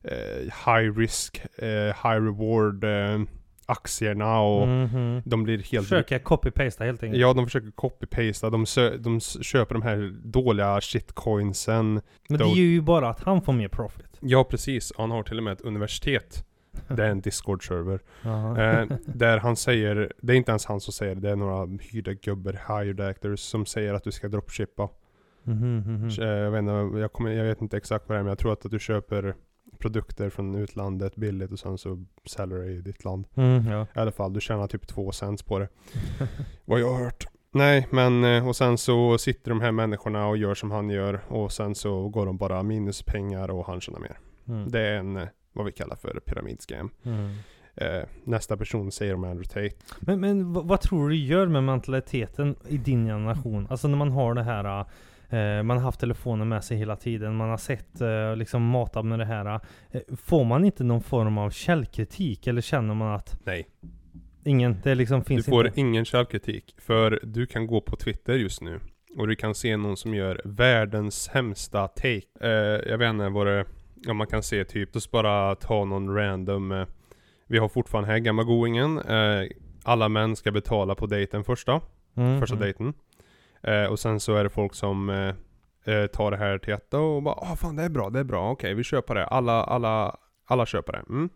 eh, 0.03 0.43
high 0.67 0.99
risk, 0.99 1.43
eh, 1.59 1.87
high 1.87 2.25
reward 2.25 2.85
eh, 2.85 3.21
aktierna 3.67 4.41
och 4.41 4.69
Mhm. 4.69 5.23
de 5.25 5.43
blir 5.45 5.59
helt... 5.59 5.85
Försöka 5.89 6.19
copy-pasta 6.19 6.85
helt 6.85 7.03
enkelt. 7.03 7.21
Ja, 7.21 7.33
de 7.33 7.47
försöker 7.47 7.71
copy-pasta. 7.71 8.51
De, 8.51 8.65
de 8.99 9.21
köper 9.21 9.75
de 9.75 9.83
här 9.83 10.15
dåliga 10.25 10.81
shitcoinsen. 10.81 12.01
men 12.29 12.39
det 12.39 12.45
är 12.45 12.55
ju 12.55 12.81
bara 12.81 13.09
att 13.09 13.21
han 13.21 13.43
får 13.43 13.53
mer 13.53 13.69
profit. 13.69 14.07
Ja, 14.21 14.45
precis. 14.45 14.93
Han 14.97 15.11
har 15.11 15.23
till 15.23 15.39
och 15.39 15.45
med 15.45 15.53
ett 15.53 15.61
universitet. 15.61 16.45
Det 16.89 17.05
är 17.05 17.09
en 17.11 17.21
Discord-server. 17.23 17.99
Eh, 18.25 18.87
där 19.07 19.39
han 19.39 19.57
säger, 19.57 20.13
det 20.23 20.33
är 20.33 20.37
inte 20.37 20.51
ens 20.51 20.67
han 20.67 20.81
som 20.81 20.93
säger 20.93 21.15
det, 21.15 21.21
det 21.21 21.31
är 21.31 21.37
några 21.37 21.79
hyrda 21.83 22.13
gubbar, 22.13 22.53
hired 22.83 23.01
actors, 23.01 23.41
som 23.41 23.67
säger 23.67 23.95
att 23.95 24.05
du 24.05 24.11
ska 24.13 24.29
dropshippa. 24.29 24.89
Mhm. 25.43 26.09
Eh, 26.21 26.25
Jag, 26.27 26.51
vet 26.51 26.59
inte, 26.59 26.99
jag, 26.99 27.13
kommer, 27.13 27.31
jag 27.31 27.45
vet 27.45 27.63
inte 27.63 27.77
exakt 27.77 28.09
vad 28.09 28.17
det 28.17 28.19
är, 28.19 28.23
men 28.23 28.29
jag 28.29 28.39
tror 28.39 28.53
att, 28.53 28.65
att 28.65 28.71
du 28.71 28.79
köper 28.79 29.35
produkter 29.85 30.31
från 30.31 30.55
utlandet 30.55 31.17
billigt 31.17 31.53
och 31.53 31.59
sen 31.59 31.79
så 31.79 32.05
säljer 32.25 32.59
du 32.59 32.73
i 32.73 32.81
ditt 32.81 33.05
land. 33.05 33.27
Mm, 33.35 33.67
ja. 33.67 33.83
I 33.83 33.99
alla 33.99 34.13
fall, 34.13 34.33
du 34.33 34.41
tjänar 34.41 34.67
typ 34.67 34.87
två 34.87 35.13
cents 35.13 35.43
på 35.43 35.59
det. 35.59 35.69
Vad 36.65 36.81
jag 36.81 36.93
har 36.93 37.05
hört. 37.05 37.27
Nej, 37.53 37.89
men 37.91 38.25
och 38.47 38.57
sen 38.57 38.79
så 38.79 39.19
sitter 39.19 39.51
de 39.51 39.61
här 39.61 39.73
människorna 39.73 40.27
och 40.27 40.37
gör 40.37 40.55
som 40.55 40.71
han 40.71 40.91
gör 40.91 41.21
och 41.29 41.53
sen 41.53 41.75
så 41.75 42.09
går 42.09 42.27
de 42.27 42.37
bara 42.37 42.63
minus 42.63 43.03
pengar 43.03 43.51
och 43.51 43.67
han 43.67 43.81
tjänar 43.81 44.01
mer. 44.01 44.19
Mm. 44.49 44.71
Det 44.71 44.81
är 44.81 44.95
en, 44.95 45.17
eh, 45.17 45.29
vad 45.53 45.67
vi 45.67 45.73
kallar 45.73 45.97
för 45.97 46.21
pyramidschem. 46.27 46.91
Mm. 47.03 47.31
Eh, 47.75 48.05
nästa 48.25 48.57
person 48.57 48.93
säger 48.93 49.15
om 49.15 49.25
Andrew 49.25 49.45
Tate. 49.45 49.85
Men, 50.01 50.21
men 50.21 50.53
vad, 50.53 50.67
vad 50.67 50.81
tror 50.81 51.09
du 51.09 51.17
gör 51.17 51.47
med 51.47 51.65
mentaliteten 51.65 52.57
i 52.69 52.77
din 52.77 53.07
generation? 53.07 53.67
Alltså 53.71 53.89
när 53.89 53.97
man 53.97 54.13
har 54.13 54.35
det 54.35 54.43
här 54.43 54.81
eh, 54.81 54.87
Man 55.65 55.77
har 55.77 55.85
haft 55.85 56.01
telefonen 56.01 56.49
med 56.49 56.65
sig 56.65 56.77
hela 56.77 56.97
tiden, 56.97 57.37
man 57.37 57.51
har 57.51 57.57
sett 57.57 58.01
eh, 58.01 58.37
liksom 58.37 58.63
matad 58.63 59.05
med 59.05 59.19
det 59.19 59.25
här 59.25 59.61
eh, 59.91 60.01
Får 60.17 60.45
man 60.45 60.65
inte 60.65 60.85
någon 60.85 61.03
form 61.03 61.39
av 61.39 61.51
källkritik? 61.51 62.47
Eller 62.47 62.61
känner 62.61 62.95
man 62.95 63.15
att 63.15 63.41
Nej. 63.45 63.67
ingen, 64.45 64.77
det 64.83 64.95
liksom 64.95 65.19
Du 65.19 65.25
finns 65.25 65.47
får 65.47 65.67
inte? 65.67 65.81
ingen 65.81 66.05
källkritik. 66.05 66.75
För 66.79 67.21
du 67.23 67.47
kan 67.47 67.67
gå 67.67 67.81
på 67.81 67.97
Twitter 67.97 68.35
just 68.35 68.63
nu. 68.63 68.81
Och 69.17 69.29
du 69.29 69.37
kan 69.37 69.55
se 69.55 69.77
någon 69.77 69.97
som 69.97 70.15
gör 70.15 70.41
världens 70.45 71.23
sämsta 71.23 71.89
take. 71.89 72.23
Eh, 72.41 72.91
jag 72.91 72.99
vet 72.99 73.11
inte 73.11 73.29
vad 73.29 73.47
det 73.47 73.65
Ja 74.07 74.13
man 74.13 74.27
kan 74.27 74.43
se 74.43 74.65
typ, 74.65 74.95
just 74.95 75.11
bara 75.11 75.55
ta 75.55 75.85
någon 75.85 76.15
random 76.17 76.73
eh, 76.73 76.87
Vi 77.47 77.59
har 77.59 77.69
fortfarande 77.69 78.11
här 78.11 78.19
gamla 78.19 78.43
goingen. 78.43 78.99
Eh, 78.99 79.49
alla 79.85 80.09
män 80.09 80.37
ska 80.37 80.53
betala 80.53 80.95
på 80.95 81.07
dejten 81.07 81.45
första. 81.45 81.81
Mm, 82.17 82.41
Första 82.41 82.57
mm. 82.57 82.63
dejten. 82.65 82.95
Eh, 83.67 83.85
och 83.85 83.99
sen 83.99 84.21
så 84.21 84.35
är 84.35 84.45
det 84.45 84.51
folk 84.51 84.75
som 84.75 85.11
eh, 85.11 85.95
eh, 85.95 86.07
tar 86.07 86.31
det 86.31 86.37
här 86.37 86.59
till 86.59 86.71
hjärta 86.71 86.99
och 86.99 87.23
bara 87.23 87.35
ah 87.35 87.57
fan 87.57 87.77
det 87.77 87.83
är 87.83 87.89
bra, 87.89 88.11
det 88.11 88.19
är 88.19 88.25
bra, 88.25 88.51
okej 88.51 88.75
vi 88.75 89.03
på 89.03 89.15
det. 89.15 89.27
Alla, 89.27 89.65
alla 89.65 90.17
Alla 90.47 90.67
köper 90.67 90.93
det. 90.93 90.99
Mm. 90.99 91.29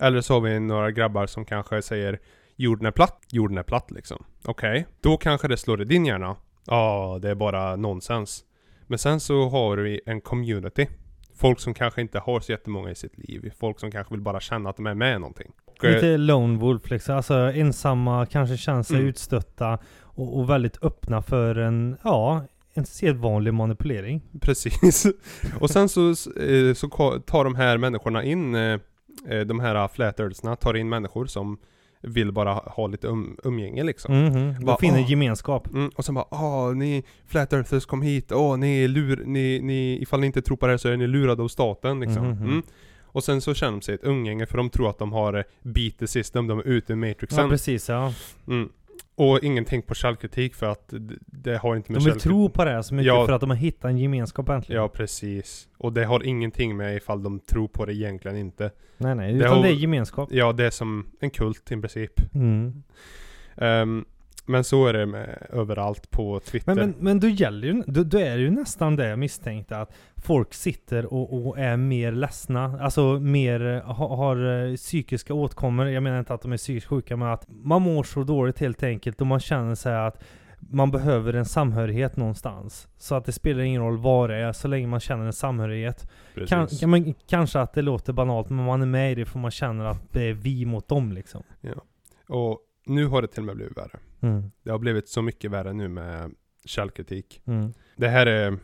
Eller 0.00 0.20
så 0.20 0.34
har 0.34 0.40
vi 0.40 0.60
några 0.60 0.90
grabbar 0.90 1.26
som 1.26 1.44
kanske 1.44 1.82
säger 1.82 2.20
jorden 2.56 2.86
är 2.86 2.90
platt, 2.90 3.20
jorden 3.30 3.58
är 3.58 3.62
platt 3.62 3.90
liksom. 3.90 4.24
Okej, 4.44 4.86
då 5.00 5.16
kanske 5.16 5.48
det 5.48 5.56
slår 5.56 5.82
i 5.82 5.84
din 5.84 6.06
hjärna. 6.06 6.36
Ja, 6.66 7.18
det 7.22 7.30
är 7.30 7.34
bara 7.34 7.76
nonsens. 7.76 8.44
Men 8.86 8.98
sen 8.98 9.20
så 9.20 9.48
har 9.48 9.76
vi 9.76 10.00
en 10.06 10.20
community. 10.20 10.86
Folk 11.34 11.60
som 11.60 11.74
kanske 11.74 12.00
inte 12.00 12.18
har 12.18 12.40
så 12.40 12.52
jättemånga 12.52 12.90
i 12.90 12.94
sitt 12.94 13.18
liv. 13.18 13.52
Folk 13.58 13.80
som 13.80 13.90
kanske 13.90 14.14
vill 14.14 14.20
bara 14.22 14.40
känna 14.40 14.70
att 14.70 14.76
de 14.76 14.86
är 14.86 14.94
med 14.94 15.16
i 15.16 15.18
någonting. 15.18 15.52
Och, 15.66 15.84
eh, 15.84 15.94
Lite 15.94 16.16
lone 16.16 16.58
wolf 16.58 16.90
liksom. 16.90 17.16
Alltså 17.16 17.34
ensamma, 17.34 18.26
kanske 18.26 18.56
känner 18.56 18.82
sig 18.82 18.96
Mm. 18.96 19.08
utstötta 19.08 19.78
och, 20.16 20.38
och 20.38 20.50
väldigt 20.50 20.82
öppna 20.82 21.22
för 21.22 21.54
en, 21.58 21.96
ja, 22.04 22.44
en 22.74 22.86
sedvanlig 22.86 23.54
manipulering. 23.54 24.22
Precis. 24.40 25.06
Och 25.60 25.70
sen 25.70 25.88
så, 25.88 26.08
eh, 26.10 26.74
så 26.74 26.88
tar 27.26 27.44
de 27.44 27.54
här 27.54 27.78
människorna 27.78 28.24
in, 28.24 28.54
eh, 28.54 28.78
eh, 29.28 29.40
de 29.46 29.60
här 29.60 29.88
flat 29.88 30.20
earthsna 30.20 30.56
tar 30.56 30.74
in 30.76 30.88
människor 30.88 31.26
som 31.26 31.58
vill 32.02 32.32
bara 32.32 32.52
ha 32.54 32.86
lite 32.86 33.06
um, 33.08 33.38
umgänge 33.44 33.82
liksom. 33.84 34.24
Mhm. 34.24 34.54
Bara, 34.64 34.76
De 34.76 34.80
finner 34.80 35.00
"Åh." 35.00 35.10
gemenskap. 35.10 35.68
Mm, 35.74 35.90
och 35.96 36.04
sen 36.04 36.14
bara 36.14 36.26
åh 36.30 36.74
ni 36.74 37.04
flat 37.26 37.52
earthers 37.52 37.86
kom 37.86 38.02
hit, 38.02 38.32
åh 38.32 38.56
ni 38.58 38.84
är 38.84 38.88
lur, 38.88 39.22
ni, 39.26 39.60
ni, 39.62 39.98
ifall 40.02 40.20
ni 40.20 40.26
inte 40.26 40.42
tror 40.42 40.56
på 40.56 40.66
det 40.66 40.72
här 40.72 40.78
så 40.78 40.88
är 40.88 40.96
ni 40.96 41.06
lurade 41.06 41.42
av 41.42 41.48
staten 41.48 42.00
liksom. 42.00 42.24
Mm. 42.24 42.62
Och 43.02 43.24
sen 43.24 43.40
så 43.40 43.54
känner 43.54 43.72
de 43.72 43.80
sig 43.82 43.94
ett 43.94 44.04
umgänge 44.04 44.46
för 44.46 44.56
de 44.56 44.70
tror 44.70 44.90
att 44.90 44.98
de 44.98 45.12
har 45.12 45.44
beat 45.62 45.98
the 45.98 46.06
system, 46.06 46.46
de 46.46 46.58
är 46.58 46.62
ute 46.68 46.92
i 46.92 46.96
Ja, 46.96 46.96
matrixen. 46.96 47.48
precis 47.48 47.88
ja. 47.88 48.12
Och 49.18 49.38
ingenting 49.42 49.82
på 49.82 49.94
källkritik 49.94 50.54
för 50.54 50.66
att 50.66 50.92
det, 51.26 51.56
har 51.58 51.76
inte 51.76 51.92
med 51.92 52.00
De 52.00 52.04
vill 52.10 52.20
tro 52.20 52.48
på 52.48 52.64
det 52.64 52.82
så 52.82 52.94
mycket 52.94 53.06
Ja. 53.06 53.26
för 53.26 53.32
att 53.32 53.40
de 53.40 53.50
har 53.50 53.56
hittat 53.56 53.84
en 53.90 53.98
gemenskap 53.98 54.48
äntligen. 54.48 54.82
Ja 54.82 54.88
precis. 54.88 55.68
Och 55.78 55.92
det 55.92 56.04
har 56.04 56.22
ingenting 56.24 56.76
med 56.76 56.96
ifall 56.96 57.22
de 57.22 57.40
tror 57.40 57.68
på 57.68 57.84
det 57.86 57.94
egentligen 57.94 58.36
inte. 58.36 58.70
Nej 58.98 59.14
nej, 59.14 59.32
Det 59.32 59.38
utan 59.38 59.52
har- 59.56 59.62
det 59.62 59.68
är 59.68 59.72
gemenskap. 59.72 60.28
Ja 60.32 60.52
det 60.52 60.66
är 60.66 60.70
som 60.70 61.06
en 61.20 61.30
kult 61.30 61.72
i 61.72 61.76
princip. 61.80 62.34
Mm. 62.34 62.82
Ehm, 63.56 64.04
men 64.46 64.64
så 64.64 64.86
är 64.86 64.92
det 64.92 65.06
med 65.06 65.46
överallt 65.50 66.10
på 66.10 66.40
Twitter. 66.40 66.74
Men, 66.74 66.90
men, 66.90 66.94
men 66.98 67.20
då 67.20 67.28
gäller 67.28 67.68
ju, 67.68 67.82
då, 67.86 68.02
då 68.02 68.18
är 68.18 68.36
ju 68.36 68.50
nästan 68.50 68.96
det 68.96 69.08
jag 69.08 69.18
misstänkte 69.18 69.76
att 69.76 69.92
folk 70.16 70.54
sitter 70.54 71.12
och, 71.14 71.46
och 71.46 71.58
är 71.58 71.76
mer 71.76 72.12
ledsna, 72.12 72.78
alltså 72.80 73.18
mer, 73.18 73.80
ha, 73.80 74.16
har 74.16 74.66
eh, 74.70 74.76
psykiska 74.76 75.34
åtkommor. 75.34 75.88
Jag 75.88 76.02
menar 76.02 76.18
inte 76.18 76.34
att 76.34 76.42
de 76.42 76.52
är 76.52 76.56
psykiskt 76.56 76.86
sjuka, 76.86 77.16
men 77.16 77.28
att 77.28 77.46
man 77.48 77.82
mår 77.82 78.04
så 78.04 78.24
dåligt 78.24 78.58
helt 78.58 78.82
enkelt 78.82 79.20
och 79.20 79.26
man 79.26 79.40
känner 79.40 79.74
sig 79.74 79.96
att 79.96 80.22
man 80.58 80.90
behöver 80.90 81.32
en 81.32 81.44
samhörighet 81.44 82.16
någonstans. 82.16 82.88
Så 82.96 83.14
att 83.14 83.24
det 83.24 83.32
spelar 83.32 83.62
ingen 83.62 83.82
roll 83.82 83.98
vad 83.98 84.30
det 84.30 84.36
är, 84.36 84.52
så 84.52 84.68
länge 84.68 84.86
man 84.86 85.00
känner 85.00 85.24
en 85.24 85.32
samhörighet. 85.32 86.10
Kan, 86.48 86.66
kan 86.66 86.90
man, 86.90 87.14
kanske 87.28 87.60
att 87.60 87.72
det 87.72 87.82
låter 87.82 88.12
banalt, 88.12 88.50
men 88.50 88.64
man 88.64 88.82
är 88.82 88.86
med 88.86 89.12
i 89.12 89.14
det 89.14 89.24
för 89.24 89.38
man 89.38 89.50
känner 89.50 89.84
att 89.84 90.12
det 90.12 90.22
är 90.22 90.32
vi 90.32 90.64
mot 90.64 90.88
dem 90.88 91.12
liksom. 91.12 91.42
Och 92.28 92.58
nu 92.86 93.06
har 93.06 93.22
det 93.22 93.28
till 93.28 93.40
och 93.40 93.46
med 93.46 93.56
blivit 93.56 93.76
värre. 93.76 93.98
Mm. 94.20 94.50
Det 94.62 94.70
har 94.70 94.78
blivit 94.78 95.08
så 95.08 95.22
mycket 95.22 95.50
värre 95.50 95.72
nu 95.72 95.88
med 95.88 96.30
källkritik. 96.64 97.42
Mm. 97.46 97.72
Det 97.96 98.08
här 98.08 98.26
är 98.26 98.58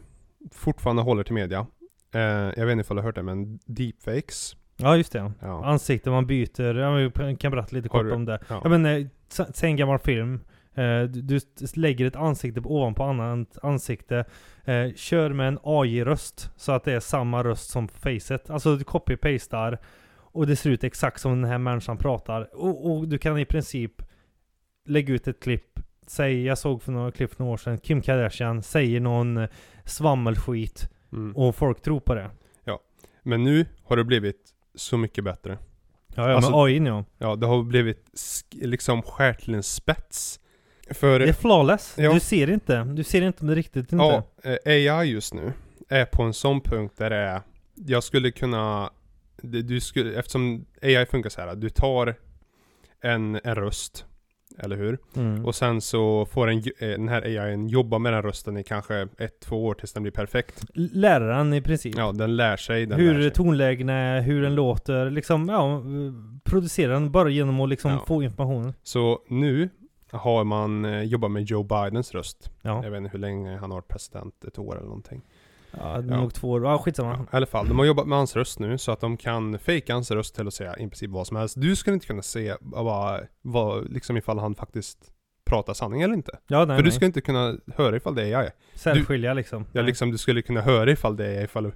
fortfarande 0.51 1.03
håller 1.03 1.23
till 1.23 1.35
media. 1.35 1.67
Eh, 2.15 2.21
jag 2.21 2.67
vet 2.67 2.73
inte 2.73 2.81
ifall 2.81 2.97
du 2.97 3.01
har 3.03 3.07
hört 3.09 3.15
det 3.15 3.23
men 3.23 3.59
deepfakes. 3.67 4.57
Ja 4.77 4.97
just 4.97 5.13
det. 5.13 5.33
Ja. 5.41 5.65
Ansikten 5.65 6.13
man 6.13 6.27
byter, 6.27 6.75
ja, 6.75 6.95
vi 7.27 7.37
kan 7.37 7.51
berätta 7.51 7.77
lite 7.77 7.89
kort 7.89 8.05
du- 8.05 8.13
om 8.13 8.25
det. 8.25 8.39
ja. 8.49 8.61
Jag 8.63 8.71
menar, 8.71 9.09
s- 9.31 9.57
säg 9.57 9.71
en 9.71 9.77
gammal 9.77 9.99
film. 9.99 10.41
Eh, 10.75 11.03
du, 11.03 11.41
lägger 11.75 12.07
ett 12.07 12.17
ansikte 12.17 12.63
på- 12.63 12.77
ovanpå 12.77 13.03
annat 13.05 13.59
ansikte. 13.63 14.25
Eh, 14.65 14.93
kör 14.95 15.31
med 15.33 15.49
en 15.49 15.59
AI-röst. 15.63 16.51
Så 16.57 16.73
att 16.73 16.85
det 16.85 16.93
är 16.93 17.01
samma 17.01 17.45
röst 17.45 17.71
som 17.71 17.89
facet. 17.89 18.51
Alltså 18.51 18.77
du 18.77 18.85
copy-pastar. 18.85 19.79
Och 20.35 20.47
det 20.47 20.57
ser 20.57 20.71
ut 20.71 20.85
exakt 20.85 21.21
som 21.21 21.33
den 21.43 21.51
här 21.51 21.59
människan 21.59 21.97
pratar. 21.97 22.49
Och, 22.57 22.91
och 22.93 23.09
du 23.09 23.19
kan 23.19 23.39
i 23.39 23.45
princip 23.45 24.03
lägga 24.85 25.15
ut 25.15 25.29
ett 25.29 25.41
klipp. 25.41 25.81
Säg, 26.07 26.45
jag 26.45 26.59
såg 26.59 26.83
för 26.83 26.93
några 26.93 27.11
klipp 27.13 27.35
för 27.35 27.41
några 27.43 27.53
år 27.53 27.57
sedan. 27.57 27.79
Kim 27.79 28.03
Kardashian 28.03 28.63
säger 28.63 29.01
någon 29.01 29.37
eh, 29.37 29.49
svammelskit. 29.85 30.89
Mm. 31.13 31.37
Och 31.37 31.57
folk 31.57 31.83
tror 31.83 32.01
på 32.01 32.15
det. 32.15 32.31
Men 33.23 33.45
nu 33.45 33.67
har 33.85 33.97
det 33.97 34.05
blivit 34.05 34.51
så 34.75 34.97
mycket 34.97 35.25
bättre. 35.25 35.59
Ja, 36.15 36.29
ja 36.29 36.37
Alltså- 36.37 36.51
med 36.51 36.61
AI 36.61 36.79
ja. 36.79 37.05
Ja, 37.19 37.37
det 37.37 37.47
har 37.47 37.63
blivit 37.63 38.11
liksom 38.51 39.03
skärt 39.03 39.41
till 39.41 39.55
en 39.55 39.63
spets. 39.63 40.41
För 40.91 41.19
Det 41.19 41.29
är 41.29 41.33
flawless. 41.33 41.95
Ja. 41.99 42.13
Du 42.13 42.21
ser 42.21 42.51
inte. 42.51 42.85
Du 42.85 43.05
ser 43.05 43.23
inte 43.23 43.45
men 43.45 43.55
riktigt 43.55 43.93
inte. 43.93 43.97
ja, 43.97 44.23
eh, 44.43 44.73
AI 44.73 45.11
just 45.11 45.35
nu 45.35 45.53
är 45.89 46.05
på 46.05 46.23
en 46.23 46.35
sån 46.35 46.61
punkt 46.61 46.95
där 46.97 47.11
det 47.11 47.17
är, 47.17 47.41
jag 47.75 48.03
skulle 48.03 48.31
kunna, 48.31 48.91
du 49.43 49.81
skulle, 49.81 50.19
eftersom 50.19 50.65
AI 50.83 51.07
funkar 51.07 51.31
så 51.31 51.41
här, 51.41 51.57
du 51.57 51.71
tar 51.71 52.15
en, 53.01 53.41
en 53.45 53.55
röst, 53.55 54.07
eller 54.63 54.77
hur? 54.77 54.99
Mm. 55.17 55.45
Och 55.45 55.55
sen 55.55 55.81
så 55.81 56.27
får 56.27 56.51
en, 56.51 56.59
eh, 56.59 56.63
den 56.79 57.09
här 57.09 57.23
AIn 57.23 57.69
jobba 57.69 57.99
med 57.99 58.13
den 58.13 58.23
rösten 58.23 58.57
i 58.57 58.65
kanske 58.65 59.09
ett, 59.19 59.41
två 59.41 59.65
år 59.65 59.75
tills 59.75 59.93
den 59.93 60.03
blir 60.03 60.13
perfekt. 60.13 60.65
Läraren 60.75 61.53
i 61.55 61.63
princip. 61.63 61.95
Ja, 61.99 62.13
den 62.13 62.37
lär 62.37 62.57
sig, 62.57 62.87
den 62.87 62.99
lär 62.99 63.05
hur 63.13 63.23
sig. 63.23 63.31
tonlägena 63.31 63.93
är, 63.93 64.21
hur 64.21 64.43
den 64.43 64.55
låter, 64.55 65.11
liksom, 65.11 65.49
ja, 65.49 65.77
eh, 65.77 65.83
producera 66.45 66.93
den 66.93 67.11
bara 67.13 67.29
genom 67.29 67.61
att 67.61 67.69
liksom 67.69 67.91
Ja. 67.91 68.05
få 68.07 68.23
informationen. 68.23 68.75
Så 68.83 69.19
nu 69.29 69.69
har 70.11 70.45
man 70.45 70.85
eh, 70.85 71.03
jobbat 71.03 71.31
med 71.31 71.43
Joe 71.43 71.63
Bidens 71.63 72.15
röst. 72.15 72.51
Ja. 72.63 72.85
Jag 72.85 72.91
vet 72.91 72.99
inte 72.99 73.11
hur 73.13 73.19
länge 73.19 73.51
han 73.57 73.71
har 73.71 73.77
varit 73.77 73.89
president, 73.89 74.45
ett 74.45 74.59
år 74.59 74.77
eller 74.77 74.87
någonting. 74.87 75.23
Ja, 75.79 76.01
det 76.01 76.09
är 76.09 76.15
Ja. 76.15 76.21
nog 76.21 76.35
två 76.35 76.51
år. 76.51 76.65
Ja, 76.65 76.79
skitsamma. 76.79 77.13
Ja, 77.19 77.23
I 77.33 77.37
alla 77.37 77.47
fall, 77.47 77.69
de 77.69 77.79
har 77.79 77.87
jobbat 77.87 78.07
med 78.07 78.19
hans 78.19 78.37
röst 78.37 78.59
nu 78.59 78.79
så 78.79 78.93
att 78.93 79.01
de 79.01 79.17
kan 79.17 79.59
fejka 79.59 79.95
hans 79.95 80.11
röst 80.11 80.35
till 80.35 80.47
att 80.47 80.55
säga 80.55 80.75
i 80.77 80.79
princip 80.89 81.11
vad 81.11 81.27
som 81.27 81.37
helst. 81.37 81.61
Du 81.61 81.77
skulle 81.77 81.95
inte 81.95 82.07
kunna 82.07 82.23
se 82.23 82.55
vad, 82.61 83.27
vad 83.43 83.93
liksom 83.93 84.17
ifall 84.17 84.39
han 84.39 84.55
faktiskt 84.55 84.99
pratar 85.45 85.75
sanning 85.75 86.03
eller 86.03 86.15
inte. 86.15 86.39
Ja, 86.47 86.65
nej, 86.65 86.77
För 86.77 86.83
du 86.83 86.89
nej. 86.89 86.93
ska 86.97 87.07
inte 87.07 87.21
kunna 87.21 87.57
höra 87.77 87.97
ifall 87.97 88.15
det 88.15 88.23
är 88.29 88.39
AI. 88.39 88.51
Särskilja 88.75 89.35
liksom. 89.35 89.63
Ja, 89.63 89.69
Nej. 89.73 89.85
liksom 89.85 90.11
du 90.11 90.19
skulle 90.19 90.43
kunna 90.43 90.61
höra 90.61 90.91
ifall 90.91 91.17
det 91.17 91.27
är 91.27 91.45
ifall 91.45 91.73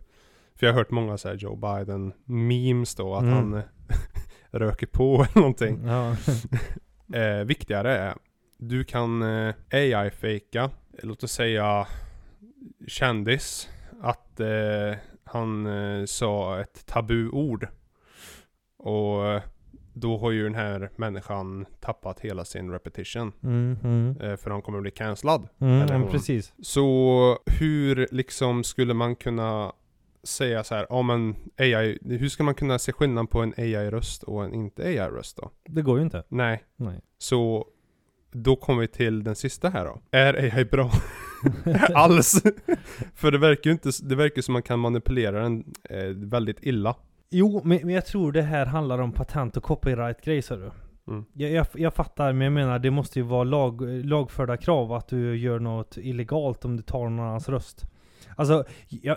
För 0.54 0.66
jag 0.66 0.72
har 0.72 0.78
hört 0.78 0.90
många 0.90 1.18
så 1.18 1.32
Joe 1.32 1.56
Biden 1.56 2.12
memes 2.24 2.94
då, 2.94 3.14
att 3.14 3.22
Mm. 3.22 3.35
han 3.35 3.62
röker 4.50 4.87
på 4.87 5.14
eller 5.14 5.38
någonting. 5.40 5.80
Ja. 5.87 6.16
Eh, 7.14 7.44
viktigare 7.44 7.96
är, 7.98 8.14
du 8.59 8.85
kan 8.85 9.22
eh, 9.22 9.54
AI-fejka, 9.70 10.70
låt 11.02 11.22
oss 11.24 11.32
säga 11.32 11.87
kändis, 12.88 13.68
att 14.00 14.40
eh, 14.40 14.98
han 15.24 15.66
eh, 15.66 16.04
sa 16.04 16.61
ett 16.61 16.87
tabuord. 16.87 17.68
Och 18.78 19.26
eh, 19.26 19.42
då 19.92 20.18
har 20.18 20.30
ju 20.30 20.44
den 20.44 20.54
här 20.54 20.90
människan 20.96 21.66
tappat 21.80 22.20
hela 22.20 22.44
sin 22.44 22.70
repetition. 22.70 23.32
Mm, 23.42 23.78
mm, 23.85 24.38
för 24.38 24.50
han 24.50 24.62
kommer 24.62 24.80
bli 24.80 24.90
cancellad. 24.90 25.48
mm, 25.59 26.02
hon. 26.02 26.11
precis. 26.11 26.52
Så 26.62 27.38
hur 27.46 28.09
liksom 28.11 28.64
skulle 28.64 28.94
man 28.94 29.16
kunna 29.16 29.72
säga 30.22 30.64
så 30.64 30.74
här, 30.74 30.87
ja 30.90 31.02
men 31.02 31.37
AI, 31.59 31.98
hur 32.02 32.28
ska 32.28 32.42
man 32.44 32.54
kunna 32.54 32.78
se 32.78 32.92
skillnad 32.92 33.30
på 33.30 33.40
en 33.40 33.54
AI-röst 33.56 34.22
och 34.22 34.44
en 34.44 34.54
inte 34.54 34.82
AI-röst 34.82 35.37
då? 35.37 35.50
Det 35.64 35.82
går 35.82 35.98
ju 35.98 36.04
inte. 36.04 36.22
Nej. 36.28 36.64
Nej. 36.76 37.00
Så 37.18 37.66
då 38.32 38.56
kommer 38.56 38.80
vi 38.80 38.88
till 38.88 39.24
den 39.24 39.37
sista 39.37 39.68
här 39.68 39.85
då. 39.85 40.00
Är 40.11 40.35
AI 40.35 40.64
bra? 40.64 40.90
Alls? 41.94 42.42
För 43.14 43.31
det 43.31 43.38
verkar 43.38 43.70
ju 43.70 43.72
inte, 43.72 43.90
det 44.03 44.14
verkar 44.14 44.42
som 44.42 44.53
man 44.53 44.62
kan 44.62 44.79
manipulera 44.79 45.42
den 45.42 45.64
eh, 45.90 46.07
väldigt 46.07 46.59
illa. 46.62 46.96
Jo, 47.31 47.61
men, 47.64 47.81
men 47.83 47.94
jag 47.94 48.07
tror 48.07 48.33
det 48.33 48.42
här 48.42 48.66
handlar 48.66 48.99
om 48.99 49.12
patent 49.12 49.57
och 49.57 49.62
copyright-grej 49.62 50.42
sa 50.42 50.57
du. 50.57 50.70
Mm. 51.09 51.25
Jag, 51.33 51.51
jag, 51.51 51.66
jag 51.75 51.94
fattar, 51.94 52.33
men 52.33 52.44
jag 52.44 52.53
menar 52.53 52.79
det 52.79 52.90
måste 52.90 53.18
ju 53.18 53.25
vara 53.25 53.44
lag, 53.44 53.83
lagförda 54.05 54.57
krav 54.57 54.92
att 54.92 55.09
du 55.09 55.37
gör 55.37 55.59
något 55.59 55.96
illegalt 55.96 56.64
om 56.64 56.77
du 56.77 56.83
tar 56.83 57.09
någon 57.09 57.20
annans 57.20 57.49
röst. 57.49 57.87
Alltså, 58.37 58.64
jag, 58.88 59.16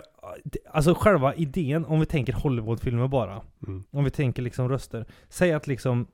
alltså 0.70 0.94
själva 0.94 1.34
idén, 1.34 1.84
om 1.84 2.00
vi 2.00 2.06
tänker 2.06 2.32
Hollywoodfilmer 2.32 3.08
bara. 3.08 3.42
Mm. 3.66 3.84
Om 3.90 4.04
vi 4.04 4.10
tänker 4.10 4.42
liksom 4.42 4.68
röster. 4.68 5.06
Säg 5.28 5.52
att 5.52 5.66
liksom 5.66 6.06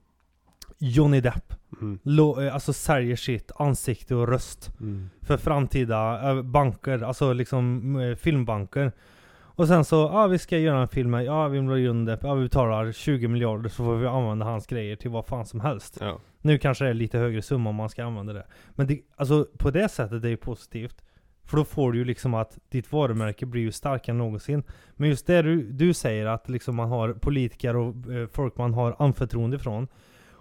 Johnny 0.79 1.21
Depp, 1.21 1.53
Mm. 1.83 1.99
lo, 2.03 2.41
eh, 2.41 2.55
alltså 2.55 2.72
säljer 2.72 3.16
sitt 3.16 3.51
ansikte 3.57 4.14
och 4.14 4.29
röst 4.29 4.70
Mm. 4.81 5.11
för 5.22 5.37
framtida 5.37 6.31
eh, 6.31 6.43
banker, 6.43 7.03
alltså 7.03 7.33
liksom 7.33 7.97
eh, 8.01 8.14
filmbanker. 8.16 8.93
Och 9.39 9.68
sen 9.68 9.85
så, 9.85 9.97
ja 9.97 10.27
vi 10.27 10.39
ska 10.39 10.59
göra 10.59 10.81
en 10.81 10.89
film, 10.89 11.11
med- 11.11 11.24
ja 11.24 11.49
vi 11.49 11.59
vill 11.61 11.85
Johnny 11.85 12.07
Depp, 12.07 12.20
ja 12.22 12.35
vi 12.35 12.43
betalar 12.43 12.93
20 12.93 13.29
miljarder 13.29 13.68
så 13.68 13.85
får 13.85 13.97
vi 13.97 14.07
använda 14.07 14.47
hans 14.47 14.66
grejer 14.66 14.97
till 14.97 15.11
vad 15.11 15.27
fan 15.27 15.47
som 15.47 15.61
helst. 15.61 15.99
Ja. 16.01 16.18
Nu 16.43 16.59
kanske 16.59 16.85
det 16.85 16.91
är 16.91 16.95
lite 16.95 17.18
högre 17.18 17.43
summa 17.43 17.70
om 17.70 17.77
man 17.77 17.89
ska 17.89 18.05
använda 18.05 18.33
det. 18.33 18.47
Men 18.70 18.87
det, 18.87 19.01
alltså 19.16 19.47
på 19.59 19.70
det 19.70 19.89
sättet 19.89 20.12
är 20.12 20.18
det 20.18 20.29
ju 20.29 20.37
positivt. 20.37 21.03
För 21.45 21.57
då 21.57 21.64
får 21.64 21.93
du 21.93 21.99
ju 21.99 22.05
liksom 22.05 22.35
att 22.35 22.59
ditt 22.68 22.93
varumärke 22.93 23.47
blir 23.47 23.62
ju 23.62 23.72
starkare 23.72 24.12
än 24.14 24.18
någonsin. 24.18 24.62
Men 24.97 25.09
just 25.09 25.27
det 25.27 25.43
du, 25.43 25.62
du 25.72 25.95
säger 25.95 26.27
att 26.27 26.49
liksom 26.49 26.77
man 26.77 26.89
har 26.89 27.12
politiker 27.12 27.77
och 27.77 28.12
eh, 28.12 28.27
folk 28.33 28.57
man 28.57 28.74
har 28.74 28.97
anförtroende 28.99 29.59
från. 29.59 29.89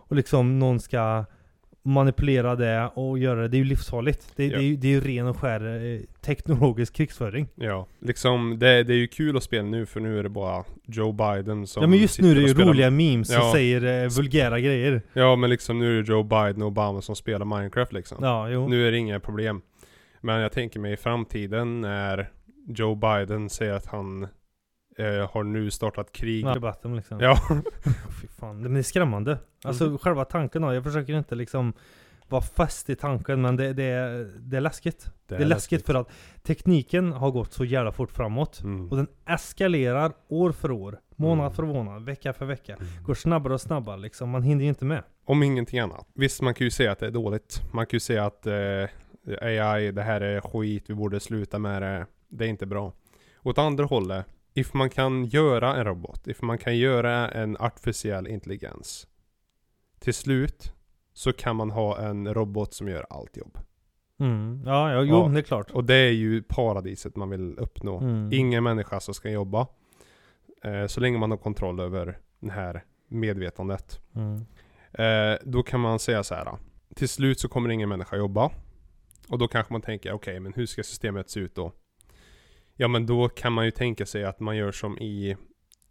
Och 0.07 0.15
liksom 0.15 0.59
någon 0.59 0.79
ska 0.79 1.25
manipulera 1.87 2.55
det 2.55 2.89
och 2.93 3.19
göra 3.19 3.41
det. 3.41 3.47
Det 3.47 3.57
är 3.57 3.59
ju 3.59 3.65
livsfarligt. 3.65 4.31
Det, 4.35 4.45
Ja. 4.45 4.57
det, 4.57 4.63
är, 4.63 4.67
ju- 4.67 4.75
det 4.75 4.87
är 4.87 4.91
ju 4.91 5.01
ren 5.01 5.27
och 5.27 5.37
skär 5.37 5.85
eh, 5.85 5.99
teknologisk 6.21 6.93
krigsföring. 6.93 7.47
Ja, 7.55 7.87
liksom 7.99 8.59
det, 8.59 8.83
det 8.83 8.93
är 8.93 8.97
ju 8.97 9.07
kul 9.07 9.37
att 9.37 9.43
spela 9.43 9.67
nu 9.67 9.85
för 9.85 9.99
nu 9.99 10.19
är 10.19 10.23
det 10.23 10.29
bara 10.29 10.63
Joe 10.85 11.11
Biden 11.11 11.67
som 11.67 11.81
ja 11.83 11.87
men 11.89 11.99
just 11.99 12.19
nu 12.21 12.31
är 12.31 12.35
det 12.35 12.41
ju 12.41 12.53
roliga 12.53 12.89
memes 12.91 13.27
som 13.27 13.35
Ja. 13.35 13.51
säger 13.53 14.03
eh, 14.03 14.09
vulgära 14.09 14.59
grejer. 14.59 15.01
Ja 15.13 15.35
men 15.35 15.49
liksom 15.49 15.79
nu 15.79 15.99
är 15.99 16.03
det 16.03 16.09
Joe 16.11 16.23
Biden 16.23 16.61
och 16.61 16.67
Obama 16.67 17.01
som 17.01 17.15
spelar 17.15 17.45
Minecraft 17.45 17.93
liksom. 17.93 18.17
Ja, 18.21 18.49
jo. 18.49 18.67
Nu 18.67 18.87
är 18.87 18.91
det 18.91 18.97
inga 18.97 19.19
problem. 19.19 19.61
Men 20.21 20.39
jag 20.41 20.51
tänker 20.51 20.79
mig 20.79 20.93
i 20.93 20.97
framtiden 20.97 21.81
när 21.81 22.29
Joe 22.67 22.95
Biden 22.95 23.49
säger 23.49 23.73
att 23.73 23.85
han 23.85 24.27
eh, 24.97 25.31
har 25.31 25.43
nu 25.43 25.71
startat 25.71 26.11
krig. 26.11 26.45
Ja, 26.45 26.53
debatten 26.53 26.95
liksom. 26.95 27.19
Ja, 27.19 27.39
Fy 28.21 28.27
fan, 28.27 28.61
men 28.61 28.73
det 28.73 28.79
är 28.79 28.83
skrämmande. 28.83 29.37
Alltså 29.63 29.85
Mm. 29.85 29.97
själva 29.97 30.25
tanken 30.25 30.61
då, 30.61 30.73
jag 30.73 30.83
försöker 30.83 31.13
inte 31.13 31.35
liksom 31.35 31.73
vara 32.29 32.41
fast 32.41 32.89
i 32.89 32.95
tanken 32.95 33.41
men 33.41 33.55
det, 33.55 33.73
det, 33.73 33.83
är, 33.83 34.31
det 34.39 34.57
är 34.57 34.61
läskigt. 34.61 35.05
Det 35.27 35.35
är, 35.35 35.45
läskigt, 35.45 35.85
för 35.85 35.95
att 35.95 36.09
tekniken 36.43 37.11
har 37.13 37.31
gått 37.31 37.53
så 37.53 37.65
jävla 37.65 37.91
fort 37.91 38.11
framåt. 38.11 38.61
Mm. 38.63 38.89
Och 38.89 38.97
den 38.97 39.07
eskalerar 39.25 40.11
år 40.27 40.51
för 40.51 40.71
år, 40.71 40.99
månad 41.15 41.45
Mm. 41.45 41.55
för 41.55 41.63
månad, 41.63 42.05
vecka 42.05 42.33
för 42.33 42.45
vecka. 42.45 42.77
Går 43.05 43.13
snabbare 43.13 43.53
och 43.53 43.61
snabbare 43.61 43.97
liksom, 43.97 44.29
man 44.29 44.43
hinner 44.43 44.63
ju 44.63 44.69
inte 44.69 44.85
med. 44.85 45.03
Om 45.25 45.43
ingenting 45.43 45.79
annat. 45.79 46.07
Visst, 46.13 46.41
man 46.41 46.53
kan 46.53 46.65
ju 46.65 46.71
säga 46.71 46.91
att 46.91 46.99
det 46.99 47.07
är 47.07 47.11
dåligt. 47.11 47.61
Man 47.73 47.85
kan 47.85 47.95
ju 47.95 47.99
säga 47.99 48.25
att 48.25 48.47
eh, 48.47 48.53
AI, 49.41 49.91
det 49.91 50.01
här 50.01 50.21
är 50.21 50.41
skit, 50.41 50.83
vi 50.87 50.93
borde 50.93 51.19
sluta 51.19 51.59
med 51.59 51.81
det. 51.81 52.05
Det 52.29 52.45
är 52.45 52.49
inte 52.49 52.65
bra. 52.65 52.93
Åt 53.43 53.57
andra 53.57 53.85
hållet, 53.85 54.25
if 54.55 54.73
man 54.73 54.89
kan 54.89 55.25
göra 55.25 55.75
en 55.75 55.85
robot, 55.85 56.27
if 56.27 56.41
man 56.41 56.57
kan 56.57 56.77
göra 56.77 57.29
en 57.31 57.57
artificiell 57.57 58.27
intelligens. 58.27 59.07
Till 59.99 60.13
slut 60.13 60.73
så 61.13 61.33
kan 61.33 61.55
man 61.55 61.71
ha 61.71 61.97
en 61.99 62.33
robot 62.33 62.73
som 62.73 62.87
gör 62.87 63.05
allt 63.09 63.37
jobb. 63.37 63.57
Mm. 64.19 64.61
Ja, 64.65 64.91
ja, 64.93 65.01
jo, 65.03 65.15
Ja. 65.15 65.27
det 65.27 65.39
är 65.39 65.43
klart. 65.43 65.71
Och 65.71 65.83
det 65.83 65.95
är 65.95 66.11
ju 66.11 66.43
paradiset 66.43 67.15
man 67.15 67.29
vill 67.29 67.55
uppnå. 67.59 67.99
Mm. 67.99 68.29
Ingen 68.33 68.63
människa 68.63 68.99
som 68.99 69.13
ska 69.13 69.29
jobba. 69.29 69.67
Eh, 70.63 70.87
så 70.87 70.99
länge 71.01 71.17
man 71.17 71.31
har 71.31 71.37
kontroll 71.37 71.79
över 71.79 72.17
det 72.39 72.51
här 72.51 72.83
medvetandet. 73.07 73.99
Mm. 74.15 74.45
Eh, 74.93 75.39
då 75.43 75.63
kan 75.63 75.79
man 75.79 75.99
säga 75.99 76.23
så 76.23 76.35
här. 76.35 76.57
Till 76.95 77.09
slut 77.09 77.39
så 77.39 77.47
kommer 77.49 77.69
ingen 77.69 77.89
människa 77.89 78.15
jobba. 78.17 78.51
Och 79.29 79.37
då 79.37 79.47
kanske 79.47 79.73
man 79.73 79.81
tänker, 79.81 80.11
okej 80.11 80.39
men 80.39 80.53
hur 80.53 80.65
ska 80.65 80.83
systemet 80.83 81.29
se 81.29 81.39
ut 81.39 81.55
då? 81.55 81.71
Ja 82.77 82.87
men 82.87 83.05
då 83.05 83.29
kan 83.29 83.53
man 83.53 83.65
ju 83.65 83.71
tänka 83.71 84.05
sig 84.05 84.23
att 84.25 84.39
man 84.39 84.57
gör 84.57 84.71
som 84.71 84.97
i 84.99 85.37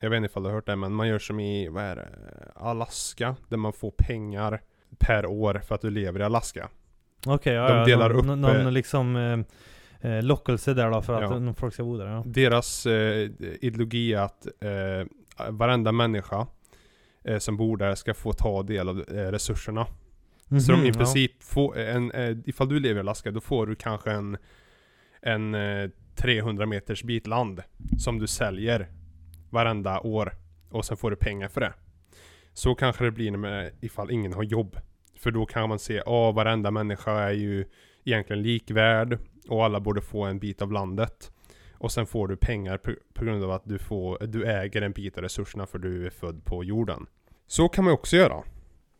Jag 0.01 0.11
vet 0.11 0.16
inte 0.16 0.26
ifall 0.26 0.43
du 0.43 0.49
har 0.49 0.55
hört 0.55 0.66
det 0.66 0.76
men 0.76 0.93
man 0.95 1.09
gör 1.09 1.18
som 1.18 1.41
i, 1.41 1.68
vad 1.68 1.85
är 1.85 1.97
det? 1.97 2.09
Alaska. 2.55 3.37
Där 3.49 3.57
man 3.57 3.72
får 3.72 3.91
pengar 3.91 4.61
per 4.99 5.26
år 5.26 5.61
för 5.68 5.74
att 5.74 5.80
du 5.80 5.91
lever 5.91 6.20
i 6.20 6.22
Alaska. 6.22 6.68
Okej, 7.26 7.55
ja, 7.55 7.68
De 7.68 7.78
ja, 7.78 7.85
delar 7.85 8.09
någon, 8.11 8.18
upp, 8.18 8.39
Någon, 8.39 8.66
eh, 8.66 8.72
liksom 8.72 9.16
eh, 9.16 10.11
eh, 10.11 10.22
lockelse 10.22 10.74
där 10.74 10.91
då 10.91 11.03
för 11.03 11.22
att 11.22 11.30
Ja. 11.30 11.41
ja. 11.47 11.55
folk 11.55 11.74
ska 11.74 11.85
bo 11.85 11.97
där 11.99 12.07
ja. 12.07 12.22
Deras 12.26 12.87
eh, 12.87 13.30
ideologi 13.61 14.14
är 14.14 14.20
att 14.20 14.47
eh, 14.47 15.07
varenda 15.51 15.93
människa 15.93 16.47
eh, 17.24 17.39
som 17.39 17.57
bor 17.57 17.76
där 17.76 17.95
ska 17.95 18.14
få 18.14 18.32
ta 18.32 18.62
del 18.62 18.89
av 18.89 18.99
eh, 19.09 19.14
resurserna. 19.14 19.87
Så 20.61 20.72
de 20.72 20.78
Mhm, 20.78 20.85
i 20.85 20.89
ja. 20.89 20.95
princip 20.95 21.43
får 21.43 21.78
en, 21.78 22.11
eh, 22.11 22.37
ifall 22.45 22.68
du 22.68 22.80
lever 22.80 22.97
i 22.97 23.01
Alaska, 23.01 23.30
då 23.30 23.41
får 23.41 23.66
du 23.66 23.74
kanske 23.74 24.11
en, 24.11 24.37
en 25.20 25.55
eh, 25.55 25.91
300 26.16 26.66
meters 26.66 27.02
bit 27.02 27.26
land 27.26 27.62
som 27.98 28.18
du 28.18 28.26
säljer 28.26 28.88
varenda 29.50 30.00
år 30.00 30.34
och 30.70 30.84
sen 30.84 30.96
får 30.96 31.10
du 31.10 31.16
pengar 31.16 31.48
för 31.48 31.60
det. 31.60 31.72
Så 32.52 32.74
kanske 32.74 33.04
det 33.04 33.10
blir 33.10 33.30
med 33.30 33.72
ifall 33.80 34.10
ingen 34.10 34.32
har 34.32 34.42
jobb. 34.42 34.76
För 35.16 35.30
då 35.30 35.46
kan 35.46 35.68
man 35.68 35.78
se, 35.78 36.02
ja 36.06 36.32
varenda 36.32 36.70
människa 36.70 37.12
är 37.12 37.32
ju 37.32 37.64
egentligen 38.04 38.42
likvärd 38.42 39.18
och 39.48 39.64
alla 39.64 39.80
borde 39.80 40.00
få 40.00 40.24
en 40.24 40.38
bit 40.38 40.62
av 40.62 40.72
landet. 40.72 41.32
Och 41.72 41.92
sen 41.92 42.06
får 42.06 42.28
du 42.28 42.36
pengar 42.36 42.78
på, 42.78 42.94
på 43.14 43.24
grund 43.24 43.44
av 43.44 43.50
att 43.50 43.64
du, 43.64 43.78
får, 43.78 44.26
du 44.26 44.46
äger 44.46 44.82
en 44.82 44.92
bit 44.92 45.16
av 45.16 45.22
resurserna 45.22 45.66
för 45.66 45.78
du 45.78 46.06
är 46.06 46.10
född 46.10 46.44
på 46.44 46.64
jorden. 46.64 47.06
Så 47.46 47.68
kan 47.68 47.84
man 47.84 47.92
också 47.92 48.16
göra. 48.16 48.42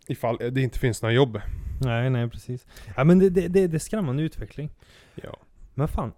Ifall 0.09 0.37
det 0.37 0.61
inte 0.61 0.79
finns 0.79 1.03
några 1.03 1.13
jobb. 1.13 1.41
Nej, 1.81 2.11
nej 2.11 2.31
precis. 2.31 2.67
Ja 2.97 3.05
men 3.05 3.19
det, 3.19 3.31
det, 3.31 3.49
det, 3.49 3.67
det 3.67 3.77
är 3.77 3.79
skrämmande 3.79 4.23
utveckling. 4.23 4.71
Ja. 5.15 5.37
Men 5.75 5.89
fan, 5.89 6.13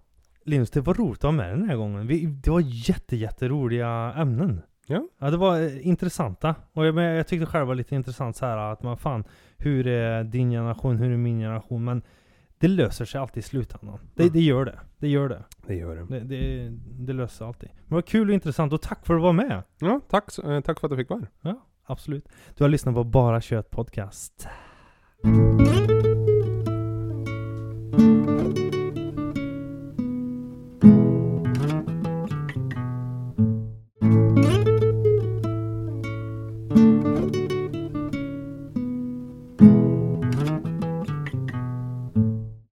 Linus, 0.47 0.71
det 0.71 0.81
var 0.81 0.93
roligt 0.93 1.17
att 1.19 1.23
ha 1.23 1.31
med 1.31 1.49
den 1.49 1.69
här 1.69 1.75
gången. 1.75 2.07
Vi, 2.07 2.25
det 2.25 2.49
var 2.51 2.59
jätte, 2.65 3.15
jätteroliga 3.15 4.13
ämnen. 4.17 4.61
Ja. 4.87 5.07
Ja, 5.19 5.29
det 5.29 5.37
var 5.37 5.61
eh, 5.61 5.87
intressanta. 5.87 6.55
Och 6.73 6.85
jag, 6.85 6.95
men 6.95 7.03
jag 7.03 7.27
tyckte 7.27 7.45
själv 7.45 7.67
var 7.67 7.75
lite 7.75 7.95
intressant 7.95 8.35
så 8.35 8.45
här 8.45 8.57
att 8.57 8.83
man 8.83 8.97
fan, 8.97 9.23
hur 9.57 9.87
är 9.87 10.23
din 10.23 10.51
generation, 10.51 10.97
hur 10.97 11.11
är 11.11 11.17
min 11.17 11.39
generation? 11.39 11.83
Men 11.85 12.01
det 12.59 12.67
löser 12.67 13.05
sig 13.05 13.21
alltid 13.21 13.37
i 13.43 13.47
slutändan. 13.47 13.99
Det, 14.15 14.23
Mm. 14.23 14.33
det 14.33 14.41
gör 14.41 14.65
det. 14.65 14.79
Det 14.97 15.07
gör 15.07 15.29
det. 15.29 15.43
Det 15.67 15.75
gör 15.75 15.95
det. 15.95 16.05
Det, 16.09 16.19
det, 16.19 16.69
det 17.05 17.13
löser 17.13 17.35
sig 17.37 17.47
alltid. 17.47 17.69
Men 17.85 17.95
vad 17.95 18.05
kul 18.05 18.27
och 18.27 18.33
intressant 18.33 18.73
och 18.73 18.81
tack 18.81 19.05
för 19.05 19.13
att 19.13 19.19
du 19.19 19.23
var 19.23 19.33
med. 19.33 19.63
Ja, 19.79 20.01
tack, 20.09 20.31
så- 20.31 20.51
eh, 20.51 20.61
tack 20.61 20.79
för 20.79 20.87
att 20.87 20.91
du 20.91 20.97
fick 20.97 21.09
vara 21.09 21.19
här. 21.19 21.29
Ja, 21.41 21.65
absolut. 21.85 22.29
Du 22.57 22.63
har 22.63 22.69
lyssnat 22.69 22.95
på 22.95 23.03
Bara 23.03 23.41
Kött 23.41 23.69
Podcast. 23.71 24.47